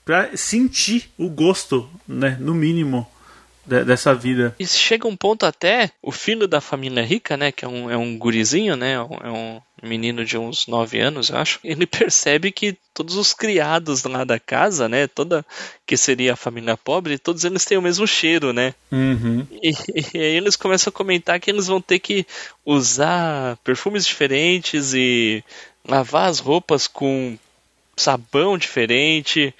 para 0.05 0.35
sentir 0.37 1.09
o 1.17 1.27
gosto, 1.29 1.89
né, 2.07 2.37
no 2.39 2.53
mínimo, 2.53 3.07
dessa 3.65 4.15
vida. 4.15 4.55
E 4.59 4.65
chega 4.65 5.07
um 5.07 5.15
ponto 5.15 5.45
até, 5.45 5.91
o 6.01 6.11
filho 6.11 6.47
da 6.47 6.59
família 6.59 7.03
rica, 7.03 7.37
né, 7.37 7.51
que 7.51 7.63
é 7.63 7.67
um, 7.67 7.89
é 7.89 7.97
um 7.97 8.17
gurizinho, 8.17 8.75
né, 8.75 8.93
é 8.93 9.29
um 9.29 9.61
menino 9.81 10.25
de 10.25 10.37
uns 10.37 10.67
9 10.67 10.99
anos, 10.99 11.29
eu 11.29 11.37
acho, 11.37 11.59
ele 11.63 11.85
percebe 11.87 12.51
que 12.51 12.77
todos 12.93 13.15
os 13.15 13.33
criados 13.33 14.03
lá 14.03 14.23
da 14.23 14.39
casa, 14.39 14.89
né, 14.89 15.07
toda 15.07 15.45
que 15.85 15.95
seria 15.95 16.33
a 16.33 16.37
família 16.37 16.75
pobre, 16.75 17.17
todos 17.17 17.43
eles 17.43 17.63
têm 17.63 17.77
o 17.77 17.81
mesmo 17.81 18.07
cheiro, 18.07 18.51
né? 18.51 18.73
Uhum. 18.91 19.45
E, 19.61 19.69
e, 19.69 20.17
aí 20.17 20.35
eles 20.35 20.55
começam 20.55 20.89
a 20.89 20.93
comentar 20.93 21.39
que 21.39 21.49
eles 21.49 21.67
vão 21.67 21.79
ter 21.79 21.99
que 21.99 22.25
usar 22.65 23.57
perfumes 23.63 24.05
diferentes 24.05 24.93
e 24.93 25.43
lavar 25.87 26.29
as 26.29 26.39
roupas 26.39 26.87
com 26.87 27.37
sabão 27.99 28.57
diferente. 28.57 29.53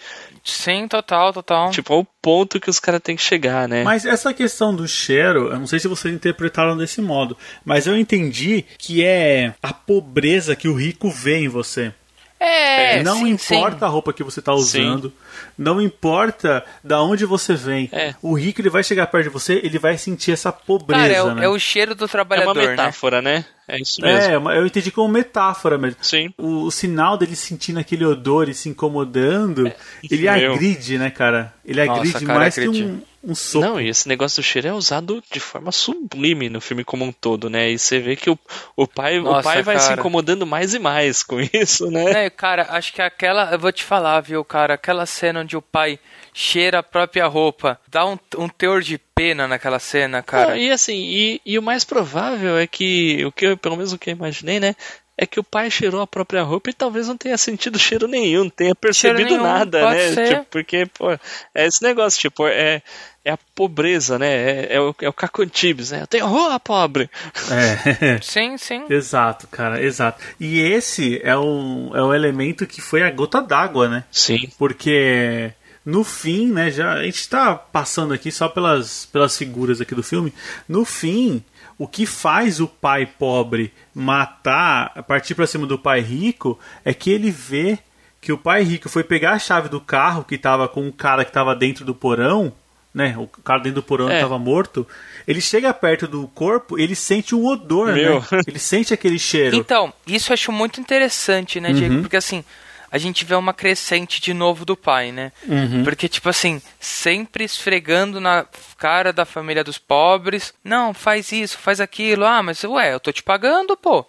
Sim, 0.43 0.87
total, 0.87 1.33
total. 1.33 1.71
Tipo, 1.71 1.93
ao 1.93 2.05
ponto 2.21 2.59
que 2.59 2.69
os 2.69 2.79
caras 2.79 3.01
têm 3.01 3.15
que 3.15 3.21
chegar, 3.21 3.67
né? 3.67 3.83
Mas 3.83 4.05
essa 4.05 4.33
questão 4.33 4.75
do 4.75 4.87
cheiro, 4.87 5.51
eu 5.51 5.59
não 5.59 5.67
sei 5.67 5.79
se 5.79 5.87
vocês 5.87 6.13
interpretaram 6.13 6.77
desse 6.77 7.01
modo, 7.01 7.37
mas 7.63 7.87
eu 7.87 7.97
entendi 7.97 8.65
que 8.77 9.03
é 9.03 9.53
a 9.61 9.73
pobreza 9.73 10.55
que 10.55 10.67
o 10.67 10.73
rico 10.73 11.09
vê 11.09 11.39
em 11.39 11.47
você. 11.47 11.93
É, 12.39 13.03
não 13.03 13.17
sim, 13.17 13.29
importa 13.31 13.79
sim. 13.79 13.85
a 13.85 13.87
roupa 13.87 14.13
que 14.13 14.23
você 14.23 14.39
está 14.39 14.53
usando, 14.53 15.09
sim. 15.09 15.13
Não 15.57 15.81
importa 15.81 16.63
da 16.83 17.01
onde 17.01 17.25
você 17.25 17.53
vem. 17.53 17.89
É. 17.91 18.13
O 18.21 18.33
rico 18.33 18.61
ele 18.61 18.69
vai 18.69 18.83
chegar 18.83 19.07
perto 19.07 19.25
de 19.25 19.29
você, 19.29 19.61
ele 19.63 19.79
vai 19.79 19.97
sentir 19.97 20.31
essa 20.31 20.51
pobreza. 20.51 21.01
Cara, 21.01 21.13
é, 21.13 21.23
o, 21.23 21.35
né? 21.35 21.45
é 21.45 21.49
o 21.49 21.59
cheiro 21.59 21.95
do 21.95 22.07
trabalhador. 22.07 22.57
É 22.57 22.63
uma 22.63 22.71
metáfora, 22.71 23.21
né? 23.21 23.29
né? 23.29 23.45
É 23.67 23.79
isso 23.79 24.01
mesmo. 24.01 24.49
É, 24.49 24.57
eu 24.57 24.65
entendi 24.65 24.91
como 24.91 25.07
metáfora 25.07 25.77
mesmo. 25.77 25.97
Sim. 26.01 26.33
O, 26.37 26.63
o 26.63 26.71
sinal 26.71 27.17
dele 27.17 27.35
sentindo 27.35 27.79
aquele 27.79 28.03
odor 28.03 28.49
e 28.49 28.53
se 28.53 28.67
incomodando, 28.67 29.67
é. 29.67 29.75
ele 30.09 30.23
Meu. 30.23 30.53
agride, 30.53 30.97
né, 30.97 31.11
cara? 31.11 31.53
Ele 31.63 31.85
Nossa, 31.85 31.99
agride 31.99 32.25
cara, 32.25 32.39
mais 32.39 32.57
agride. 32.57 32.79
que 32.79 32.83
um, 32.83 33.01
um 33.23 33.35
soco. 33.35 33.65
Não, 33.65 33.79
e 33.79 33.87
esse 33.87 34.07
negócio 34.07 34.41
do 34.41 34.45
cheiro 34.45 34.67
é 34.67 34.73
usado 34.73 35.23
de 35.31 35.39
forma 35.39 35.71
sublime 35.71 36.49
no 36.49 36.59
filme 36.59 36.83
como 36.83 37.05
um 37.05 37.11
todo, 37.11 37.47
né? 37.47 37.69
E 37.69 37.77
você 37.77 37.99
vê 37.99 38.15
que 38.15 38.31
o, 38.31 38.39
o 38.75 38.87
pai, 38.87 39.19
Nossa, 39.19 39.39
o 39.39 39.43
pai 39.43 39.61
vai 39.61 39.79
se 39.79 39.93
incomodando 39.93 40.47
mais 40.47 40.73
e 40.73 40.79
mais 40.79 41.21
com 41.21 41.39
isso, 41.53 41.91
né? 41.91 42.25
É, 42.25 42.29
cara, 42.31 42.65
acho 42.71 42.91
que 42.91 43.03
aquela. 43.03 43.51
Eu 43.51 43.59
vou 43.59 43.71
te 43.71 43.83
falar, 43.83 44.19
viu, 44.21 44.43
cara? 44.43 44.73
Aquela 44.73 45.05
cena 45.05 45.28
onde 45.37 45.57
o 45.57 45.61
pai 45.61 45.99
cheira 46.33 46.79
a 46.79 46.83
própria 46.83 47.27
roupa, 47.27 47.79
dá 47.87 48.05
um, 48.05 48.17
um 48.37 48.47
teor 48.47 48.81
de 48.81 48.97
pena 48.97 49.47
naquela 49.47 49.79
cena, 49.79 50.23
cara. 50.23 50.49
Não, 50.49 50.57
e 50.57 50.71
assim, 50.71 50.95
e, 50.95 51.41
e 51.45 51.59
o 51.59 51.61
mais 51.61 51.83
provável 51.83 52.57
é 52.57 52.65
que, 52.65 53.23
o 53.25 53.31
que 53.31 53.45
eu, 53.45 53.57
pelo 53.57 53.75
menos 53.75 53.93
o 53.93 53.97
que 53.97 54.09
eu 54.09 54.15
imaginei, 54.15 54.59
né? 54.59 54.75
É 55.21 55.25
que 55.25 55.37
o 55.37 55.43
pai 55.43 55.69
cheirou 55.69 55.99
a 55.99 56.07
própria 56.07 56.43
roupa 56.43 56.69
e 56.69 56.73
talvez 56.73 57.09
não 57.09 57.17
tenha 57.17 57.37
sentido 57.37 57.77
cheiro 57.77 58.07
nenhum, 58.07 58.45
não 58.45 58.49
tenha 58.49 58.73
percebido 58.73 59.31
nenhum, 59.31 59.43
nada, 59.43 59.89
né? 59.89 60.27
Tipo, 60.29 60.45
porque, 60.45 60.85
pô, 60.85 61.11
é 61.11 61.19
esse 61.67 61.83
negócio, 61.83 62.17
tipo, 62.17 62.47
é, 62.47 62.81
é 63.25 63.31
a 63.31 63.37
pobreza, 63.53 64.17
né? 64.17 64.29
É, 64.29 64.75
é 64.75 64.79
o, 64.79 64.95
é 65.01 65.09
o 65.09 65.13
Cacantibes, 65.13 65.91
né? 65.91 66.03
Eu 66.03 66.07
tenho 66.07 66.25
roupa 66.25 66.57
pobre. 66.57 67.09
É. 67.51 68.17
sim, 68.23 68.57
sim. 68.57 68.85
Exato, 68.89 69.45
cara, 69.47 69.83
exato. 69.83 70.23
E 70.39 70.61
esse 70.61 71.19
é 71.21 71.37
um, 71.37 71.91
é 71.93 72.01
um 72.01 72.13
elemento 72.13 72.65
que 72.65 72.79
foi 72.79 73.03
a 73.03 73.11
gota 73.11 73.41
d'água, 73.41 73.89
né? 73.89 74.05
Sim. 74.09 74.49
Porque 74.57 75.51
no 75.85 76.05
fim, 76.05 76.47
né, 76.47 76.71
já 76.71 76.93
a 76.93 77.03
gente 77.03 77.19
está 77.19 77.55
passando 77.55 78.13
aqui 78.13 78.31
só 78.31 78.47
pelas, 78.47 79.05
pelas 79.07 79.37
figuras 79.37 79.81
aqui 79.81 79.93
do 79.93 80.01
filme. 80.01 80.33
No 80.65 80.85
fim, 80.85 81.43
o 81.79 81.87
que 81.87 82.05
faz 82.05 82.59
o 82.59 82.67
pai 82.67 83.05
pobre 83.05 83.73
matar, 83.95 85.01
partir 85.07 85.33
para 85.33 85.47
cima 85.47 85.65
do 85.65 85.79
pai 85.79 86.01
rico, 86.01 86.59
é 86.83 86.93
que 86.93 87.09
ele 87.09 87.31
vê 87.31 87.79
que 88.19 88.33
o 88.33 88.37
pai 88.37 88.63
rico 88.63 88.89
foi 88.89 89.01
pegar 89.01 89.31
a 89.31 89.39
chave 89.39 89.69
do 89.69 89.79
carro 89.79 90.25
que 90.25 90.35
estava 90.35 90.67
com 90.67 90.85
um 90.85 90.91
cara 90.91 91.23
que 91.23 91.29
estava 91.29 91.55
dentro 91.55 91.85
do 91.85 91.95
porão, 91.95 92.51
né? 92.93 93.15
O 93.17 93.27
cara 93.27 93.61
dentro 93.61 93.81
do 93.81 93.83
porão 93.83 94.11
estava 94.11 94.35
é. 94.35 94.39
morto. 94.39 94.85
Ele 95.25 95.39
chega 95.39 95.73
perto 95.73 96.05
do 96.05 96.27
corpo, 96.27 96.77
ele 96.77 96.95
sente 96.95 97.33
o 97.33 97.45
odor, 97.45 97.93
Meu. 97.93 98.19
né? 98.19 98.41
Ele 98.45 98.59
sente 98.59 98.93
aquele 98.93 99.17
cheiro. 99.17 99.55
Então, 99.55 99.93
isso 100.05 100.31
eu 100.31 100.33
acho 100.33 100.51
muito 100.51 100.81
interessante, 100.81 101.61
né, 101.61 101.71
Diego? 101.71 101.95
Uhum. 101.95 102.01
Porque 102.01 102.17
assim, 102.17 102.43
a 102.91 102.97
gente 102.97 103.25
vê 103.25 103.35
uma 103.35 103.53
crescente 103.53 104.21
de 104.21 104.33
novo 104.33 104.65
do 104.65 104.75
pai, 104.75 105.11
né? 105.11 105.31
Uhum. 105.47 105.83
Porque, 105.83 106.07
tipo 106.07 106.29
assim, 106.29 106.61
sempre 106.79 107.43
esfregando 107.43 108.19
na 108.19 108.45
cara 108.77 109.13
da 109.13 109.25
família 109.25 109.63
dos 109.63 109.77
pobres. 109.77 110.53
Não, 110.63 110.93
faz 110.93 111.31
isso, 111.31 111.57
faz 111.57 111.79
aquilo. 111.79 112.25
Ah, 112.25 112.41
mas 112.41 112.63
ué, 112.63 112.93
eu 112.93 112.99
tô 112.99 113.11
te 113.11 113.23
pagando, 113.23 113.77
pô. 113.77 114.05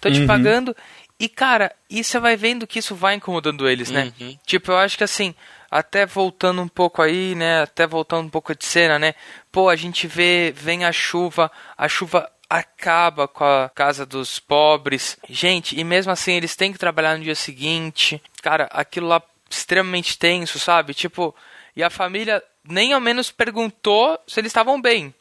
Tô 0.00 0.10
te 0.10 0.20
uhum. 0.20 0.26
pagando. 0.26 0.76
E, 1.18 1.28
cara, 1.28 1.70
e 1.88 2.02
você 2.02 2.18
vai 2.18 2.36
vendo 2.36 2.66
que 2.66 2.78
isso 2.78 2.94
vai 2.94 3.14
incomodando 3.14 3.68
eles, 3.68 3.90
né? 3.90 4.12
Uhum. 4.18 4.38
Tipo, 4.46 4.72
eu 4.72 4.78
acho 4.78 4.96
que 4.96 5.04
assim, 5.04 5.34
até 5.70 6.06
voltando 6.06 6.62
um 6.62 6.68
pouco 6.68 7.02
aí, 7.02 7.34
né? 7.34 7.62
Até 7.62 7.86
voltando 7.86 8.26
um 8.26 8.30
pouco 8.30 8.54
de 8.54 8.64
cena, 8.64 8.98
né? 8.98 9.14
Pô, 9.52 9.68
a 9.68 9.76
gente 9.76 10.06
vê, 10.06 10.52
vem 10.56 10.84
a 10.84 10.92
chuva, 10.92 11.50
a 11.76 11.88
chuva 11.88 12.30
acaba 12.50 13.28
com 13.28 13.44
a 13.44 13.70
casa 13.72 14.04
dos 14.04 14.40
pobres. 14.40 15.16
Gente, 15.28 15.78
e 15.78 15.84
mesmo 15.84 16.10
assim 16.10 16.32
eles 16.32 16.56
têm 16.56 16.72
que 16.72 16.78
trabalhar 16.78 17.16
no 17.16 17.22
dia 17.22 17.36
seguinte. 17.36 18.20
Cara, 18.42 18.68
aquilo 18.72 19.06
lá 19.06 19.22
extremamente 19.48 20.18
tenso, 20.18 20.58
sabe? 20.58 20.92
Tipo, 20.92 21.32
e 21.76 21.82
a 21.82 21.88
família 21.88 22.42
nem 22.64 22.92
ao 22.92 23.00
menos 23.00 23.30
perguntou 23.30 24.18
se 24.26 24.40
eles 24.40 24.50
estavam 24.50 24.80
bem. 24.80 25.14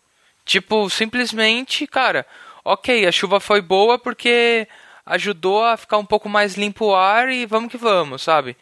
Tipo, 0.44 0.89
simplesmente, 0.89 1.86
cara, 1.86 2.26
ok, 2.65 3.06
a 3.06 3.12
chuva 3.12 3.39
foi 3.39 3.62
boa 3.62 4.00
porque 4.00 4.68
ajudou 5.06 5.63
a 5.63 5.78
ficar 5.78 6.00
um 6.00 6.06
pouco 6.06 6.28
mais 6.28 6.56
limpo 6.56 6.86
o 6.86 6.96
ar 6.96 7.30
e 7.30 7.46
vamos 7.46 7.70
que 7.70 7.78
vamos, 7.78 8.24
sabe? 8.24 8.58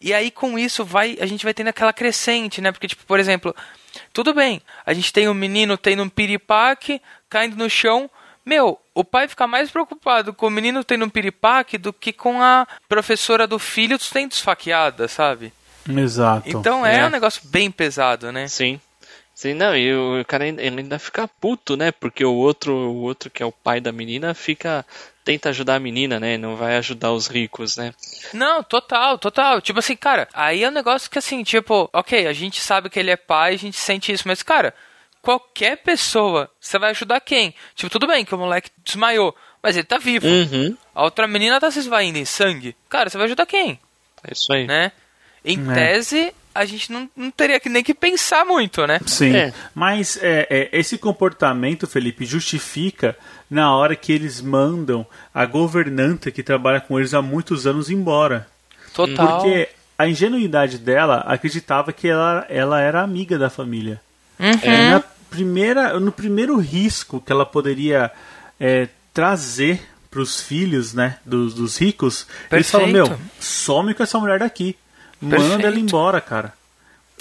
E 0.00 0.12
aí 0.12 0.32
com 0.32 0.58
isso 0.58 0.84
vai, 0.84 1.16
a 1.20 1.26
gente 1.26 1.44
vai 1.44 1.54
tendo 1.54 1.68
aquela 1.68 1.92
crescente, 1.92 2.60
né? 2.60 2.72
Porque 2.72 2.88
tipo, 2.88 3.04
por 3.06 3.20
exemplo, 3.20 3.54
tudo 4.12 4.34
bem, 4.34 4.60
a 4.84 4.92
gente 4.92 5.12
tem 5.12 5.28
um 5.28 5.34
menino 5.34 5.76
tendo 5.76 6.02
um 6.02 6.08
piripaque, 6.08 7.00
caindo 7.32 7.56
no 7.56 7.70
chão. 7.70 8.10
Meu, 8.44 8.78
o 8.94 9.04
pai 9.04 9.26
fica 9.26 9.46
mais 9.46 9.70
preocupado 9.70 10.34
com 10.34 10.46
o 10.46 10.50
menino 10.50 10.84
tendo 10.84 11.04
um 11.04 11.08
piripaque 11.08 11.78
do 11.78 11.92
que 11.92 12.12
com 12.12 12.42
a 12.42 12.66
professora 12.88 13.46
do 13.46 13.58
filho 13.58 13.98
sendo 13.98 14.32
esfaqueada, 14.32 15.08
sabe? 15.08 15.52
Exato. 15.88 16.48
Então 16.48 16.84
é, 16.84 16.98
é 16.98 17.06
um 17.06 17.10
negócio 17.10 17.42
bem 17.46 17.70
pesado, 17.70 18.30
né? 18.30 18.48
Sim. 18.48 18.80
Sim, 19.34 19.54
não, 19.54 19.74
e 19.74 19.92
o 19.94 20.24
cara 20.26 20.46
ele 20.46 20.60
ainda 20.60 20.98
fica 20.98 21.26
puto, 21.26 21.76
né? 21.76 21.90
Porque 21.90 22.24
o 22.24 22.34
outro, 22.34 22.74
o 22.74 23.00
outro 23.02 23.30
que 23.30 23.42
é 23.42 23.46
o 23.46 23.50
pai 23.50 23.80
da 23.80 23.90
menina 23.90 24.34
fica 24.34 24.84
tenta 25.24 25.48
ajudar 25.48 25.76
a 25.76 25.80
menina, 25.80 26.20
né? 26.20 26.36
Não 26.36 26.56
vai 26.56 26.76
ajudar 26.76 27.12
os 27.12 27.28
ricos, 27.28 27.76
né? 27.76 27.94
Não, 28.32 28.62
total, 28.62 29.18
total. 29.18 29.60
Tipo 29.60 29.78
assim, 29.78 29.96
cara, 29.96 30.28
aí 30.34 30.62
é 30.62 30.68
um 30.68 30.72
negócio 30.72 31.10
que 31.10 31.18
assim, 31.18 31.42
tipo, 31.42 31.88
OK, 31.92 32.26
a 32.26 32.32
gente 32.32 32.60
sabe 32.60 32.90
que 32.90 32.98
ele 32.98 33.10
é 33.10 33.16
pai, 33.16 33.54
a 33.54 33.58
gente 33.58 33.76
sente 33.76 34.12
isso, 34.12 34.24
mas 34.26 34.42
cara, 34.42 34.74
qualquer 35.22 35.76
pessoa, 35.78 36.50
você 36.60 36.78
vai 36.78 36.90
ajudar 36.90 37.20
quem? 37.20 37.54
Tipo, 37.74 37.88
tudo 37.88 38.08
bem 38.08 38.24
que 38.24 38.34
o 38.34 38.38
moleque 38.38 38.70
desmaiou, 38.84 39.34
mas 39.62 39.76
ele 39.76 39.86
tá 39.86 39.96
vivo. 39.96 40.26
Uhum. 40.26 40.76
A 40.92 41.04
outra 41.04 41.28
menina 41.28 41.60
tá 41.60 41.70
se 41.70 41.78
esvaindo 41.78 42.18
em 42.18 42.24
sangue. 42.24 42.76
Cara, 42.90 43.08
você 43.08 43.16
vai 43.16 43.26
ajudar 43.26 43.46
quem? 43.46 43.78
É 44.24 44.32
isso 44.32 44.52
aí. 44.52 44.66
Né? 44.66 44.92
Em 45.44 45.70
é. 45.70 45.74
tese, 45.74 46.34
a 46.54 46.64
gente 46.64 46.92
não, 46.92 47.08
não 47.16 47.30
teria 47.30 47.58
que 47.58 47.68
nem 47.68 47.82
que 47.82 47.94
pensar 47.94 48.44
muito, 48.44 48.86
né? 48.86 49.00
Sim. 49.06 49.34
É. 49.34 49.54
Mas 49.74 50.18
é, 50.20 50.46
é, 50.50 50.68
esse 50.72 50.98
comportamento, 50.98 51.86
Felipe, 51.86 52.24
justifica 52.24 53.16
na 53.48 53.74
hora 53.74 53.96
que 53.96 54.12
eles 54.12 54.40
mandam 54.40 55.06
a 55.32 55.46
governanta 55.46 56.30
que 56.30 56.42
trabalha 56.42 56.80
com 56.80 56.98
eles 56.98 57.14
há 57.14 57.22
muitos 57.22 57.66
anos 57.66 57.88
embora. 57.90 58.46
Total. 58.92 59.38
Porque 59.38 59.68
a 59.96 60.08
ingenuidade 60.08 60.78
dela 60.78 61.24
acreditava 61.26 61.92
que 61.92 62.08
ela, 62.08 62.46
ela 62.48 62.80
era 62.80 63.02
amiga 63.02 63.38
da 63.38 63.48
família. 63.48 64.00
Uhum. 64.38 64.90
Na 64.90 65.00
primeira, 65.32 65.98
no 65.98 66.12
primeiro 66.12 66.58
risco 66.58 67.20
que 67.20 67.32
ela 67.32 67.46
poderia 67.46 68.10
é, 68.60 68.88
trazer 69.14 69.80
para 70.10 70.20
os 70.20 70.40
filhos 70.40 70.92
né, 70.92 71.18
dos, 71.24 71.54
dos 71.54 71.78
ricos, 71.78 72.24
Perfeito. 72.24 72.54
eles 72.54 72.70
falam: 72.70 72.88
Meu, 72.88 73.18
some 73.40 73.94
com 73.94 74.02
essa 74.02 74.18
mulher 74.18 74.38
daqui. 74.38 74.76
Perfeito. 75.18 75.44
manda 75.48 75.66
ela 75.66 75.78
embora, 75.78 76.20
cara. 76.20 76.52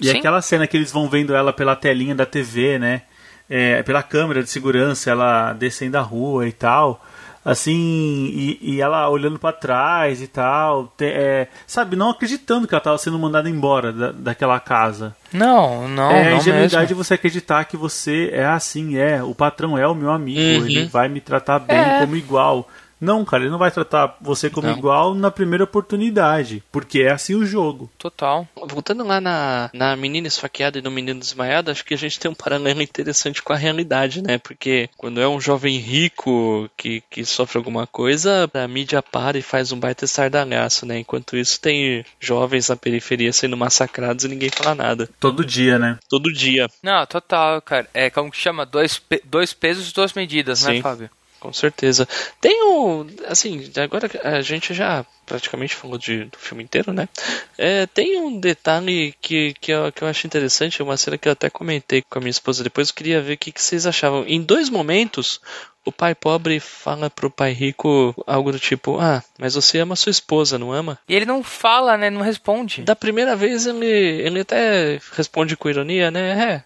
E 0.02 0.08
Sim. 0.08 0.18
aquela 0.18 0.42
cena 0.42 0.68
que 0.68 0.76
eles 0.76 0.92
vão 0.92 1.08
vendo 1.10 1.34
ela 1.34 1.54
pela 1.54 1.76
telinha 1.76 2.16
da 2.16 2.26
TV, 2.26 2.78
né? 2.78 3.04
É, 3.50 3.84
pela 3.84 4.02
câmera 4.02 4.42
de 4.44 4.50
segurança, 4.50 5.10
ela 5.10 5.54
descendo 5.54 5.98
a 5.98 6.02
rua 6.02 6.48
e 6.48 6.52
tal 6.52 7.06
assim, 7.44 8.30
e, 8.34 8.60
e 8.62 8.82
ela 8.82 9.10
olhando 9.10 9.40
para 9.40 9.54
trás 9.54 10.22
e 10.22 10.28
tal, 10.28 10.94
te, 10.96 11.06
é, 11.06 11.48
sabe, 11.66 11.96
não 11.96 12.10
acreditando 12.10 12.68
que 12.68 12.74
ela 12.74 12.80
estava 12.80 12.98
sendo 12.98 13.18
mandada 13.18 13.50
embora 13.50 13.92
da, 13.92 14.12
daquela 14.12 14.60
casa. 14.60 15.16
Não, 15.34 15.88
não, 15.88 16.12
é 16.12 16.34
a 16.34 16.36
ingenuidade 16.36 16.94
você 16.94 17.16
acreditar 17.16 17.66
que 17.66 17.78
você 17.78 18.30
é 18.34 18.46
assim, 18.46 18.98
é, 18.98 19.24
o 19.24 19.34
patrão 19.34 19.78
é 19.78 19.88
o 19.88 19.96
meu 19.96 20.12
amigo, 20.12 20.40
uhum. 20.40 20.68
ele 20.68 20.86
vai 20.86 21.08
me 21.10 21.22
tratar 21.22 21.60
bem 21.60 21.78
é. 21.78 22.00
como 22.00 22.16
igual. 22.16 22.68
Não, 23.02 23.26
cara, 23.26 23.44
ele 23.44 23.52
não 23.52 23.58
vai 23.58 23.72
tratar 23.72 24.16
você 24.22 24.50
como 24.50 24.68
não. 24.68 24.78
igual 24.78 25.16
na 25.16 25.32
primeira 25.32 25.64
oportunidade, 25.64 26.64
porque 26.72 27.02
é 27.02 27.12
assim 27.12 27.34
o 27.34 27.46
jogo. 27.46 27.90
Total. 27.98 28.48
Voltando 28.68 29.04
lá 29.04 29.20
na, 29.20 29.72
na 29.74 29.96
menina 29.96 30.28
esfaqueada 30.28 30.78
e 30.78 30.82
no 30.82 30.92
menino 30.92 31.20
desmaiado, 31.20 31.72
acho 31.72 31.84
que 31.84 31.96
a 31.96 31.98
gente 31.98 32.20
tem 32.20 32.30
um 32.30 32.36
paralelo 32.36 32.82
interessante 32.82 33.42
com 33.42 33.54
a 33.54 33.58
realidade, 33.58 34.22
né? 34.22 34.38
Porque 34.38 34.88
quando 34.96 35.20
é 35.20 35.28
um 35.28 35.42
jovem 35.42 35.78
rico 35.78 36.70
que, 36.78 37.02
que 37.10 37.26
sofre 37.26 37.58
alguma 37.58 37.88
coisa, 37.88 38.50
a 38.54 38.68
mídia 38.68 39.02
para 39.02 39.38
e 39.38 39.42
faz 39.42 39.72
um 39.72 39.80
baita 39.80 40.06
estardalhaço, 40.06 40.86
né? 40.86 41.00
Enquanto 41.00 41.36
isso, 41.36 41.60
tem 41.60 42.06
jovens 42.20 42.70
na 42.70 42.76
periferia 42.76 43.34
sendo 43.34 43.58
massacrados 43.58 44.26
e 44.26 44.28
ninguém 44.28 44.50
fala 44.50 44.76
nada. 44.76 45.10
Todo 45.20 45.44
dia, 45.44 45.80
né? 45.80 45.98
Todo 46.08 46.32
dia. 46.32 46.70
Não, 46.84 47.06
total, 47.06 47.62
cara. 47.62 47.90
É 47.94 48.10
como 48.10 48.30
que 48.30 48.38
chama? 48.38 48.66
Dois, 48.66 49.02
dois 49.26 49.54
pesos, 49.54 49.92
duas 49.92 50.14
medidas, 50.14 50.64
né, 50.64 50.72
Sim. 50.72 50.78
né, 50.78 50.82
Fábio? 50.84 51.10
Com 51.42 51.52
certeza. 51.52 52.08
Tem 52.40 52.64
um. 52.64 53.08
Assim, 53.28 53.72
agora 53.76 54.08
a 54.24 54.42
gente 54.42 54.76
já 54.76 55.04
praticamente 55.26 55.74
falou 55.74 55.98
de, 55.98 56.26
do 56.26 56.38
filme 56.38 56.64
inteiro, 56.64 56.94
né? 56.94 57.10
É, 57.58 57.88
tem 57.88 58.22
um 58.22 58.40
detalhe 58.40 59.16
que, 59.20 59.56
que, 59.60 59.72
eu, 59.72 59.92
que 59.92 60.04
eu 60.04 60.08
acho 60.08 60.28
interessante, 60.28 60.84
uma 60.84 60.96
cena 60.98 61.18
que 61.18 61.28
eu 61.28 61.32
até 61.32 61.50
comentei 61.50 62.04
com 62.08 62.20
a 62.20 62.22
minha 62.22 62.30
esposa 62.30 62.64
depois. 62.64 62.90
Eu 62.90 62.94
queria 62.94 63.22
ver 63.22 63.34
o 63.34 63.38
que, 63.40 63.52
que 63.52 63.60
vocês 63.60 63.88
achavam. 63.88 64.24
Em 64.28 64.40
dois 64.40 64.70
momentos, 64.70 65.42
o 65.84 65.92
pai 65.92 66.14
pobre 66.14 66.60
fala 66.60 67.10
pro 67.10 67.32
pai 67.32 67.54
rico 67.54 68.14
algo 68.28 68.52
do 68.52 68.60
tipo: 68.60 69.00
Ah, 69.00 69.24
mas 69.40 69.56
você 69.56 69.80
ama 69.80 69.96
sua 69.96 70.12
esposa, 70.12 70.60
não 70.60 70.72
ama? 70.72 71.00
E 71.10 71.16
ele 71.16 71.26
não 71.26 71.42
fala, 71.42 71.98
né? 71.98 72.12
Não 72.12 72.22
responde. 72.22 72.84
Da 72.84 72.96
primeira 72.96 73.36
vez 73.36 73.66
ele, 73.66 73.88
ele 73.88 74.42
até 74.42 75.00
responde 75.14 75.58
com 75.58 75.72
ironia, 75.72 76.12
né? 76.12 76.54
É. 76.54 76.64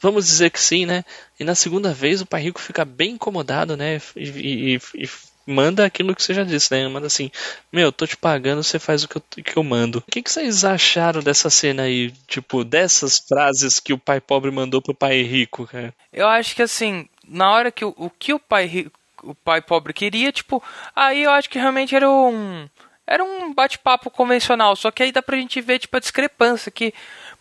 Vamos 0.00 0.26
dizer 0.26 0.50
que 0.50 0.60
sim, 0.60 0.86
né? 0.86 1.04
E 1.38 1.44
na 1.44 1.54
segunda 1.54 1.92
vez 1.92 2.20
o 2.20 2.26
pai 2.26 2.42
rico 2.42 2.60
fica 2.60 2.84
bem 2.84 3.12
incomodado, 3.12 3.76
né? 3.76 4.00
E, 4.16 4.74
e, 4.74 4.80
e 4.94 5.08
manda 5.46 5.84
aquilo 5.84 6.14
que 6.14 6.22
você 6.22 6.32
já 6.32 6.44
disse, 6.44 6.72
né? 6.72 6.86
Manda 6.88 7.06
assim, 7.06 7.30
meu, 7.72 7.92
tô 7.92 8.06
te 8.06 8.16
pagando, 8.16 8.62
você 8.62 8.78
faz 8.78 9.04
o 9.04 9.08
que 9.08 9.16
eu, 9.16 9.22
que 9.44 9.56
eu 9.56 9.62
mando. 9.62 9.98
O 9.98 10.10
que, 10.10 10.22
que 10.22 10.30
vocês 10.30 10.64
acharam 10.64 11.22
dessa 11.22 11.50
cena 11.50 11.82
aí? 11.82 12.12
Tipo, 12.26 12.64
dessas 12.64 13.18
frases 13.18 13.78
que 13.78 13.92
o 13.92 13.98
pai 13.98 14.20
pobre 14.20 14.50
mandou 14.50 14.80
pro 14.80 14.94
pai 14.94 15.22
rico, 15.22 15.66
cara? 15.66 15.92
Eu 16.12 16.28
acho 16.28 16.54
que 16.54 16.62
assim, 16.62 17.08
na 17.26 17.52
hora 17.52 17.70
que 17.70 17.84
o, 17.84 17.94
o 17.96 18.08
que 18.08 18.32
o 18.32 18.38
pai 18.38 18.66
rico, 18.66 18.98
o 19.22 19.34
pai 19.34 19.60
pobre 19.60 19.92
queria, 19.92 20.32
tipo, 20.32 20.62
aí 20.96 21.24
eu 21.24 21.30
acho 21.30 21.50
que 21.50 21.58
realmente 21.58 21.94
era 21.94 22.08
um 22.08 22.68
era 23.06 23.24
um 23.24 23.52
bate-papo 23.52 24.08
convencional, 24.08 24.76
só 24.76 24.88
que 24.92 25.02
aí 25.02 25.10
dá 25.10 25.20
pra 25.20 25.36
gente 25.36 25.60
ver 25.60 25.80
tipo 25.80 25.96
a 25.96 26.00
discrepância 26.00 26.70
que 26.70 26.94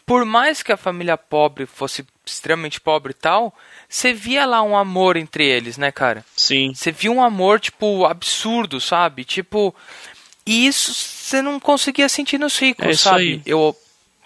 por 0.10 0.26
mais 0.26 0.64
que 0.64 0.72
a 0.72 0.78
família 0.78 1.16
pobre 1.16 1.68
fosse 1.68 2.03
extremamente 2.26 2.82
pobre 2.82 3.12
e 3.12 3.14
tal, 3.14 3.53
você 3.88 4.12
via 4.12 4.43
lá 4.43 4.64
um 4.64 4.76
amor 4.76 5.16
entre 5.16 5.45
eles, 5.45 5.78
né, 5.78 5.91
cara? 5.91 6.26
Sim. 6.36 6.74
Você 6.74 6.91
via 6.91 7.12
um 7.12 7.22
amor, 7.22 7.60
tipo, 7.60 8.05
absurdo, 8.05 8.82
sabe? 8.82 9.24
Tipo. 9.24 9.74
E 10.47 10.66
isso 10.66 10.95
você 10.95 11.43
não 11.43 11.60
conseguia 11.60 12.10
sentir 12.10 12.39
nos 12.39 12.57
ricos, 12.57 12.88
é 12.88 12.93
sabe? 12.95 13.39
Eu 13.45 13.78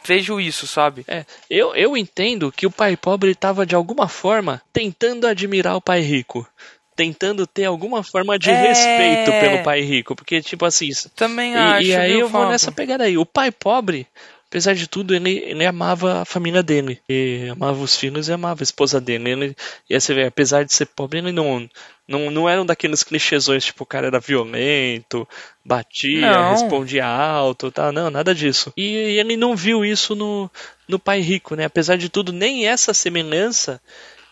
vejo 0.05 0.39
isso, 0.39 0.65
sabe? 0.65 1.03
É, 1.05 1.25
eu, 1.49 1.75
eu 1.75 1.97
entendo 1.97 2.49
que 2.49 2.65
o 2.65 2.71
pai 2.71 2.95
pobre 2.95 3.31
estava 3.31 3.65
de 3.65 3.75
alguma 3.75 4.07
forma 4.07 4.61
tentando 4.71 5.27
admirar 5.27 5.75
o 5.75 5.81
pai 5.81 5.99
rico. 5.99 6.47
Tentando 6.95 7.45
ter 7.45 7.65
alguma 7.65 8.03
forma 8.03 8.39
de 8.39 8.49
é... 8.49 8.67
respeito 8.69 9.31
pelo 9.31 9.63
pai 9.63 9.81
rico. 9.81 10.15
Porque, 10.15 10.41
tipo 10.41 10.63
assim. 10.63 10.91
Também 11.13 11.55
e, 11.55 11.57
acho. 11.57 11.87
E 11.87 11.93
aí 11.93 12.19
eu 12.19 12.29
vou 12.29 12.47
nessa 12.47 12.71
pegada 12.71 13.03
aí. 13.03 13.17
O 13.17 13.25
pai 13.25 13.51
pobre 13.51 14.07
apesar 14.53 14.75
de 14.75 14.87
tudo, 14.87 15.15
ele, 15.15 15.39
ele 15.47 15.65
amava 15.65 16.21
a 16.21 16.25
família 16.25 16.61
dele. 16.61 17.01
Ele 17.09 17.49
amava 17.49 17.81
os 17.81 17.97
filhos 17.97 18.27
e 18.27 18.33
amava 18.33 18.61
a 18.61 18.63
esposa 18.63 19.01
dele. 19.01 19.31
Ele, 19.31 19.55
e 19.89 19.95
aí 19.95 19.99
você 19.99 20.13
vê, 20.13 20.25
apesar 20.25 20.63
de 20.63 20.71
ser 20.71 20.85
pobre, 20.85 21.17
ele 21.17 21.31
não, 21.31 21.67
não, 22.07 22.29
não 22.29 22.47
era 22.47 22.61
um 22.61 22.65
daqueles 22.65 23.01
clichêsões, 23.01 23.65
tipo, 23.65 23.83
o 23.83 23.87
cara 23.87 24.05
era 24.05 24.19
violento, 24.19 25.27
batia, 25.65 26.29
não. 26.29 26.51
respondia 26.51 27.03
alto, 27.03 27.71
tá? 27.71 27.91
Não, 27.91 28.11
nada 28.11 28.35
disso. 28.35 28.71
E, 28.77 28.83
e 28.83 29.19
ele 29.19 29.35
não 29.35 29.55
viu 29.55 29.83
isso 29.83 30.13
no, 30.13 30.47
no 30.87 30.99
pai 30.99 31.19
rico, 31.19 31.55
né? 31.55 31.65
Apesar 31.65 31.95
de 31.95 32.07
tudo, 32.07 32.31
nem 32.31 32.67
essa 32.67 32.93
semelhança 32.93 33.81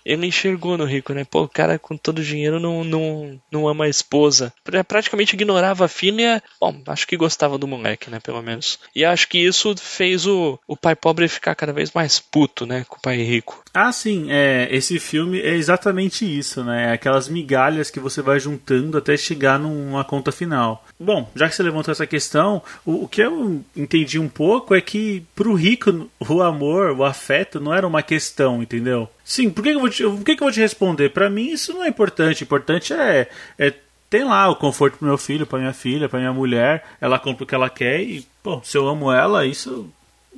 ele 0.05 0.27
enxergou 0.27 0.77
no 0.77 0.85
rico, 0.85 1.13
né? 1.13 1.23
Pô, 1.23 1.43
o 1.43 1.49
cara 1.49 1.77
com 1.79 1.97
todo 1.97 2.19
o 2.19 2.23
dinheiro 2.23 2.59
não, 2.59 2.83
não, 2.83 3.39
não 3.51 3.67
ama 3.67 3.85
a 3.85 3.89
esposa. 3.89 4.53
Praticamente 4.87 5.35
ignorava 5.35 5.85
a 5.85 5.87
filha. 5.87 6.41
Bom, 6.59 6.81
acho 6.87 7.07
que 7.07 7.17
gostava 7.17 7.57
do 7.57 7.67
moleque, 7.67 8.09
né? 8.09 8.19
Pelo 8.19 8.41
menos. 8.41 8.79
E 8.95 9.05
acho 9.05 9.27
que 9.27 9.37
isso 9.37 9.75
fez 9.77 10.25
o, 10.25 10.59
o 10.67 10.75
pai 10.75 10.95
pobre 10.95 11.27
ficar 11.27 11.55
cada 11.55 11.73
vez 11.73 11.91
mais 11.91 12.19
puto, 12.19 12.65
né? 12.65 12.85
Com 12.87 12.97
o 12.97 13.01
pai 13.01 13.17
rico. 13.17 13.63
Ah, 13.73 13.91
sim. 13.91 14.27
É, 14.29 14.67
esse 14.71 14.99
filme 14.99 15.39
é 15.39 15.55
exatamente 15.55 16.25
isso, 16.25 16.63
né? 16.63 16.91
Aquelas 16.93 17.27
migalhas 17.27 17.89
que 17.89 17.99
você 17.99 18.21
vai 18.21 18.39
juntando 18.39 18.97
até 18.97 19.15
chegar 19.15 19.59
numa 19.59 20.03
conta 20.03 20.31
final. 20.31 20.85
Bom, 20.99 21.29
já 21.35 21.47
que 21.47 21.55
você 21.55 21.63
levantou 21.63 21.91
essa 21.91 22.07
questão, 22.07 22.61
o, 22.85 23.03
o 23.03 23.07
que 23.07 23.21
eu 23.21 23.63
entendi 23.75 24.19
um 24.19 24.29
pouco 24.29 24.75
é 24.75 24.81
que 24.81 25.23
pro 25.35 25.53
rico 25.53 26.09
o 26.19 26.41
amor, 26.41 26.91
o 26.91 27.03
afeto 27.03 27.59
não 27.59 27.73
era 27.73 27.87
uma 27.87 28.03
questão, 28.03 28.61
entendeu? 28.61 29.09
Sim, 29.31 29.49
por 29.49 29.63
que, 29.63 29.69
que 29.69 29.75
eu 29.77 29.79
vou 29.79 29.89
te, 29.89 30.03
por 30.03 30.23
que, 30.25 30.31
eu 30.33 30.37
vou 30.39 30.51
te 30.51 30.59
responder? 30.59 31.07
Para 31.07 31.29
mim 31.29 31.51
isso 31.51 31.73
não 31.73 31.85
é 31.85 31.87
importante. 31.87 32.41
O 32.41 32.43
importante 32.43 32.91
é, 32.91 33.29
é 33.57 33.73
tem 34.09 34.25
lá 34.25 34.49
o 34.49 34.57
conforto 34.57 34.97
pro 34.97 35.07
meu 35.07 35.17
filho, 35.17 35.47
pra 35.47 35.57
minha 35.57 35.71
filha, 35.71 36.09
pra 36.09 36.19
minha 36.19 36.33
mulher. 36.33 36.83
Ela 36.99 37.17
compra 37.17 37.45
o 37.45 37.47
que 37.47 37.55
ela 37.55 37.69
quer 37.69 38.01
e, 38.01 38.27
pô, 38.43 38.59
se 38.61 38.77
eu 38.77 38.85
amo 38.89 39.09
ela, 39.09 39.45
isso, 39.45 39.89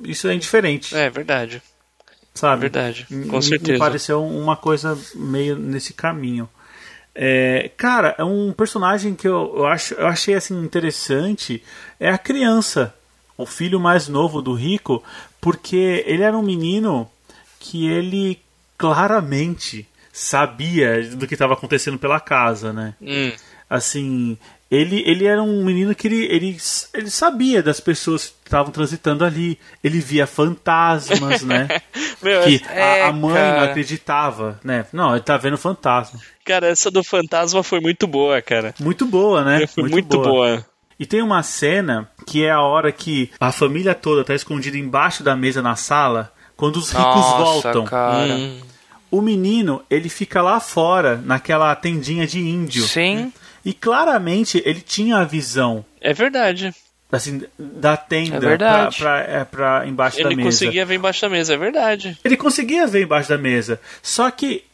isso 0.04 0.28
é 0.28 0.34
indiferente. 0.34 0.94
É 0.94 1.10
verdade. 1.10 1.60
Sabe? 2.32 2.60
Verdade, 2.60 3.04
com 3.08 3.36
me, 3.38 3.42
certeza. 3.42 3.72
Me 3.72 3.78
pareceu 3.80 4.24
uma 4.24 4.54
coisa 4.54 4.96
meio 5.16 5.56
nesse 5.56 5.92
caminho. 5.92 6.48
É, 7.12 7.72
cara, 7.76 8.14
é 8.16 8.22
um 8.22 8.52
personagem 8.52 9.16
que 9.16 9.26
eu, 9.26 9.54
eu, 9.56 9.66
acho, 9.66 9.94
eu 9.94 10.06
achei 10.06 10.36
assim 10.36 10.56
interessante 10.62 11.60
é 11.98 12.10
a 12.10 12.18
criança, 12.18 12.94
o 13.36 13.44
filho 13.44 13.80
mais 13.80 14.06
novo 14.06 14.40
do 14.40 14.54
rico, 14.54 15.02
porque 15.40 16.04
ele 16.06 16.22
era 16.22 16.38
um 16.38 16.42
menino 16.42 17.10
que 17.58 17.88
ele 17.88 18.43
claramente 18.92 19.86
sabia 20.12 21.02
do 21.10 21.26
que 21.26 21.34
estava 21.34 21.54
acontecendo 21.54 21.98
pela 21.98 22.20
casa, 22.20 22.72
né? 22.72 22.94
Hum. 23.00 23.32
Assim, 23.68 24.38
ele, 24.70 25.02
ele 25.06 25.26
era 25.26 25.42
um 25.42 25.64
menino 25.64 25.94
que 25.94 26.06
ele, 26.06 26.24
ele, 26.26 26.56
ele 26.92 27.10
sabia 27.10 27.62
das 27.62 27.80
pessoas 27.80 28.26
que 28.26 28.34
estavam 28.46 28.72
transitando 28.72 29.24
ali. 29.24 29.58
Ele 29.82 30.00
via 30.00 30.26
fantasmas, 30.26 31.42
né? 31.42 31.68
Meu, 32.22 32.42
que 32.42 32.62
é, 32.70 33.02
a, 33.02 33.08
a, 33.08 33.12
mãe 33.12 33.34
cara. 33.34 33.60
não 33.60 33.70
acreditava, 33.70 34.60
né? 34.62 34.86
Não, 34.92 35.12
ele 35.12 35.22
tá 35.22 35.36
vendo 35.36 35.58
fantasma. 35.58 36.20
Cara, 36.44 36.66
essa 36.66 36.90
do 36.90 37.02
fantasma 37.02 37.62
foi 37.62 37.80
muito 37.80 38.06
boa, 38.06 38.40
cara. 38.42 38.74
Muito 38.80 39.06
boa, 39.06 39.44
né? 39.44 39.66
Foi 39.66 39.82
muito, 39.84 39.92
muito 39.92 40.16
boa. 40.16 40.28
boa. 40.28 40.66
E 40.98 41.06
tem 41.06 41.22
uma 41.22 41.42
cena 41.42 42.08
que 42.26 42.44
é 42.44 42.50
a 42.50 42.60
hora 42.60 42.92
que 42.92 43.30
a 43.40 43.50
família 43.50 43.94
toda 43.94 44.24
tá 44.24 44.34
escondida 44.34 44.78
embaixo 44.78 45.22
da 45.22 45.34
mesa 45.34 45.60
na 45.60 45.74
sala 45.74 46.32
quando 46.56 46.76
os 46.76 46.90
ricos 46.90 47.04
Nossa, 47.04 47.72
voltam. 47.72 47.84
Cara. 47.84 48.34
Hum. 48.34 48.60
O 49.14 49.22
menino, 49.22 49.80
ele 49.88 50.08
fica 50.08 50.42
lá 50.42 50.58
fora, 50.58 51.22
naquela 51.24 51.72
tendinha 51.76 52.26
de 52.26 52.40
índio. 52.40 52.82
Sim. 52.82 53.32
E 53.64 53.72
claramente 53.72 54.60
ele 54.66 54.80
tinha 54.80 55.18
a 55.18 55.24
visão. 55.24 55.84
É 56.00 56.12
verdade. 56.12 56.74
Assim, 57.12 57.42
da 57.56 57.96
tenda 57.96 58.38
é 58.38 58.40
verdade. 58.40 58.98
Pra, 58.98 59.22
pra, 59.22 59.32
é, 59.32 59.44
pra 59.44 59.86
embaixo 59.86 60.16
ele 60.16 60.24
da 60.24 60.30
mesa. 60.30 60.40
Ele 60.40 60.50
conseguia 60.50 60.84
ver 60.84 60.94
embaixo 60.96 61.22
da 61.22 61.28
mesa, 61.28 61.54
é 61.54 61.56
verdade. 61.56 62.18
Ele 62.24 62.36
conseguia 62.36 62.88
ver 62.88 63.04
embaixo 63.04 63.28
da 63.28 63.38
mesa. 63.38 63.80
Só 64.02 64.28
que 64.32 64.64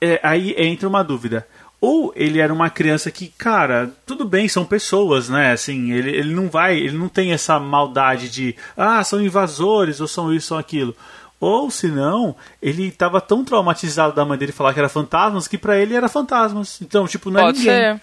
é, 0.00 0.20
aí 0.22 0.54
entra 0.56 0.88
uma 0.88 1.02
dúvida. 1.02 1.44
Ou 1.80 2.12
ele 2.14 2.38
era 2.38 2.54
uma 2.54 2.70
criança 2.70 3.10
que, 3.10 3.26
cara, 3.36 3.90
tudo 4.06 4.24
bem, 4.24 4.46
são 4.46 4.64
pessoas, 4.64 5.28
né? 5.28 5.50
Assim, 5.50 5.90
ele, 5.90 6.10
ele 6.10 6.32
não 6.32 6.48
vai, 6.48 6.78
ele 6.78 6.96
não 6.96 7.08
tem 7.08 7.32
essa 7.32 7.58
maldade 7.58 8.28
de, 8.28 8.54
ah, 8.76 9.02
são 9.02 9.20
invasores, 9.20 10.00
ou 10.00 10.06
são 10.06 10.32
isso, 10.32 10.54
ou 10.54 10.60
aquilo. 10.60 10.94
Ou 11.40 11.70
se 11.70 11.88
não, 11.88 12.34
ele 12.60 12.88
estava 12.88 13.20
tão 13.20 13.44
traumatizado 13.44 14.14
da 14.14 14.24
mãe 14.24 14.36
dele 14.36 14.52
falar 14.52 14.72
que 14.72 14.80
era 14.80 14.88
fantasmas 14.88 15.46
que 15.46 15.56
para 15.56 15.78
ele 15.78 15.94
era 15.94 16.08
fantasmas. 16.08 16.80
Então, 16.82 17.06
tipo, 17.06 17.30
não 17.30 17.40
é 17.40 17.42
Pode 17.44 17.58
ninguém. 17.58 17.74
Ser. 17.74 18.00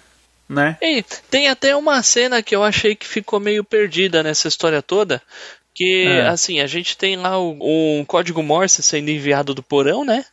Né? 0.48 0.78
E 0.80 1.04
tem 1.28 1.48
até 1.48 1.74
uma 1.74 2.02
cena 2.02 2.42
que 2.42 2.54
eu 2.54 2.62
achei 2.62 2.94
que 2.94 3.06
ficou 3.06 3.40
meio 3.40 3.64
perdida 3.64 4.22
nessa 4.22 4.48
história 4.48 4.80
toda. 4.80 5.20
Que, 5.74 6.06
é. 6.06 6.28
assim, 6.28 6.60
a 6.60 6.66
gente 6.66 6.96
tem 6.96 7.16
lá 7.16 7.38
um 7.38 8.04
código 8.06 8.42
Morse 8.42 8.82
sendo 8.82 9.10
enviado 9.10 9.52
do 9.52 9.62
porão, 9.62 10.04
né? 10.04 10.24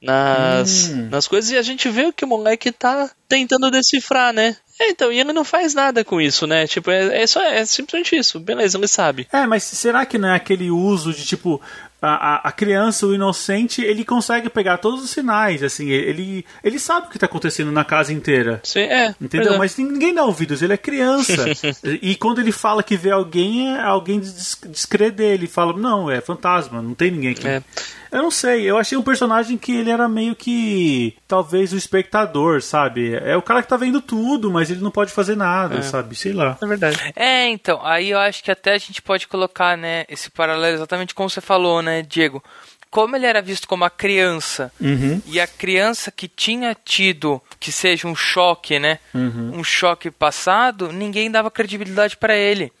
nas, 0.00 0.88
hum. 0.88 1.08
nas 1.10 1.26
coisas 1.26 1.50
e 1.50 1.56
a 1.56 1.62
gente 1.62 1.88
vê 1.88 2.06
o 2.06 2.12
que 2.12 2.24
o 2.24 2.28
moleque 2.28 2.70
tá 2.70 3.10
tentando 3.28 3.70
decifrar, 3.70 4.32
né? 4.32 4.56
É, 4.80 4.90
então, 4.90 5.10
e 5.10 5.18
ele 5.18 5.32
não 5.32 5.44
faz 5.44 5.74
nada 5.74 6.04
com 6.04 6.20
isso, 6.20 6.46
né? 6.46 6.66
Tipo, 6.68 6.90
é, 6.90 7.22
é, 7.22 7.26
só, 7.26 7.42
é 7.42 7.64
simplesmente 7.64 8.16
isso. 8.16 8.38
Beleza, 8.38 8.78
ele 8.78 8.86
sabe. 8.86 9.26
É, 9.32 9.44
mas 9.44 9.64
será 9.64 10.06
que 10.06 10.16
não 10.16 10.28
é 10.28 10.36
aquele 10.36 10.70
uso 10.70 11.12
de 11.12 11.26
tipo. 11.26 11.60
A, 12.00 12.48
a, 12.48 12.52
criança, 12.52 13.06
o 13.06 13.14
inocente, 13.14 13.82
ele 13.82 14.04
consegue 14.04 14.48
pegar 14.48 14.78
todos 14.78 15.02
os 15.02 15.10
sinais, 15.10 15.64
assim, 15.64 15.88
ele, 15.88 16.46
ele 16.62 16.78
sabe 16.78 17.08
o 17.08 17.10
que 17.10 17.16
está 17.16 17.26
acontecendo 17.26 17.72
na 17.72 17.84
casa 17.84 18.12
inteira. 18.12 18.60
Sim, 18.62 18.82
é. 18.82 19.12
Entendeu? 19.20 19.54
É. 19.54 19.58
Mas 19.58 19.76
ninguém 19.76 20.14
dá 20.14 20.24
ouvidos, 20.24 20.62
ele 20.62 20.72
é 20.72 20.76
criança. 20.76 21.44
e 22.00 22.14
quando 22.14 22.40
ele 22.40 22.52
fala 22.52 22.84
que 22.84 22.96
vê 22.96 23.10
alguém, 23.10 23.74
é 23.76 23.82
alguém 23.82 24.20
descrê 24.20 25.10
dele, 25.10 25.48
fala, 25.48 25.72
não, 25.72 26.08
é 26.08 26.20
fantasma, 26.20 26.80
não 26.80 26.94
tem 26.94 27.10
ninguém 27.10 27.32
aqui. 27.32 27.48
É. 27.48 27.62
Eu 28.10 28.22
não 28.22 28.30
sei, 28.30 28.64
eu 28.64 28.78
achei 28.78 28.96
um 28.96 29.02
personagem 29.02 29.56
que 29.56 29.76
ele 29.76 29.90
era 29.90 30.08
meio 30.08 30.34
que. 30.34 31.14
Talvez 31.26 31.72
o 31.72 31.76
espectador, 31.76 32.62
sabe? 32.62 33.14
É 33.14 33.36
o 33.36 33.42
cara 33.42 33.62
que 33.62 33.68
tá 33.68 33.76
vendo 33.76 34.00
tudo, 34.00 34.50
mas 34.50 34.70
ele 34.70 34.80
não 34.80 34.90
pode 34.90 35.12
fazer 35.12 35.36
nada, 35.36 35.78
é. 35.78 35.82
sabe? 35.82 36.14
Sei 36.14 36.32
lá. 36.32 36.56
É 36.60 36.66
verdade. 36.66 37.12
É, 37.14 37.48
então, 37.48 37.80
aí 37.84 38.10
eu 38.10 38.18
acho 38.18 38.42
que 38.42 38.50
até 38.50 38.74
a 38.74 38.78
gente 38.78 39.02
pode 39.02 39.28
colocar, 39.28 39.76
né, 39.76 40.04
esse 40.08 40.30
paralelo 40.30 40.76
exatamente 40.76 41.14
como 41.14 41.28
você 41.28 41.40
falou, 41.40 41.82
né, 41.82 42.02
Diego? 42.02 42.42
como 42.90 43.16
ele 43.16 43.26
era 43.26 43.42
visto 43.42 43.68
como 43.68 43.84
a 43.84 43.90
criança 43.90 44.72
uhum. 44.80 45.20
e 45.26 45.40
a 45.40 45.46
criança 45.46 46.10
que 46.10 46.26
tinha 46.26 46.74
tido 46.74 47.40
que 47.60 47.70
seja 47.70 48.08
um 48.08 48.14
choque, 48.14 48.78
né? 48.78 48.98
Uhum. 49.14 49.58
Um 49.58 49.64
choque 49.64 50.10
passado, 50.10 50.92
ninguém 50.92 51.30
dava 51.30 51.50
credibilidade 51.50 52.16
para 52.16 52.36
ele. 52.36 52.72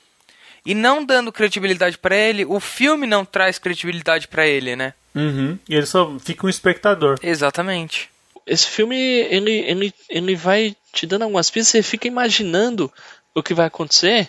E 0.68 0.74
não 0.74 1.02
dando 1.02 1.32
credibilidade 1.32 1.96
para 1.96 2.14
ele, 2.14 2.44
o 2.44 2.60
filme 2.60 3.06
não 3.06 3.24
traz 3.24 3.58
credibilidade 3.58 4.28
para 4.28 4.46
ele, 4.46 4.76
né? 4.76 4.92
Uhum. 5.14 5.58
E 5.66 5.74
ele 5.74 5.86
só 5.86 6.14
fica 6.18 6.44
um 6.44 6.50
espectador. 6.50 7.18
Exatamente. 7.22 8.10
Esse 8.46 8.66
filme, 8.66 8.94
ele, 8.94 9.50
ele, 9.50 9.94
ele 10.10 10.36
vai 10.36 10.76
te 10.92 11.06
dando 11.06 11.22
algumas 11.22 11.48
pistas, 11.48 11.68
você 11.68 11.82
fica 11.82 12.06
imaginando 12.06 12.92
o 13.34 13.42
que 13.42 13.54
vai 13.54 13.64
acontecer, 13.64 14.28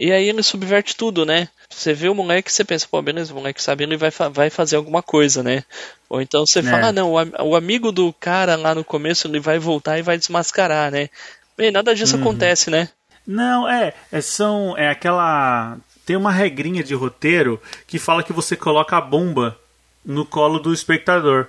e 0.00 0.10
aí 0.10 0.26
ele 0.26 0.42
subverte 0.42 0.96
tudo, 0.96 1.26
né? 1.26 1.50
Você 1.68 1.92
vê 1.92 2.08
o 2.08 2.14
moleque 2.14 2.50
você 2.50 2.64
pensa, 2.64 2.88
pô, 2.90 3.02
beleza, 3.02 3.34
o 3.34 3.36
moleque 3.36 3.62
sabe, 3.62 3.84
ele 3.84 3.98
vai, 3.98 4.10
vai 4.32 4.48
fazer 4.48 4.76
alguma 4.76 5.02
coisa, 5.02 5.42
né? 5.42 5.64
Ou 6.08 6.22
então 6.22 6.46
você 6.46 6.60
é. 6.60 6.62
fala, 6.62 6.88
ah, 6.88 6.92
não, 6.92 7.12
o, 7.12 7.50
o, 7.50 7.54
amigo 7.54 7.92
do 7.92 8.10
cara 8.14 8.56
lá 8.56 8.74
no 8.74 8.84
começo, 8.84 9.28
ele 9.28 9.38
vai 9.38 9.58
voltar 9.58 9.98
e 9.98 10.02
vai 10.02 10.16
desmascarar, 10.16 10.90
né? 10.90 11.10
Bem, 11.58 11.70
nada 11.70 11.94
disso 11.94 12.16
uhum. 12.16 12.22
acontece, 12.22 12.70
né? 12.70 12.88
Não, 13.26 13.68
é, 13.68 13.94
é, 14.12 14.20
são, 14.20 14.76
é 14.76 14.88
aquela... 14.88 15.78
Tem 16.04 16.16
uma 16.16 16.30
regrinha 16.30 16.84
de 16.84 16.94
roteiro 16.94 17.60
que 17.86 17.98
fala 17.98 18.22
que 18.22 18.32
você 18.32 18.56
coloca 18.56 18.96
a 18.96 19.00
bomba 19.00 19.58
no 20.04 20.26
colo 20.26 20.58
do 20.58 20.72
espectador. 20.72 21.46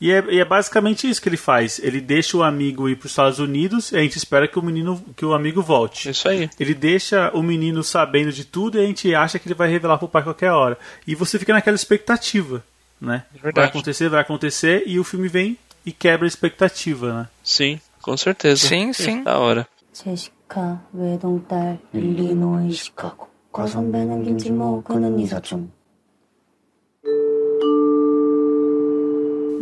E 0.00 0.10
é, 0.10 0.24
e 0.30 0.40
é, 0.40 0.44
basicamente 0.44 1.08
isso 1.08 1.22
que 1.22 1.28
ele 1.28 1.36
faz. 1.36 1.78
Ele 1.78 2.00
deixa 2.00 2.36
o 2.36 2.42
amigo 2.42 2.88
ir 2.88 2.96
para 2.96 3.06
os 3.06 3.12
Estados 3.12 3.38
Unidos 3.38 3.92
e 3.92 3.96
a 3.96 4.00
gente 4.00 4.18
espera 4.18 4.48
que 4.48 4.58
o 4.58 4.62
menino, 4.62 5.00
que 5.16 5.24
o 5.24 5.32
amigo 5.32 5.62
volte. 5.62 6.10
Isso 6.10 6.28
aí. 6.28 6.50
Ele 6.58 6.74
deixa 6.74 7.30
o 7.32 7.40
menino 7.40 7.84
sabendo 7.84 8.32
de 8.32 8.44
tudo 8.44 8.76
e 8.76 8.82
a 8.82 8.86
gente 8.86 9.14
acha 9.14 9.38
que 9.38 9.46
ele 9.46 9.54
vai 9.54 9.68
revelar 9.68 9.98
para 9.98 10.06
o 10.06 10.08
pai 10.08 10.24
qualquer 10.24 10.50
hora. 10.50 10.76
E 11.06 11.14
você 11.14 11.38
fica 11.38 11.52
naquela 11.52 11.76
expectativa, 11.76 12.64
né? 13.00 13.22
É 13.44 13.52
vai 13.52 13.66
acontecer, 13.66 14.08
vai 14.08 14.20
acontecer 14.20 14.82
e 14.86 14.98
o 14.98 15.04
filme 15.04 15.28
vem 15.28 15.56
e 15.86 15.92
quebra 15.92 16.26
a 16.26 16.28
expectativa, 16.28 17.20
né? 17.20 17.28
Sim, 17.44 17.80
com 18.00 18.16
certeza. 18.16 18.66
Sim, 18.66 18.92
sim. 18.92 19.22
Da 19.22 19.38
hora. 19.38 19.68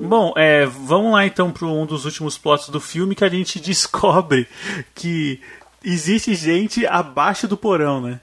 Bom, 0.02 0.32
é, 0.36 0.66
vamos 0.66 1.12
lá 1.12 1.24
então 1.24 1.52
para 1.52 1.68
um 1.68 1.86
dos 1.86 2.04
últimos 2.04 2.36
plots 2.36 2.68
do 2.70 2.80
filme 2.80 3.14
que 3.14 3.24
a 3.24 3.28
gente 3.28 3.60
descobre 3.62 4.48
que 4.92 5.40
existe 5.84 6.34
gente 6.34 6.84
abaixo 6.84 7.46
do 7.46 7.56
porão, 7.56 8.00
né? 8.00 8.20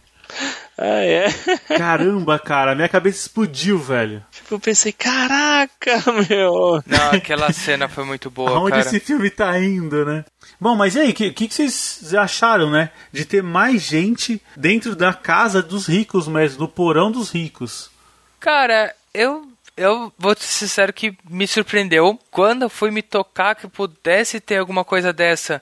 Ah, 0.77 1.03
é? 1.03 1.27
Caramba, 1.77 2.37
cara, 2.37 2.75
minha 2.75 2.89
cabeça 2.89 3.19
explodiu, 3.19 3.79
velho. 3.79 4.23
Tipo, 4.29 4.55
eu 4.55 4.59
pensei, 4.59 4.91
caraca, 4.91 6.03
meu. 6.29 6.83
Não, 6.85 7.11
aquela 7.13 7.51
cena 7.53 7.87
foi 7.87 8.03
muito 8.03 8.29
boa, 8.29 8.51
Aonde 8.51 8.71
cara. 8.71 8.81
esse 8.81 8.99
filme 8.99 9.29
tá 9.29 9.57
indo, 9.57 10.05
né? 10.05 10.25
Bom, 10.59 10.75
mas 10.75 10.95
e 10.95 10.99
aí, 10.99 11.11
o 11.11 11.13
que, 11.13 11.31
que, 11.31 11.53
vocês 11.53 12.13
acharam, 12.15 12.71
né? 12.71 12.89
De 13.11 13.25
ter 13.25 13.43
mais 13.43 13.83
gente 13.83 14.41
dentro 14.55 14.95
da 14.95 15.13
casa 15.13 15.61
dos 15.61 15.85
ricos 15.85 16.27
mesmo, 16.27 16.59
do 16.59 16.67
porão 16.67 17.11
dos 17.11 17.31
ricos. 17.31 17.91
Cara, 18.39 18.95
eu 19.13 19.47
eu 19.77 20.11
vou 20.17 20.35
ser 20.35 20.47
sincero 20.47 20.91
que 20.91 21.15
me 21.29 21.47
surpreendeu. 21.47 22.19
Quando 22.31 22.63
eu 22.63 22.69
fui 22.69 22.89
me 22.89 23.03
tocar 23.03 23.53
que 23.53 23.67
pudesse 23.67 24.39
ter 24.39 24.57
alguma 24.57 24.83
coisa 24.83 25.13
dessa, 25.13 25.61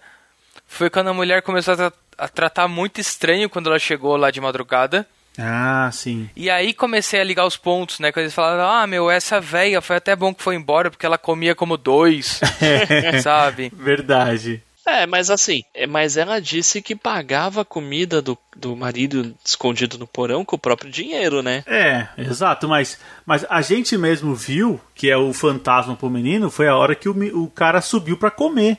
foi 0.65 0.89
quando 0.89 1.09
a 1.09 1.13
mulher 1.13 1.41
começou 1.41 1.73
a, 1.73 1.77
tra 1.77 1.93
a 2.17 2.27
tratar 2.29 2.67
muito 2.69 3.01
estranho 3.01 3.49
quando 3.49 3.67
ela 3.67 3.77
chegou 3.77 4.15
lá 4.15 4.31
de 4.31 4.39
madrugada. 4.39 5.05
Ah, 5.37 5.89
sim. 5.91 6.29
E 6.33 6.49
aí 6.49 6.73
comecei 6.73 7.19
a 7.19 7.23
ligar 7.25 7.45
os 7.45 7.57
pontos, 7.57 7.99
né? 7.99 8.09
Quando 8.13 8.23
eles 8.23 8.33
falaram, 8.33 8.69
ah, 8.69 8.87
meu, 8.87 9.11
essa 9.11 9.41
véia 9.41 9.81
foi 9.81 9.97
até 9.97 10.15
bom 10.15 10.33
que 10.33 10.41
foi 10.41 10.55
embora, 10.55 10.89
porque 10.89 11.05
ela 11.05 11.17
comia 11.17 11.53
como 11.53 11.75
dois, 11.75 12.39
sabe? 13.21 13.69
Verdade. 13.75 14.63
É, 14.85 15.05
mas 15.05 15.29
assim, 15.29 15.63
é, 15.73 15.87
mas 15.87 16.15
ela 16.15 16.39
disse 16.39 16.81
que 16.81 16.95
pagava 16.95 17.61
a 17.61 17.65
comida 17.65 18.21
do, 18.21 18.37
do 18.55 18.75
marido 18.75 19.35
escondido 19.43 19.97
no 19.97 20.05
porão 20.05 20.45
com 20.45 20.55
o 20.55 20.59
próprio 20.59 20.91
dinheiro, 20.91 21.41
né? 21.41 21.63
É, 21.65 22.07
exato, 22.17 22.67
mas, 22.67 22.99
mas 23.25 23.45
a 23.49 23.61
gente 23.61 23.97
mesmo 23.97 24.35
viu 24.35 24.79
que 24.93 25.09
é 25.09 25.17
o 25.17 25.33
fantasma 25.33 25.95
pro 25.95 26.09
menino, 26.09 26.51
foi 26.51 26.67
a 26.67 26.75
hora 26.75 26.95
que 26.95 27.09
o, 27.09 27.43
o 27.43 27.49
cara 27.49 27.81
subiu 27.81 28.17
para 28.17 28.29
comer. 28.29 28.77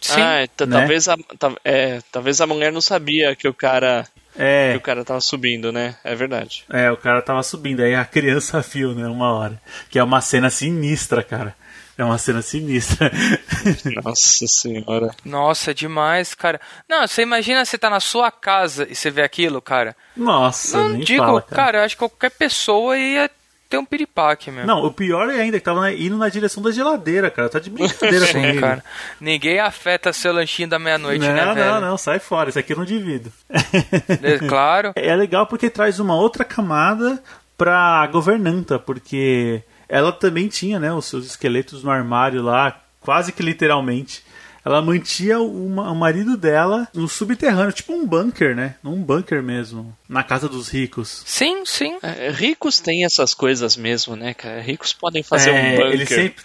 Sim, 0.00 0.20
ah, 0.20 0.40
né? 0.40 0.48
talvez, 0.70 1.08
a, 1.08 1.16
é, 1.64 2.00
talvez 2.12 2.40
a 2.40 2.46
mulher 2.46 2.72
não 2.72 2.80
sabia 2.80 3.34
que 3.34 3.48
o 3.48 3.54
cara 3.54 4.06
é. 4.38 4.72
Que 4.72 4.78
o 4.78 4.82
cara 4.82 5.04
tava 5.04 5.20
subindo, 5.20 5.72
né? 5.72 5.96
É 6.04 6.14
verdade. 6.14 6.64
É, 6.70 6.90
o 6.90 6.96
cara 6.96 7.22
tava 7.22 7.42
subindo, 7.42 7.80
aí 7.80 7.94
a 7.94 8.04
criança 8.06 8.60
viu, 8.60 8.94
né? 8.94 9.06
Uma 9.06 9.32
hora. 9.32 9.60
Que 9.90 9.98
é 9.98 10.04
uma 10.04 10.20
cena 10.20 10.50
sinistra, 10.50 11.22
cara. 11.22 11.54
É 11.98 12.04
uma 12.04 12.18
cena 12.18 12.42
sinistra. 12.42 13.10
Nossa 14.04 14.46
senhora. 14.46 15.14
Nossa, 15.24 15.70
é 15.70 15.74
demais, 15.74 16.34
cara. 16.34 16.60
Não, 16.88 17.06
você 17.06 17.22
imagina 17.22 17.64
você 17.64 17.78
tá 17.78 17.88
na 17.88 18.00
sua 18.00 18.30
casa 18.30 18.86
e 18.90 18.94
você 18.94 19.10
vê 19.10 19.22
aquilo, 19.22 19.62
cara. 19.62 19.96
Nossa, 20.16 20.76
Não 20.88 20.98
digo, 20.98 21.24
fala, 21.24 21.42
cara. 21.42 21.56
cara. 21.62 21.78
eu 21.78 21.84
acho 21.84 21.94
que 21.94 22.00
qualquer 22.00 22.30
pessoa 22.30 22.98
ia 22.98 23.30
ter 23.68 23.78
um 23.78 23.84
piripaque 23.84 24.50
mesmo. 24.50 24.66
Não, 24.66 24.84
o 24.84 24.92
pior 24.92 25.28
é 25.30 25.40
ainda 25.40 25.58
que 25.58 25.64
tava 25.64 25.90
indo 25.90 26.16
na 26.16 26.28
direção 26.28 26.62
da 26.62 26.70
geladeira, 26.70 27.30
cara. 27.30 27.48
Tá 27.48 27.58
de 27.58 27.70
brincadeira 27.70 28.26
Sim, 28.26 28.32
comigo. 28.34 28.60
cara. 28.60 28.84
Ninguém 29.20 29.58
afeta 29.58 30.12
seu 30.12 30.32
lanchinho 30.32 30.68
da 30.68 30.78
meia-noite, 30.78 31.26
né, 31.26 31.54
velho? 31.54 31.70
Não, 31.72 31.80
não, 31.80 31.96
sai 31.98 32.18
fora. 32.18 32.50
Isso 32.50 32.58
aqui 32.58 32.74
eu 32.74 32.76
não 32.76 32.84
divido. 32.84 33.32
É, 33.50 34.38
claro. 34.46 34.92
É 34.94 35.16
legal 35.16 35.46
porque 35.46 35.70
traz 35.70 35.98
uma 35.98 36.14
outra 36.14 36.44
camada 36.44 37.20
pra 37.56 38.06
governanta, 38.12 38.78
porque 38.78 39.62
ela 39.88 40.12
também 40.12 40.48
tinha, 40.48 40.78
né, 40.78 40.92
os 40.92 41.06
seus 41.06 41.26
esqueletos 41.26 41.82
no 41.82 41.90
armário 41.90 42.42
lá, 42.42 42.80
quase 43.00 43.32
que 43.32 43.42
literalmente. 43.42 44.22
Ela 44.64 44.82
mantinha 44.82 45.38
o, 45.38 45.66
o 45.66 45.94
marido 45.94 46.36
dela 46.36 46.88
no 46.92 47.06
subterrâneo, 47.06 47.72
tipo 47.72 47.92
um 47.92 48.04
bunker, 48.04 48.56
né? 48.56 48.74
Um 48.84 49.00
bunker 49.00 49.40
mesmo, 49.40 49.96
na 50.08 50.24
casa 50.24 50.48
dos 50.48 50.68
ricos. 50.68 51.22
Sim, 51.24 51.64
sim. 51.64 51.96
É, 52.02 52.30
ricos 52.30 52.80
têm 52.80 53.04
essas 53.04 53.32
coisas 53.32 53.76
mesmo, 53.76 54.16
né, 54.16 54.34
cara? 54.34 54.60
Ricos 54.60 54.92
podem 54.92 55.22
fazer 55.22 55.50
é, 55.50 55.52
um 55.52 55.76
bunker. 55.76 55.92
Ele 55.92 56.06
sempre 56.06 56.44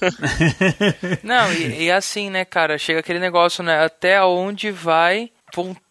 Não, 1.22 1.52
e, 1.52 1.84
e, 1.84 1.90
assim, 1.90 2.30
né, 2.30 2.44
cara, 2.44 2.78
chega 2.78 3.00
aquele 3.00 3.18
negócio, 3.18 3.62
né? 3.62 3.84
Até 3.84 4.22
onde 4.22 4.70
vai 4.70 5.30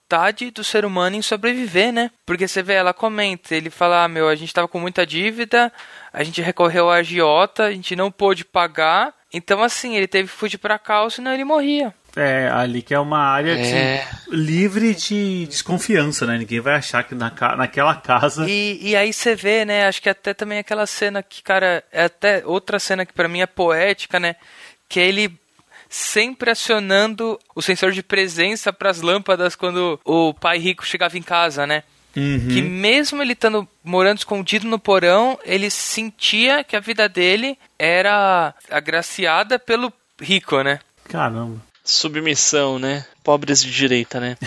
vontade 0.07 0.51
do 0.51 0.63
ser 0.63 0.85
humano 0.85 1.17
em 1.17 1.21
sobreviver, 1.21 1.91
né? 1.91 2.09
Porque 2.25 2.47
você 2.47 2.63
vê, 2.63 2.73
ela 2.73 2.93
comenta, 2.93 3.53
ele 3.53 3.69
fala, 3.69 4.05
ah, 4.05 4.07
meu, 4.07 4.29
a 4.29 4.35
gente 4.35 4.53
tava 4.53 4.67
com 4.67 4.79
muita 4.79 5.05
dívida, 5.05 5.71
a 6.13 6.23
gente 6.23 6.41
recorreu 6.41 6.89
à 6.89 6.95
agiota, 6.95 7.65
a 7.65 7.71
gente 7.71 7.93
não 7.93 8.09
pôde 8.09 8.45
pagar, 8.45 9.13
então 9.33 9.61
assim, 9.61 9.97
ele 9.97 10.07
teve 10.07 10.29
que 10.29 10.33
fugir 10.35 10.57
pra 10.57 10.79
cá, 10.79 11.07
senão 11.09 11.33
ele 11.33 11.43
morria. 11.43 11.93
É, 12.15 12.49
ali 12.49 12.81
que 12.81 12.93
é 12.93 12.99
uma 12.99 13.19
área 13.19 13.51
é. 13.51 14.01
Assim, 14.01 14.31
livre 14.31 14.95
de 14.95 15.45
desconfiança, 15.45 16.25
né? 16.25 16.37
Ninguém 16.37 16.61
vai 16.61 16.75
achar 16.75 17.03
que 17.03 17.13
na, 17.13 17.31
naquela 17.55 17.93
casa. 17.95 18.49
E, 18.49 18.79
e 18.81 18.95
aí 18.95 19.13
você 19.13 19.35
vê, 19.35 19.65
né? 19.65 19.85
Acho 19.87 20.01
que 20.01 20.09
até 20.09 20.33
também 20.33 20.57
aquela 20.57 20.87
cena 20.87 21.21
que, 21.21 21.43
cara, 21.43 21.83
é 21.91 22.05
até 22.05 22.43
outra 22.43 22.79
cena 22.79 23.05
que 23.05 23.13
para 23.13 23.27
mim 23.27 23.41
é 23.41 23.45
poética, 23.45 24.19
né? 24.19 24.35
Que 24.89 24.99
é 24.99 25.07
ele 25.07 25.39
sempre 25.89 26.51
acionando 26.51 27.39
o 27.55 27.61
sensor 27.61 27.91
de 27.91 28.03
presença 28.03 28.71
para 28.73 28.89
as 28.89 29.01
lâmpadas 29.01 29.55
quando 29.55 29.99
o 30.03 30.33
pai 30.33 30.57
rico 30.57 30.85
chegava 30.85 31.17
em 31.17 31.21
casa, 31.21 31.65
né? 31.65 31.83
Uhum. 32.15 32.47
Que 32.47 32.61
mesmo 32.61 33.21
ele 33.21 33.33
estando 33.33 33.67
morando 33.83 34.17
escondido 34.17 34.67
no 34.67 34.79
porão, 34.79 35.37
ele 35.45 35.69
sentia 35.69 36.63
que 36.63 36.75
a 36.75 36.79
vida 36.79 37.07
dele 37.07 37.57
era 37.77 38.55
agraciada 38.71 39.59
pelo 39.59 39.93
rico, 40.19 40.61
né? 40.63 40.79
Caramba. 41.07 41.61
Submissão, 41.91 42.77
né? 42.79 43.05
Pobres 43.23 43.61
de 43.61 43.71
direita, 43.71 44.19
né? 44.19 44.37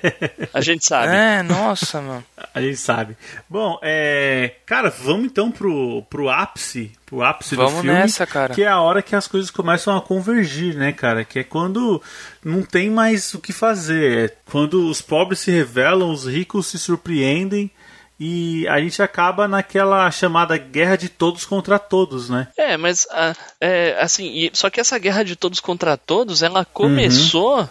A 0.52 0.60
gente 0.60 0.86
sabe. 0.86 1.14
É, 1.14 1.42
nossa, 1.42 2.00
mano. 2.00 2.24
A 2.54 2.60
gente 2.60 2.76
sabe. 2.76 3.16
Bom, 3.48 3.78
é. 3.82 4.54
Cara, 4.64 4.90
vamos 4.90 5.26
então 5.26 5.50
pro, 5.50 6.02
pro 6.08 6.28
ápice. 6.28 6.92
Pro 7.04 7.22
ápice 7.22 7.54
vamos 7.54 7.74
do 7.74 7.80
filme. 7.82 7.98
nessa, 7.98 8.26
cara. 8.26 8.54
Que 8.54 8.62
é 8.62 8.68
a 8.68 8.80
hora 8.80 9.02
que 9.02 9.14
as 9.14 9.28
coisas 9.28 9.50
começam 9.50 9.96
a 9.96 10.00
convergir, 10.00 10.74
né, 10.74 10.92
cara? 10.92 11.24
Que 11.24 11.40
é 11.40 11.44
quando 11.44 12.02
não 12.44 12.62
tem 12.62 12.90
mais 12.90 13.34
o 13.34 13.38
que 13.40 13.52
fazer. 13.52 14.30
É 14.30 14.36
quando 14.50 14.88
os 14.88 15.00
pobres 15.02 15.40
se 15.40 15.50
revelam, 15.50 16.10
os 16.10 16.26
ricos 16.26 16.66
se 16.68 16.78
surpreendem 16.78 17.70
e 18.20 18.68
a 18.68 18.78
gente 18.78 19.02
acaba 19.02 19.48
naquela 19.48 20.10
chamada 20.10 20.58
guerra 20.58 20.96
de 20.96 21.08
todos 21.08 21.46
contra 21.46 21.78
todos, 21.78 22.28
né? 22.28 22.48
É, 22.54 22.76
mas 22.76 23.06
é, 23.58 23.96
assim, 23.98 24.26
e, 24.26 24.50
só 24.52 24.68
que 24.68 24.78
essa 24.78 24.98
guerra 24.98 25.24
de 25.24 25.34
todos 25.34 25.58
contra 25.58 25.96
todos, 25.96 26.42
ela 26.42 26.62
começou 26.66 27.60
uhum 27.60 27.68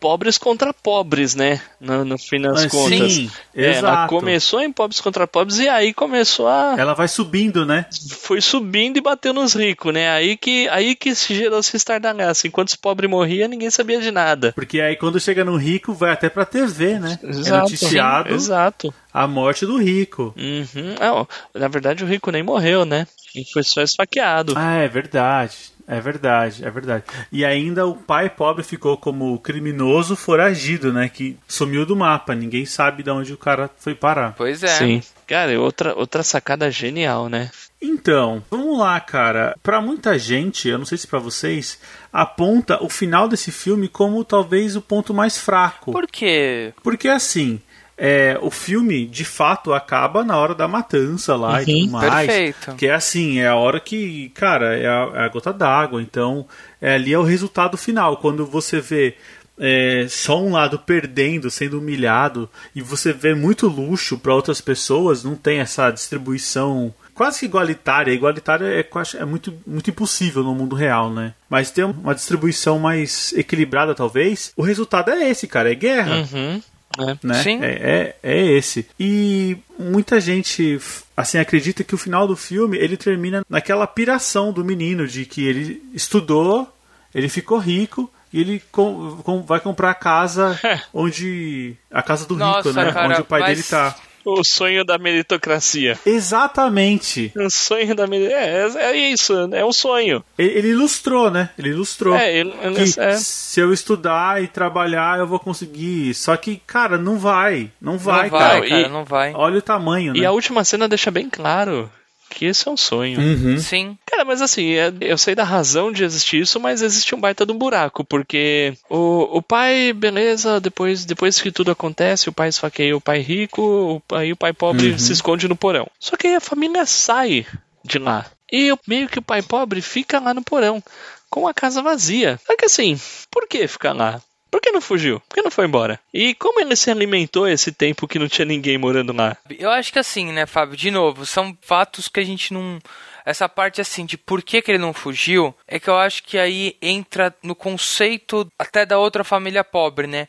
pobres 0.00 0.38
contra 0.38 0.72
pobres, 0.72 1.34
né? 1.34 1.60
No, 1.80 2.04
no 2.04 2.18
fim 2.18 2.40
das 2.40 2.64
Mas, 2.64 2.72
contas. 2.72 3.12
Sim, 3.12 3.30
é, 3.54 3.70
exato. 3.70 3.86
Ela 3.86 4.08
começou 4.08 4.60
em 4.60 4.72
pobres 4.72 5.00
contra 5.00 5.26
pobres 5.26 5.58
e 5.58 5.68
aí 5.68 5.92
começou 5.92 6.48
a. 6.48 6.76
Ela 6.78 6.94
vai 6.94 7.08
subindo, 7.08 7.64
né? 7.64 7.86
Foi 8.20 8.40
subindo 8.40 8.96
e 8.96 9.00
bateu 9.00 9.32
nos 9.32 9.54
ricos, 9.54 9.92
né? 9.92 10.10
Aí 10.10 10.36
que, 10.36 10.68
aí 10.68 10.94
que 10.94 11.14
gerou 11.14 11.60
esse 11.60 11.76
estardalhaço. 11.76 12.46
Enquanto 12.46 12.68
os 12.68 12.76
pobres 12.76 13.10
morriam, 13.10 13.48
ninguém 13.48 13.70
sabia 13.70 14.00
de 14.00 14.10
nada. 14.10 14.52
Porque 14.52 14.80
aí 14.80 14.96
quando 14.96 15.20
chega 15.20 15.44
no 15.44 15.56
rico, 15.56 15.92
vai 15.92 16.12
até 16.12 16.28
pra 16.28 16.44
TV, 16.44 16.98
né? 16.98 17.18
É 17.22 17.28
exato, 17.28 17.48
é 17.48 17.60
noticiado. 17.60 18.28
Sim, 18.28 18.34
exato. 18.34 18.94
A 19.12 19.26
morte 19.26 19.66
do 19.66 19.78
rico. 19.78 20.34
Uhum. 20.36 20.94
Não, 21.00 21.28
na 21.54 21.68
verdade, 21.68 22.04
o 22.04 22.06
rico 22.06 22.30
nem 22.30 22.42
morreu, 22.42 22.84
né? 22.84 23.06
Ele 23.34 23.44
foi 23.52 23.62
só 23.62 23.82
esfaqueado. 23.82 24.54
Ah, 24.56 24.74
é 24.74 24.88
verdade. 24.88 25.72
É 25.88 26.02
verdade, 26.02 26.62
é 26.66 26.70
verdade. 26.70 27.04
E 27.32 27.46
ainda 27.46 27.86
o 27.86 27.94
pai 27.94 28.28
pobre 28.28 28.62
ficou 28.62 28.98
como 28.98 29.38
criminoso 29.38 30.14
foragido, 30.14 30.92
né? 30.92 31.08
Que 31.08 31.38
sumiu 31.48 31.86
do 31.86 31.96
mapa. 31.96 32.34
Ninguém 32.34 32.66
sabe 32.66 33.02
de 33.02 33.10
onde 33.10 33.32
o 33.32 33.38
cara 33.38 33.70
foi 33.78 33.94
parar. 33.94 34.34
Pois 34.36 34.62
é. 34.62 34.68
Sim. 34.68 35.02
Cara, 35.26 35.58
outra, 35.58 35.94
outra 35.94 36.22
sacada 36.22 36.70
genial, 36.70 37.30
né? 37.30 37.50
Então, 37.80 38.42
vamos 38.50 38.78
lá, 38.78 39.00
cara. 39.00 39.56
Para 39.62 39.80
muita 39.80 40.18
gente, 40.18 40.68
eu 40.68 40.76
não 40.76 40.84
sei 40.84 40.98
se 40.98 41.06
para 41.06 41.18
vocês, 41.18 41.80
aponta 42.12 42.82
o 42.84 42.90
final 42.90 43.26
desse 43.26 43.50
filme 43.50 43.88
como 43.88 44.24
talvez 44.24 44.76
o 44.76 44.82
ponto 44.82 45.14
mais 45.14 45.38
fraco. 45.38 45.92
Por 45.92 46.06
quê? 46.06 46.74
Porque 46.82 47.08
assim, 47.08 47.60
é, 47.98 48.38
o 48.40 48.48
filme 48.48 49.06
de 49.06 49.24
fato 49.24 49.74
acaba 49.74 50.22
na 50.22 50.36
hora 50.36 50.54
da 50.54 50.68
matança 50.68 51.34
lá 51.34 51.54
uhum, 51.54 51.60
e 51.60 51.80
tudo 51.80 51.90
mais. 51.90 52.26
Perfeito. 52.26 52.74
Que 52.76 52.86
é 52.86 52.94
assim, 52.94 53.40
é 53.40 53.48
a 53.48 53.56
hora 53.56 53.80
que, 53.80 54.28
cara, 54.30 54.78
é 54.78 54.86
a, 54.86 55.10
é 55.14 55.20
a 55.24 55.28
gota 55.28 55.52
d'água. 55.52 56.00
Então, 56.00 56.46
é, 56.80 56.94
ali 56.94 57.12
é 57.12 57.18
o 57.18 57.24
resultado 57.24 57.76
final. 57.76 58.18
Quando 58.18 58.46
você 58.46 58.80
vê 58.80 59.16
é, 59.58 60.06
só 60.08 60.40
um 60.40 60.52
lado 60.52 60.78
perdendo, 60.78 61.50
sendo 61.50 61.80
humilhado, 61.80 62.48
e 62.72 62.80
você 62.80 63.12
vê 63.12 63.34
muito 63.34 63.66
luxo 63.66 64.16
para 64.16 64.34
outras 64.34 64.60
pessoas, 64.60 65.24
não 65.24 65.34
tem 65.34 65.58
essa 65.58 65.90
distribuição 65.90 66.94
quase 67.12 67.40
que 67.40 67.46
igualitária. 67.46 68.12
Igualitária 68.12 68.66
é, 68.66 68.88
é 69.16 69.24
muito, 69.24 69.52
muito 69.66 69.90
impossível 69.90 70.44
no 70.44 70.54
mundo 70.54 70.76
real, 70.76 71.10
né? 71.10 71.34
Mas 71.50 71.72
tem 71.72 71.82
uma 71.82 72.14
distribuição 72.14 72.78
mais 72.78 73.32
equilibrada, 73.32 73.92
talvez. 73.92 74.52
O 74.56 74.62
resultado 74.62 75.10
é 75.10 75.28
esse, 75.28 75.48
cara, 75.48 75.72
é 75.72 75.74
guerra. 75.74 76.18
Uhum. 76.18 76.62
É. 76.98 77.16
Né? 77.22 77.42
Sim. 77.42 77.62
É, 77.62 77.66
é, 77.70 78.16
é, 78.22 78.46
esse. 78.52 78.88
E 78.98 79.56
muita 79.78 80.20
gente 80.20 80.80
assim 81.16 81.38
acredita 81.38 81.84
que 81.84 81.94
o 81.94 81.98
final 81.98 82.26
do 82.26 82.36
filme 82.36 82.76
ele 82.76 82.96
termina 82.96 83.44
naquela 83.48 83.86
piração 83.86 84.52
do 84.52 84.64
menino 84.64 85.06
de 85.06 85.24
que 85.24 85.46
ele 85.46 85.82
estudou, 85.94 86.72
ele 87.14 87.28
ficou 87.28 87.58
rico 87.58 88.10
e 88.32 88.40
ele 88.40 88.62
com, 88.70 89.16
com, 89.22 89.42
vai 89.42 89.60
comprar 89.60 89.90
a 89.90 89.94
casa 89.94 90.58
onde 90.92 91.76
a 91.90 92.02
casa 92.02 92.26
do 92.26 92.36
Nossa, 92.36 92.68
rico, 92.68 92.72
né? 92.72 92.92
Cara, 92.92 93.08
onde 93.08 93.20
o 93.20 93.24
pai 93.24 93.40
mas... 93.40 93.50
dele 93.50 93.62
tá. 93.62 93.96
O 94.28 94.44
sonho 94.44 94.84
da 94.84 94.98
meritocracia. 94.98 95.98
Exatamente. 96.04 97.32
O 97.36 97.48
sonho 97.50 97.94
da 97.94 98.06
meritocracia. 98.06 98.80
É, 98.80 98.90
é 98.90 98.96
isso, 98.96 99.34
é 99.52 99.64
um 99.64 99.72
sonho. 99.72 100.22
Ele, 100.36 100.58
ele, 100.58 100.68
ilustrou, 100.68 101.30
né? 101.30 101.50
Ele 101.58 101.70
ilustrou. 101.70 102.14
É, 102.14 102.36
ele, 102.36 102.52
ele 102.60 102.82
é. 102.98 103.16
Se 103.16 103.60
eu 103.60 103.72
estudar 103.72 104.42
e 104.42 104.46
trabalhar, 104.46 105.18
eu 105.18 105.26
vou 105.26 105.38
conseguir. 105.38 106.14
Só 106.14 106.36
que, 106.36 106.60
cara, 106.66 106.98
não 106.98 107.18
vai. 107.18 107.70
Não 107.80 107.96
vai, 107.96 108.28
não 108.28 108.38
vai 108.38 108.40
cara. 108.40 108.68
cara. 108.68 108.88
Não 108.88 109.04
vai. 109.04 109.32
Olha 109.34 109.58
o 109.58 109.62
tamanho, 109.62 110.12
né? 110.12 110.20
E 110.20 110.26
a 110.26 110.32
última 110.32 110.62
cena 110.64 110.88
deixa 110.88 111.10
bem 111.10 111.28
claro 111.30 111.90
que 112.38 112.46
esse 112.46 112.68
é 112.68 112.70
um 112.70 112.76
sonho. 112.76 113.18
Uhum. 113.18 113.58
Sim. 113.58 113.98
Cara, 114.06 114.24
mas 114.24 114.40
assim, 114.40 114.74
é, 114.74 114.92
eu 115.00 115.18
sei 115.18 115.34
da 115.34 115.42
razão 115.42 115.90
de 115.90 116.04
existir 116.04 116.40
isso, 116.40 116.60
mas 116.60 116.82
existe 116.82 117.12
um 117.12 117.20
baita 117.20 117.44
de 117.44 117.50
um 117.50 117.58
buraco, 117.58 118.04
porque 118.04 118.74
o, 118.88 119.38
o 119.38 119.42
pai, 119.42 119.92
beleza, 119.92 120.60
depois, 120.60 121.04
depois 121.04 121.40
que 121.40 121.50
tudo 121.50 121.72
acontece, 121.72 122.28
o 122.28 122.32
pai 122.32 122.48
esfaqueia 122.48 122.96
o 122.96 123.00
pai 123.00 123.18
rico, 123.18 124.00
aí 124.12 124.32
o 124.32 124.36
pai 124.36 124.52
pobre 124.52 124.92
uhum. 124.92 124.98
se 124.98 125.12
esconde 125.12 125.48
no 125.48 125.56
porão. 125.56 125.88
Só 125.98 126.16
que 126.16 126.28
aí 126.28 126.36
a 126.36 126.40
família 126.40 126.86
sai 126.86 127.44
de 127.84 127.98
lá. 127.98 128.24
E 128.52 128.72
meio 128.86 129.08
que 129.08 129.18
o 129.18 129.22
pai 129.22 129.42
pobre 129.42 129.82
fica 129.82 130.20
lá 130.20 130.32
no 130.32 130.42
porão, 130.42 130.80
com 131.28 131.48
a 131.48 131.52
casa 131.52 131.82
vazia. 131.82 132.38
Só 132.46 132.56
que 132.56 132.66
assim, 132.66 133.00
por 133.32 133.48
que 133.48 133.66
ficar 133.66 133.94
lá? 133.94 134.22
Por 134.50 134.60
que 134.60 134.70
não 134.70 134.80
fugiu? 134.80 135.20
Por 135.28 135.34
que 135.34 135.42
não 135.42 135.50
foi 135.50 135.66
embora? 135.66 136.00
E 136.12 136.34
como 136.34 136.60
ele 136.60 136.74
se 136.74 136.90
alimentou 136.90 137.46
esse 137.46 137.70
tempo 137.70 138.08
que 138.08 138.18
não 138.18 138.28
tinha 138.28 138.44
ninguém 138.44 138.78
morando 138.78 139.12
lá? 139.12 139.36
Eu 139.58 139.70
acho 139.70 139.92
que 139.92 139.98
assim, 139.98 140.32
né, 140.32 140.46
Fábio? 140.46 140.76
De 140.76 140.90
novo, 140.90 141.26
são 141.26 141.56
fatos 141.60 142.08
que 142.08 142.20
a 142.20 142.24
gente 142.24 142.52
não. 142.52 142.78
Essa 143.24 143.48
parte 143.48 143.80
assim 143.80 144.06
de 144.06 144.16
por 144.16 144.42
que, 144.42 144.62
que 144.62 144.70
ele 144.70 144.78
não 144.78 144.94
fugiu 144.94 145.54
é 145.66 145.78
que 145.78 145.88
eu 145.88 145.98
acho 145.98 146.22
que 146.22 146.38
aí 146.38 146.76
entra 146.80 147.34
no 147.42 147.54
conceito 147.54 148.50
até 148.58 148.86
da 148.86 148.98
outra 148.98 149.22
família 149.22 149.62
pobre, 149.62 150.06
né? 150.06 150.28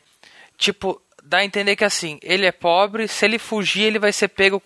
Tipo, 0.58 1.00
dá 1.22 1.38
a 1.38 1.44
entender 1.44 1.76
que 1.76 1.84
assim, 1.84 2.18
ele 2.22 2.44
é 2.44 2.52
pobre, 2.52 3.08
se 3.08 3.24
ele 3.24 3.38
fugir, 3.38 3.84
ele 3.84 3.98
vai 3.98 4.12
ser 4.12 4.28
pego 4.28 4.62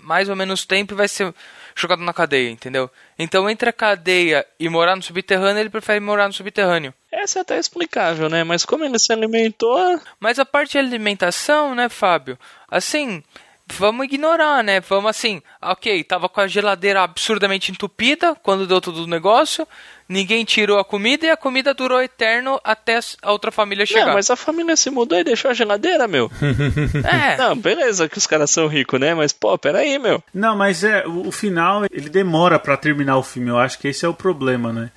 mais 0.00 0.28
ou 0.28 0.36
menos 0.36 0.66
tempo 0.66 0.92
e 0.92 0.96
vai 0.96 1.08
ser 1.08 1.32
jogado 1.74 2.02
na 2.02 2.12
cadeia, 2.12 2.50
entendeu? 2.50 2.90
Então, 3.18 3.48
entre 3.48 3.70
a 3.70 3.72
cadeia 3.72 4.44
e 4.58 4.68
morar 4.68 4.96
no 4.96 5.02
subterrâneo, 5.02 5.60
ele 5.60 5.70
prefere 5.70 6.00
morar 6.00 6.26
no 6.26 6.32
subterrâneo. 6.34 6.92
Essa 7.12 7.40
é 7.40 7.42
até 7.42 7.58
explicável, 7.58 8.30
né? 8.30 8.42
Mas 8.42 8.64
como 8.64 8.84
ele 8.84 8.98
se 8.98 9.12
alimentou. 9.12 10.00
Mas 10.18 10.38
a 10.38 10.46
parte 10.46 10.72
de 10.72 10.78
alimentação, 10.78 11.74
né, 11.74 11.90
Fábio? 11.90 12.38
Assim, 12.66 13.22
vamos 13.70 14.04
ignorar, 14.04 14.62
né? 14.62 14.80
Vamos 14.80 15.10
assim, 15.10 15.42
ok, 15.60 16.02
tava 16.04 16.28
com 16.28 16.40
a 16.40 16.46
geladeira 16.46 17.02
absurdamente 17.02 17.70
entupida 17.70 18.34
quando 18.42 18.66
deu 18.66 18.80
todo 18.80 19.04
o 19.04 19.06
negócio, 19.06 19.66
ninguém 20.08 20.44
tirou 20.44 20.78
a 20.78 20.84
comida 20.84 21.26
e 21.26 21.30
a 21.30 21.36
comida 21.36 21.72
durou 21.72 22.02
eterno 22.02 22.60
até 22.64 22.98
a 23.22 23.32
outra 23.32 23.50
família 23.50 23.86
chegar. 23.86 24.06
Não, 24.06 24.14
mas 24.14 24.30
a 24.30 24.36
família 24.36 24.76
se 24.76 24.90
mudou 24.90 25.18
e 25.18 25.24
deixou 25.24 25.50
a 25.50 25.54
geladeira, 25.54 26.06
meu. 26.06 26.30
é. 27.04 27.36
Não, 27.36 27.56
beleza 27.56 28.08
que 28.08 28.18
os 28.18 28.26
caras 28.26 28.50
são 28.50 28.66
ricos, 28.66 29.00
né? 29.00 29.14
Mas, 29.14 29.32
pô, 29.32 29.56
peraí, 29.58 29.98
meu. 29.98 30.22
Não, 30.32 30.56
mas 30.56 30.84
é, 30.84 31.06
o, 31.06 31.28
o 31.28 31.32
final, 31.32 31.84
ele 31.90 32.08
demora 32.08 32.58
para 32.58 32.76
terminar 32.76 33.16
o 33.16 33.22
filme, 33.22 33.50
eu 33.50 33.58
acho 33.58 33.78
que 33.78 33.88
esse 33.88 34.04
é 34.04 34.08
o 34.08 34.14
problema, 34.14 34.72
né? 34.72 34.90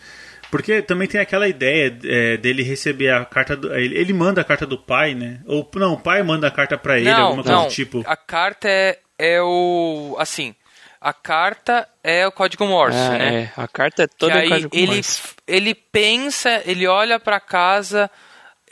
Porque 0.52 0.82
também 0.82 1.08
tem 1.08 1.20
aquela 1.20 1.48
ideia 1.48 1.98
é, 2.04 2.38
dele 2.38 2.64
receber 2.64 3.10
a 3.12 3.26
carta 3.26 3.56
do. 3.56 3.74
Ele, 3.76 3.98
ele, 3.98 4.14
manda 4.14 4.42
a 4.42 4.44
carta 4.44 4.66
do 4.66 4.78
pai, 4.78 5.14
né? 5.14 5.42
Ou 5.46 5.70
não, 5.76 5.94
o 5.94 6.00
pai 6.00 6.22
manda 6.24 6.48
a 6.48 6.52
carta 6.52 6.78
para 6.78 6.98
ele, 6.98 7.10
não, 7.10 7.28
alguma 7.28 7.44
coisa 7.44 7.64
do 7.64 7.70
tipo. 7.70 8.04
A 8.06 8.16
carta 8.16 8.68
é, 8.70 9.00
é 9.18 9.42
o. 9.42 10.16
Assim. 10.20 10.56
A 11.02 11.14
carta 11.14 11.88
é 12.04 12.26
o 12.26 12.32
código 12.32 12.66
Morse, 12.66 12.98
é, 12.98 13.10
né? 13.10 13.36
É, 13.36 13.62
a 13.62 13.68
carta 13.68 14.04
é 14.04 14.08
toda 14.08 14.40
o 14.44 14.50
código 14.50 14.76
ele, 14.76 14.96
Morse. 14.96 15.22
Ele 15.48 15.76
pensa, 15.76 16.64
ele 16.66 16.88
olha 16.88 17.20
para 17.20 17.40
casa, 17.40 18.10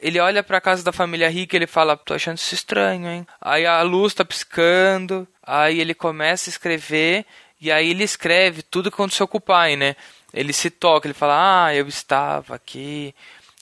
ele 0.01 0.19
olha 0.19 0.41
para 0.41 0.59
casa 0.59 0.83
da 0.83 0.91
família 0.91 1.29
rica 1.29 1.55
e 1.55 1.59
ele 1.59 1.67
fala: 1.67 1.95
"Tô 1.95 2.13
achando 2.13 2.37
isso 2.37 2.55
estranho, 2.55 3.07
hein?". 3.07 3.27
Aí 3.39 3.67
a 3.67 3.81
luz 3.83 4.15
tá 4.15 4.25
piscando, 4.25 5.27
aí 5.45 5.79
ele 5.79 5.93
começa 5.93 6.49
a 6.49 6.51
escrever 6.51 7.25
e 7.61 7.71
aí 7.71 7.91
ele 7.91 8.03
escreve 8.03 8.61
tudo 8.61 8.89
que 8.89 8.95
aconteceu 8.95 9.27
com 9.27 9.37
o 9.37 9.41
pai, 9.41 9.75
né? 9.75 9.95
Ele 10.33 10.53
se 10.53 10.69
toca, 10.69 11.07
ele 11.07 11.13
fala, 11.13 11.65
ah, 11.65 11.75
eu 11.75 11.87
estava 11.87 12.55
aqui 12.55 13.13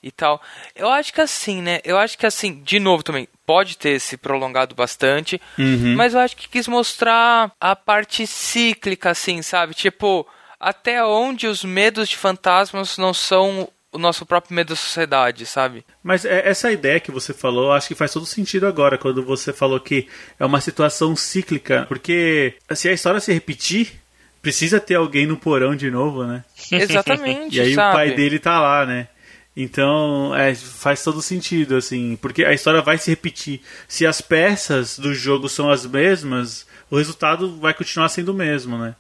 e 0.04 0.12
tal. 0.12 0.42
Eu 0.76 0.90
acho 0.90 1.14
que 1.14 1.22
assim, 1.22 1.62
né? 1.62 1.80
Eu 1.84 1.98
acho 1.98 2.18
que 2.18 2.26
assim, 2.26 2.62
de 2.64 2.80
novo 2.80 3.04
também, 3.04 3.28
pode 3.46 3.78
ter 3.78 4.00
se 4.00 4.18
prolongado 4.18 4.74
bastante, 4.74 5.40
uhum. 5.58 5.96
mas 5.96 6.14
eu 6.14 6.20
acho 6.20 6.36
que 6.36 6.50
quis 6.50 6.68
mostrar 6.68 7.52
a 7.60 7.76
parte 7.76 8.26
cíclica, 8.26 9.12
assim, 9.12 9.42
sabe? 9.42 9.74
Tipo, 9.74 10.28
até 10.60 11.04
onde 11.04 11.48
os 11.48 11.64
medos 11.64 12.10
de 12.10 12.18
fantasmas 12.18 12.98
não 12.98 13.14
são 13.14 13.68
o 13.92 13.98
nosso 13.98 14.26
próprio 14.26 14.56
medo 14.56 14.70
da 14.70 14.76
sociedade, 14.76 15.46
sabe? 15.46 15.84
Mas 16.02 16.24
é, 16.24 16.48
essa 16.48 16.72
ideia 16.72 17.00
que 17.00 17.12
você 17.12 17.34
falou, 17.34 17.74
acho 17.74 17.90
que 17.90 17.96
faz 17.96 18.14
todo 18.14 18.26
sentido 18.26 18.66
agora, 18.66 18.98
quando 18.98 19.24
você 19.24 19.52
falou 19.52 19.80
que 19.80 20.08
é 20.40 20.46
uma 20.46 20.62
situação 20.62 21.16
cíclica, 21.16 21.86
porque 21.90 22.56
se 22.74 22.88
a 22.88 22.94
história 22.94 23.20
se 23.20 23.34
repetir, 23.34 24.01
precisa 24.42 24.80
ter 24.80 24.96
alguém 24.96 25.26
no 25.26 25.38
porão 25.38 25.76
de 25.76 25.90
novo, 25.92 26.26
né? 26.26 26.44
Exatamente. 26.72 27.56
e 27.58 27.62
aí 27.62 27.74
sabe? 27.76 27.90
o 27.90 27.96
pai 27.96 28.16
dele 28.16 28.40
tá 28.40 28.60
lá, 28.60 28.86
né? 28.86 29.08
Então, 29.56 30.34
é, 30.34 30.56
faz 30.56 31.04
todo 31.04 31.22
sentido, 31.22 31.76
assim, 31.76 32.18
porque 32.22 32.46
a 32.46 32.54
história 32.54 32.82
vai 32.82 32.98
se 32.98 33.10
repetir. 33.10 33.62
Se 33.88 34.06
as 34.06 34.22
peças 34.22 34.98
do 34.98 35.14
jogo 35.14 35.50
são 35.50 35.70
as 35.70 35.86
mesmas, 35.86 36.66
o 36.90 36.98
resultado 36.98 37.60
vai 37.60 37.74
continuar 37.74 38.08
sendo 38.10 38.30
o 38.30 38.34
mesmo, 38.34 38.78
né? 38.78 38.96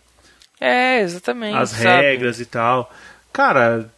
É, 0.59 0.99
exatamente. 1.01 1.57
As 1.57 1.69
sabe? 1.69 1.85
regras 1.85 2.39
e 2.39 2.45
tal. 2.45 2.93
Cara, 3.31 3.89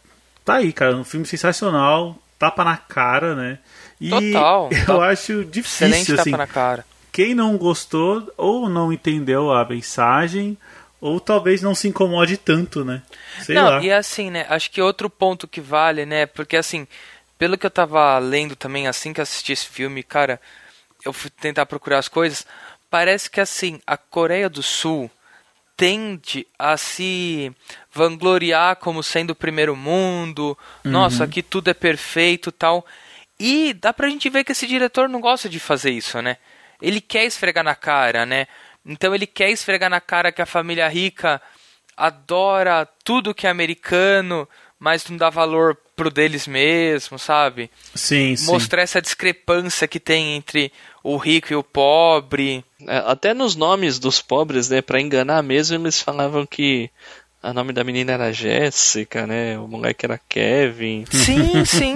tá 0.44 0.54
aí, 0.54 0.72
cara, 0.72 0.96
um 0.96 1.04
filme 1.04 1.26
sensacional. 1.26 2.16
tapa 2.38 2.64
na 2.64 2.76
cara, 2.76 3.34
né? 3.34 3.58
E 4.00 4.10
Total. 4.10 4.70
Eu 4.72 4.86
top. 4.86 5.04
acho 5.04 5.44
difícil, 5.44 5.88
Excelente 5.88 6.20
assim. 6.20 6.30
tapa 6.30 6.38
na 6.38 6.46
cara. 6.46 6.84
Quem 7.12 7.34
não 7.34 7.56
gostou 7.56 8.32
ou 8.36 8.68
não 8.68 8.92
entendeu 8.92 9.52
a 9.52 9.64
mensagem 9.64 10.56
ou 11.04 11.20
talvez 11.20 11.60
não 11.60 11.74
se 11.74 11.86
incomode 11.86 12.38
tanto, 12.38 12.82
né? 12.82 13.02
Sei 13.42 13.54
não, 13.54 13.68
lá. 13.68 13.82
e 13.82 13.92
assim, 13.92 14.30
né? 14.30 14.46
Acho 14.48 14.70
que 14.70 14.80
outro 14.80 15.10
ponto 15.10 15.46
que 15.46 15.60
vale, 15.60 16.06
né? 16.06 16.24
Porque 16.24 16.56
assim, 16.56 16.88
pelo 17.36 17.58
que 17.58 17.66
eu 17.66 17.70
tava 17.70 18.18
lendo 18.18 18.56
também 18.56 18.88
assim 18.88 19.12
que 19.12 19.20
assisti 19.20 19.52
esse 19.52 19.68
filme, 19.68 20.02
cara, 20.02 20.40
eu 21.04 21.12
fui 21.12 21.28
tentar 21.28 21.66
procurar 21.66 21.98
as 21.98 22.08
coisas, 22.08 22.46
parece 22.88 23.30
que 23.30 23.38
assim, 23.38 23.82
a 23.86 23.98
Coreia 23.98 24.48
do 24.48 24.62
Sul 24.62 25.10
tende 25.76 26.46
a 26.58 26.74
se 26.78 27.52
vangloriar 27.92 28.76
como 28.76 29.02
sendo 29.02 29.32
o 29.32 29.36
primeiro 29.36 29.76
mundo, 29.76 30.56
uhum. 30.82 30.90
nossa, 30.90 31.24
aqui 31.24 31.42
tudo 31.42 31.68
é 31.68 31.74
perfeito 31.74 32.50
tal. 32.50 32.86
E 33.38 33.74
dá 33.74 33.92
pra 33.92 34.08
gente 34.08 34.30
ver 34.30 34.42
que 34.42 34.52
esse 34.52 34.66
diretor 34.66 35.10
não 35.10 35.20
gosta 35.20 35.50
de 35.50 35.60
fazer 35.60 35.90
isso, 35.90 36.22
né? 36.22 36.38
Ele 36.80 37.02
quer 37.02 37.26
esfregar 37.26 37.62
na 37.62 37.74
cara, 37.74 38.24
né? 38.24 38.46
Então 38.84 39.14
ele 39.14 39.26
quer 39.26 39.50
esfregar 39.50 39.88
na 39.88 40.00
cara 40.00 40.32
que 40.32 40.42
a 40.42 40.46
família 40.46 40.88
rica 40.88 41.40
adora 41.96 42.88
tudo 43.04 43.34
que 43.34 43.46
é 43.46 43.50
americano, 43.50 44.48
mas 44.78 45.08
não 45.08 45.16
dá 45.16 45.30
valor 45.30 45.76
pro 45.96 46.10
deles 46.10 46.46
mesmo, 46.46 47.18
sabe? 47.18 47.70
Sim, 47.94 48.34
Mostrar 48.46 48.80
sim. 48.80 48.84
essa 48.84 49.02
discrepância 49.02 49.86
que 49.86 50.00
tem 50.00 50.34
entre 50.34 50.72
o 51.02 51.16
rico 51.16 51.52
e 51.52 51.56
o 51.56 51.62
pobre. 51.62 52.64
É, 52.86 52.98
até 53.06 53.32
nos 53.32 53.54
nomes 53.54 53.98
dos 53.98 54.20
pobres, 54.20 54.68
né, 54.68 54.82
para 54.82 55.00
enganar 55.00 55.42
mesmo, 55.42 55.76
eles 55.76 56.02
falavam 56.02 56.44
que 56.44 56.90
o 57.42 57.52
nome 57.52 57.72
da 57.72 57.84
menina 57.84 58.12
era 58.12 58.32
Jéssica, 58.32 59.26
né? 59.26 59.58
O 59.58 59.68
moleque 59.68 60.06
era 60.06 60.18
Kevin. 60.28 61.04
Sim, 61.10 61.64
sim. 61.66 61.94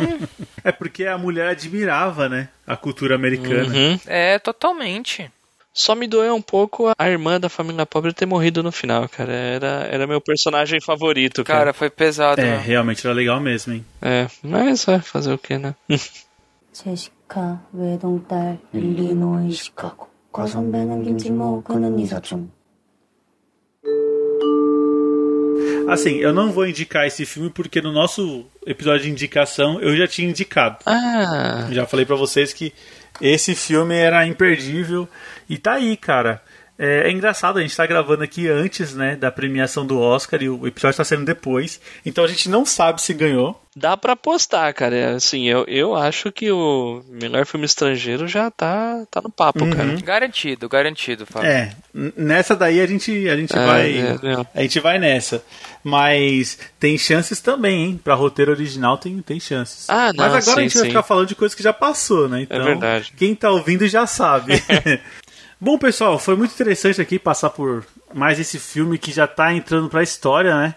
é 0.62 0.70
porque 0.70 1.07
a 1.07 1.16
mulher 1.16 1.49
admirava, 1.49 2.28
né? 2.28 2.49
A 2.66 2.76
cultura 2.76 3.14
americana. 3.14 3.74
Uhum. 3.74 4.01
É, 4.07 4.39
totalmente. 4.39 5.30
Só 5.74 5.95
me 5.95 6.08
doeu 6.08 6.36
um 6.36 6.41
pouco 6.41 6.91
a 6.95 7.10
irmã 7.10 7.39
da 7.39 7.49
família 7.49 7.86
pobre 7.86 8.14
ter 8.14 8.28
morrido 8.28 8.62
no 8.62 8.72
final, 8.72 9.10
cara. 9.10 9.34
Era, 9.34 9.88
era 9.89 10.08
meu 10.08 10.22
personagem 10.22 10.80
favorito, 10.80 11.43
cara. 11.43 11.60
Cara, 11.60 11.74
foi 11.74 11.89
pesado. 11.89 12.39
É, 12.39 12.43
né? 12.43 12.58
realmente 12.58 13.06
era 13.06 13.16
legal 13.16 13.39
mesmo, 13.39 13.74
hein? 13.74 13.86
É, 13.99 14.28
mas 14.43 14.86
vai 14.86 14.99
fazer 14.99 15.34
o 15.34 15.38
que, 15.38 15.58
né? 15.58 15.74
제시카 16.74 17.62
외동딸 17.72 18.58
일리노이 18.74 19.51
시카고 19.51 20.10
과선배는 20.32 21.04
김치모 21.04 21.64
그는 21.64 21.99
이사촌 21.99 22.51
Assim, 25.88 26.16
eu 26.16 26.34
não 26.34 26.49
vou 26.49 26.66
indicar 26.66 27.06
esse 27.06 27.26
filme 27.26 27.49
porque 27.49 27.82
no 27.82 27.91
nosso 27.91 28.45
episódio 28.66 29.04
de 29.04 29.12
indicação 29.12 29.82
eu 29.82 29.95
já 29.97 30.08
tinha 30.08 30.30
indicado. 30.30 30.78
Ah. 30.86 31.68
Já 31.72 31.86
falei 31.86 32.06
para 32.06 32.16
vocês 32.16 32.54
que 32.54 32.74
esse 33.21 33.55
filme 33.55 33.95
era 33.95 34.27
imperdível 34.27 35.09
e 35.49 35.59
tá 35.59 35.75
aí, 35.75 35.97
cara. 35.97 36.43
É, 36.79 37.09
é, 37.09 37.11
engraçado, 37.11 37.59
a 37.59 37.61
gente 37.61 37.72
está 37.72 37.85
gravando 37.85 38.22
aqui 38.22 38.49
antes 38.49 38.95
né, 38.95 39.16
da 39.16 39.33
premiação 39.33 39.85
do 39.85 39.99
Oscar 40.01 40.41
e 40.41 40.49
o 40.49 40.64
episódio 40.64 40.93
está 40.93 41.05
sendo 41.05 41.24
depois. 41.24 41.81
Então 42.07 42.24
a 42.24 42.29
gente 42.29 42.49
não 42.49 42.64
sabe 42.64 43.03
se 43.03 43.12
ganhou. 43.12 43.61
Dá 43.74 43.97
para 43.97 44.12
apostar, 44.12 44.72
cara. 44.74 44.95
É, 44.95 45.14
assim, 45.14 45.49
eu, 45.49 45.64
eu 45.66 45.95
acho 45.95 46.31
que 46.33 46.51
o 46.51 47.03
melhor 47.09 47.47
filme 47.47 47.66
estrangeiro 47.66 48.26
já 48.26 48.51
tá, 48.51 49.05
tá 49.11 49.20
no 49.20 49.31
papo, 49.31 49.64
uhum. 49.64 49.70
cara. 49.70 49.97
Garantido, 50.03 50.68
garantido, 50.68 51.26
Fábio. 51.26 51.49
É, 51.49 51.72
nessa 52.16 52.57
daí 52.57 52.81
a 52.81 52.87
gente, 52.87 53.29
a 53.29 53.37
gente 53.37 53.57
é, 53.57 53.66
vai. 53.66 53.99
É, 53.99 54.11
é, 54.11 54.47
a 54.55 54.62
gente 54.62 54.81
vai 54.81 54.99
nessa. 54.99 55.45
Mas 55.83 56.59
tem 56.79 56.99
chances 56.99 57.41
também, 57.41 57.85
hein? 57.85 58.01
Pra 58.03 58.14
roteiro 58.14 58.51
original 58.51 58.99
tem, 58.99 59.20
tem 59.22 59.39
chances. 59.39 59.89
Ah, 59.89 60.12
não, 60.12 60.24
Mas 60.24 60.35
agora 60.35 60.43
sim, 60.43 60.51
a 60.51 60.62
gente 60.62 60.74
vai 60.74 60.83
sim. 60.83 60.89
ficar 60.91 61.03
falando 61.03 61.29
de 61.29 61.35
coisas 61.35 61.55
que 61.55 61.62
já 61.62 61.72
passou, 61.72 62.29
né? 62.29 62.43
Então, 62.43 62.61
é 62.61 62.64
verdade. 62.64 63.12
quem 63.16 63.35
tá 63.35 63.51
ouvindo 63.51 63.87
já 63.87 64.07
sabe. 64.07 64.55
Bom, 65.61 65.77
pessoal, 65.77 66.21
foi 66.21 66.37
muito 66.37 66.55
interessante 66.55 67.01
aqui 67.01 67.19
passar 67.19 67.51
por 67.51 67.85
mais 68.15 68.39
esse 68.39 68.61
filme 68.61 68.97
que 68.97 69.11
já 69.11 69.25
está 69.25 69.53
entrando 69.53 69.89
para 69.89 70.01
a 70.01 70.05
história, 70.05 70.57
né? 70.57 70.75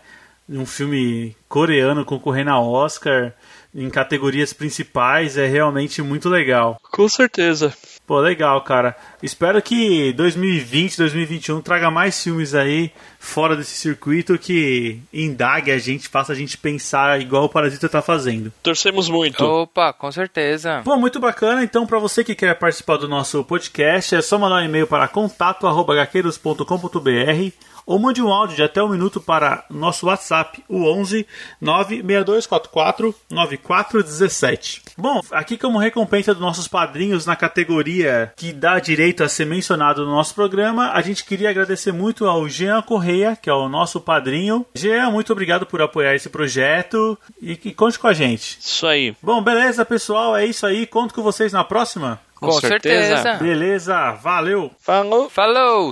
Um 0.50 0.66
filme 0.66 1.36
coreano 1.48 2.04
concorrendo 2.04 2.50
ao 2.50 2.68
Oscar 2.68 3.32
em 3.76 3.90
categorias 3.92 4.54
principais 4.54 5.38
é 5.38 5.46
realmente 5.46 6.02
muito 6.02 6.28
legal. 6.28 6.78
Com 6.92 7.08
certeza. 7.08 7.72
Pô, 8.12 8.20
legal, 8.20 8.60
cara. 8.60 8.94
Espero 9.24 9.62
que 9.62 10.12
2020, 10.12 10.98
2021 10.98 11.62
traga 11.62 11.90
mais 11.90 12.22
filmes 12.22 12.54
aí 12.54 12.92
fora 13.18 13.56
desse 13.56 13.78
circuito 13.78 14.38
que 14.38 15.00
indague 15.14 15.72
a 15.72 15.78
gente, 15.78 16.10
faça 16.10 16.34
a 16.34 16.36
gente 16.36 16.58
pensar 16.58 17.22
igual 17.22 17.46
o 17.46 17.50
Parasita 17.50 17.88
tá 17.88 18.02
fazendo. 18.02 18.52
Torcemos 18.62 19.08
muito. 19.08 19.42
Opa, 19.46 19.94
com 19.94 20.12
certeza. 20.12 20.82
Pô, 20.84 20.98
muito 20.98 21.22
bacana. 21.22 21.64
Então, 21.64 21.88
para 21.88 22.00
você 22.00 22.22
que 22.22 22.36
quer 22.36 22.60
participar 22.60 22.98
do 22.98 23.08
nosso 23.08 23.46
podcast, 23.46 24.14
é 24.14 24.22
só 24.22 24.38
mandar 24.38 24.58
um 24.58 24.66
e-mail 24.66 24.88
para 24.88 25.08
contato@gaqueiros.com.br 25.08 27.71
ou 27.86 28.00
mande 28.00 28.22
um 28.22 28.32
áudio 28.32 28.56
de 28.56 28.64
até 28.64 28.84
um 28.84 28.90
minuto 28.90 29.20
para 29.20 29.66
nosso 29.70 30.08
WhatsApp, 30.08 30.64
o 30.68 30.86
11 30.86 31.26
96244 31.60 33.16
9417. 33.30 34.82
Bom, 34.98 35.22
aqui 35.32 35.58
como 35.58 35.78
recompensa 35.78 36.34
dos 36.34 36.42
nossos 36.42 36.68
padrinhos 36.68 37.26
na 37.26 37.36
categoria 37.36 38.34
que 38.36 38.52
dá 38.54 38.80
direito 38.80 39.24
a 39.24 39.30
ser 39.30 39.46
mencionado 39.46 40.06
no 40.06 40.12
nosso 40.12 40.34
programa, 40.36 40.92
a 40.92 41.02
gente 41.02 41.26
queria 41.26 41.50
agradecer 41.50 41.92
muito 41.92 42.26
ao 42.26 42.48
Jean 42.48 42.82
Correia, 42.82 43.38
que 43.40 43.50
é 43.50 43.54
o 43.54 43.70
nosso 43.70 44.00
padrinho. 44.00 44.66
Jean, 44.74 45.10
muito 45.10 45.32
obrigado 45.32 45.66
por 45.66 45.82
apoiar 45.82 46.16
esse 46.16 46.30
projeto 46.30 47.18
e 47.42 47.56
que 47.56 47.74
conte 47.74 48.00
com 48.00 48.08
a 48.08 48.14
gente. 48.14 48.60
Isso 48.60 48.88
aí. 48.88 49.16
Bom, 49.22 49.42
beleza, 49.42 49.86
pessoal, 49.86 50.36
é 50.36 50.46
isso 50.46 50.66
aí. 50.66 50.86
Conto 50.86 51.14
com 51.14 51.22
vocês 51.22 51.52
na 51.54 51.64
próxima. 51.64 52.20
Com, 52.36 52.48
com 52.48 52.54
certeza. 52.54 53.18
certeza. 53.18 53.44
Beleza, 53.44 54.12
valeu. 54.14 54.72
Falou. 54.80 55.30
Falou. 55.30 55.92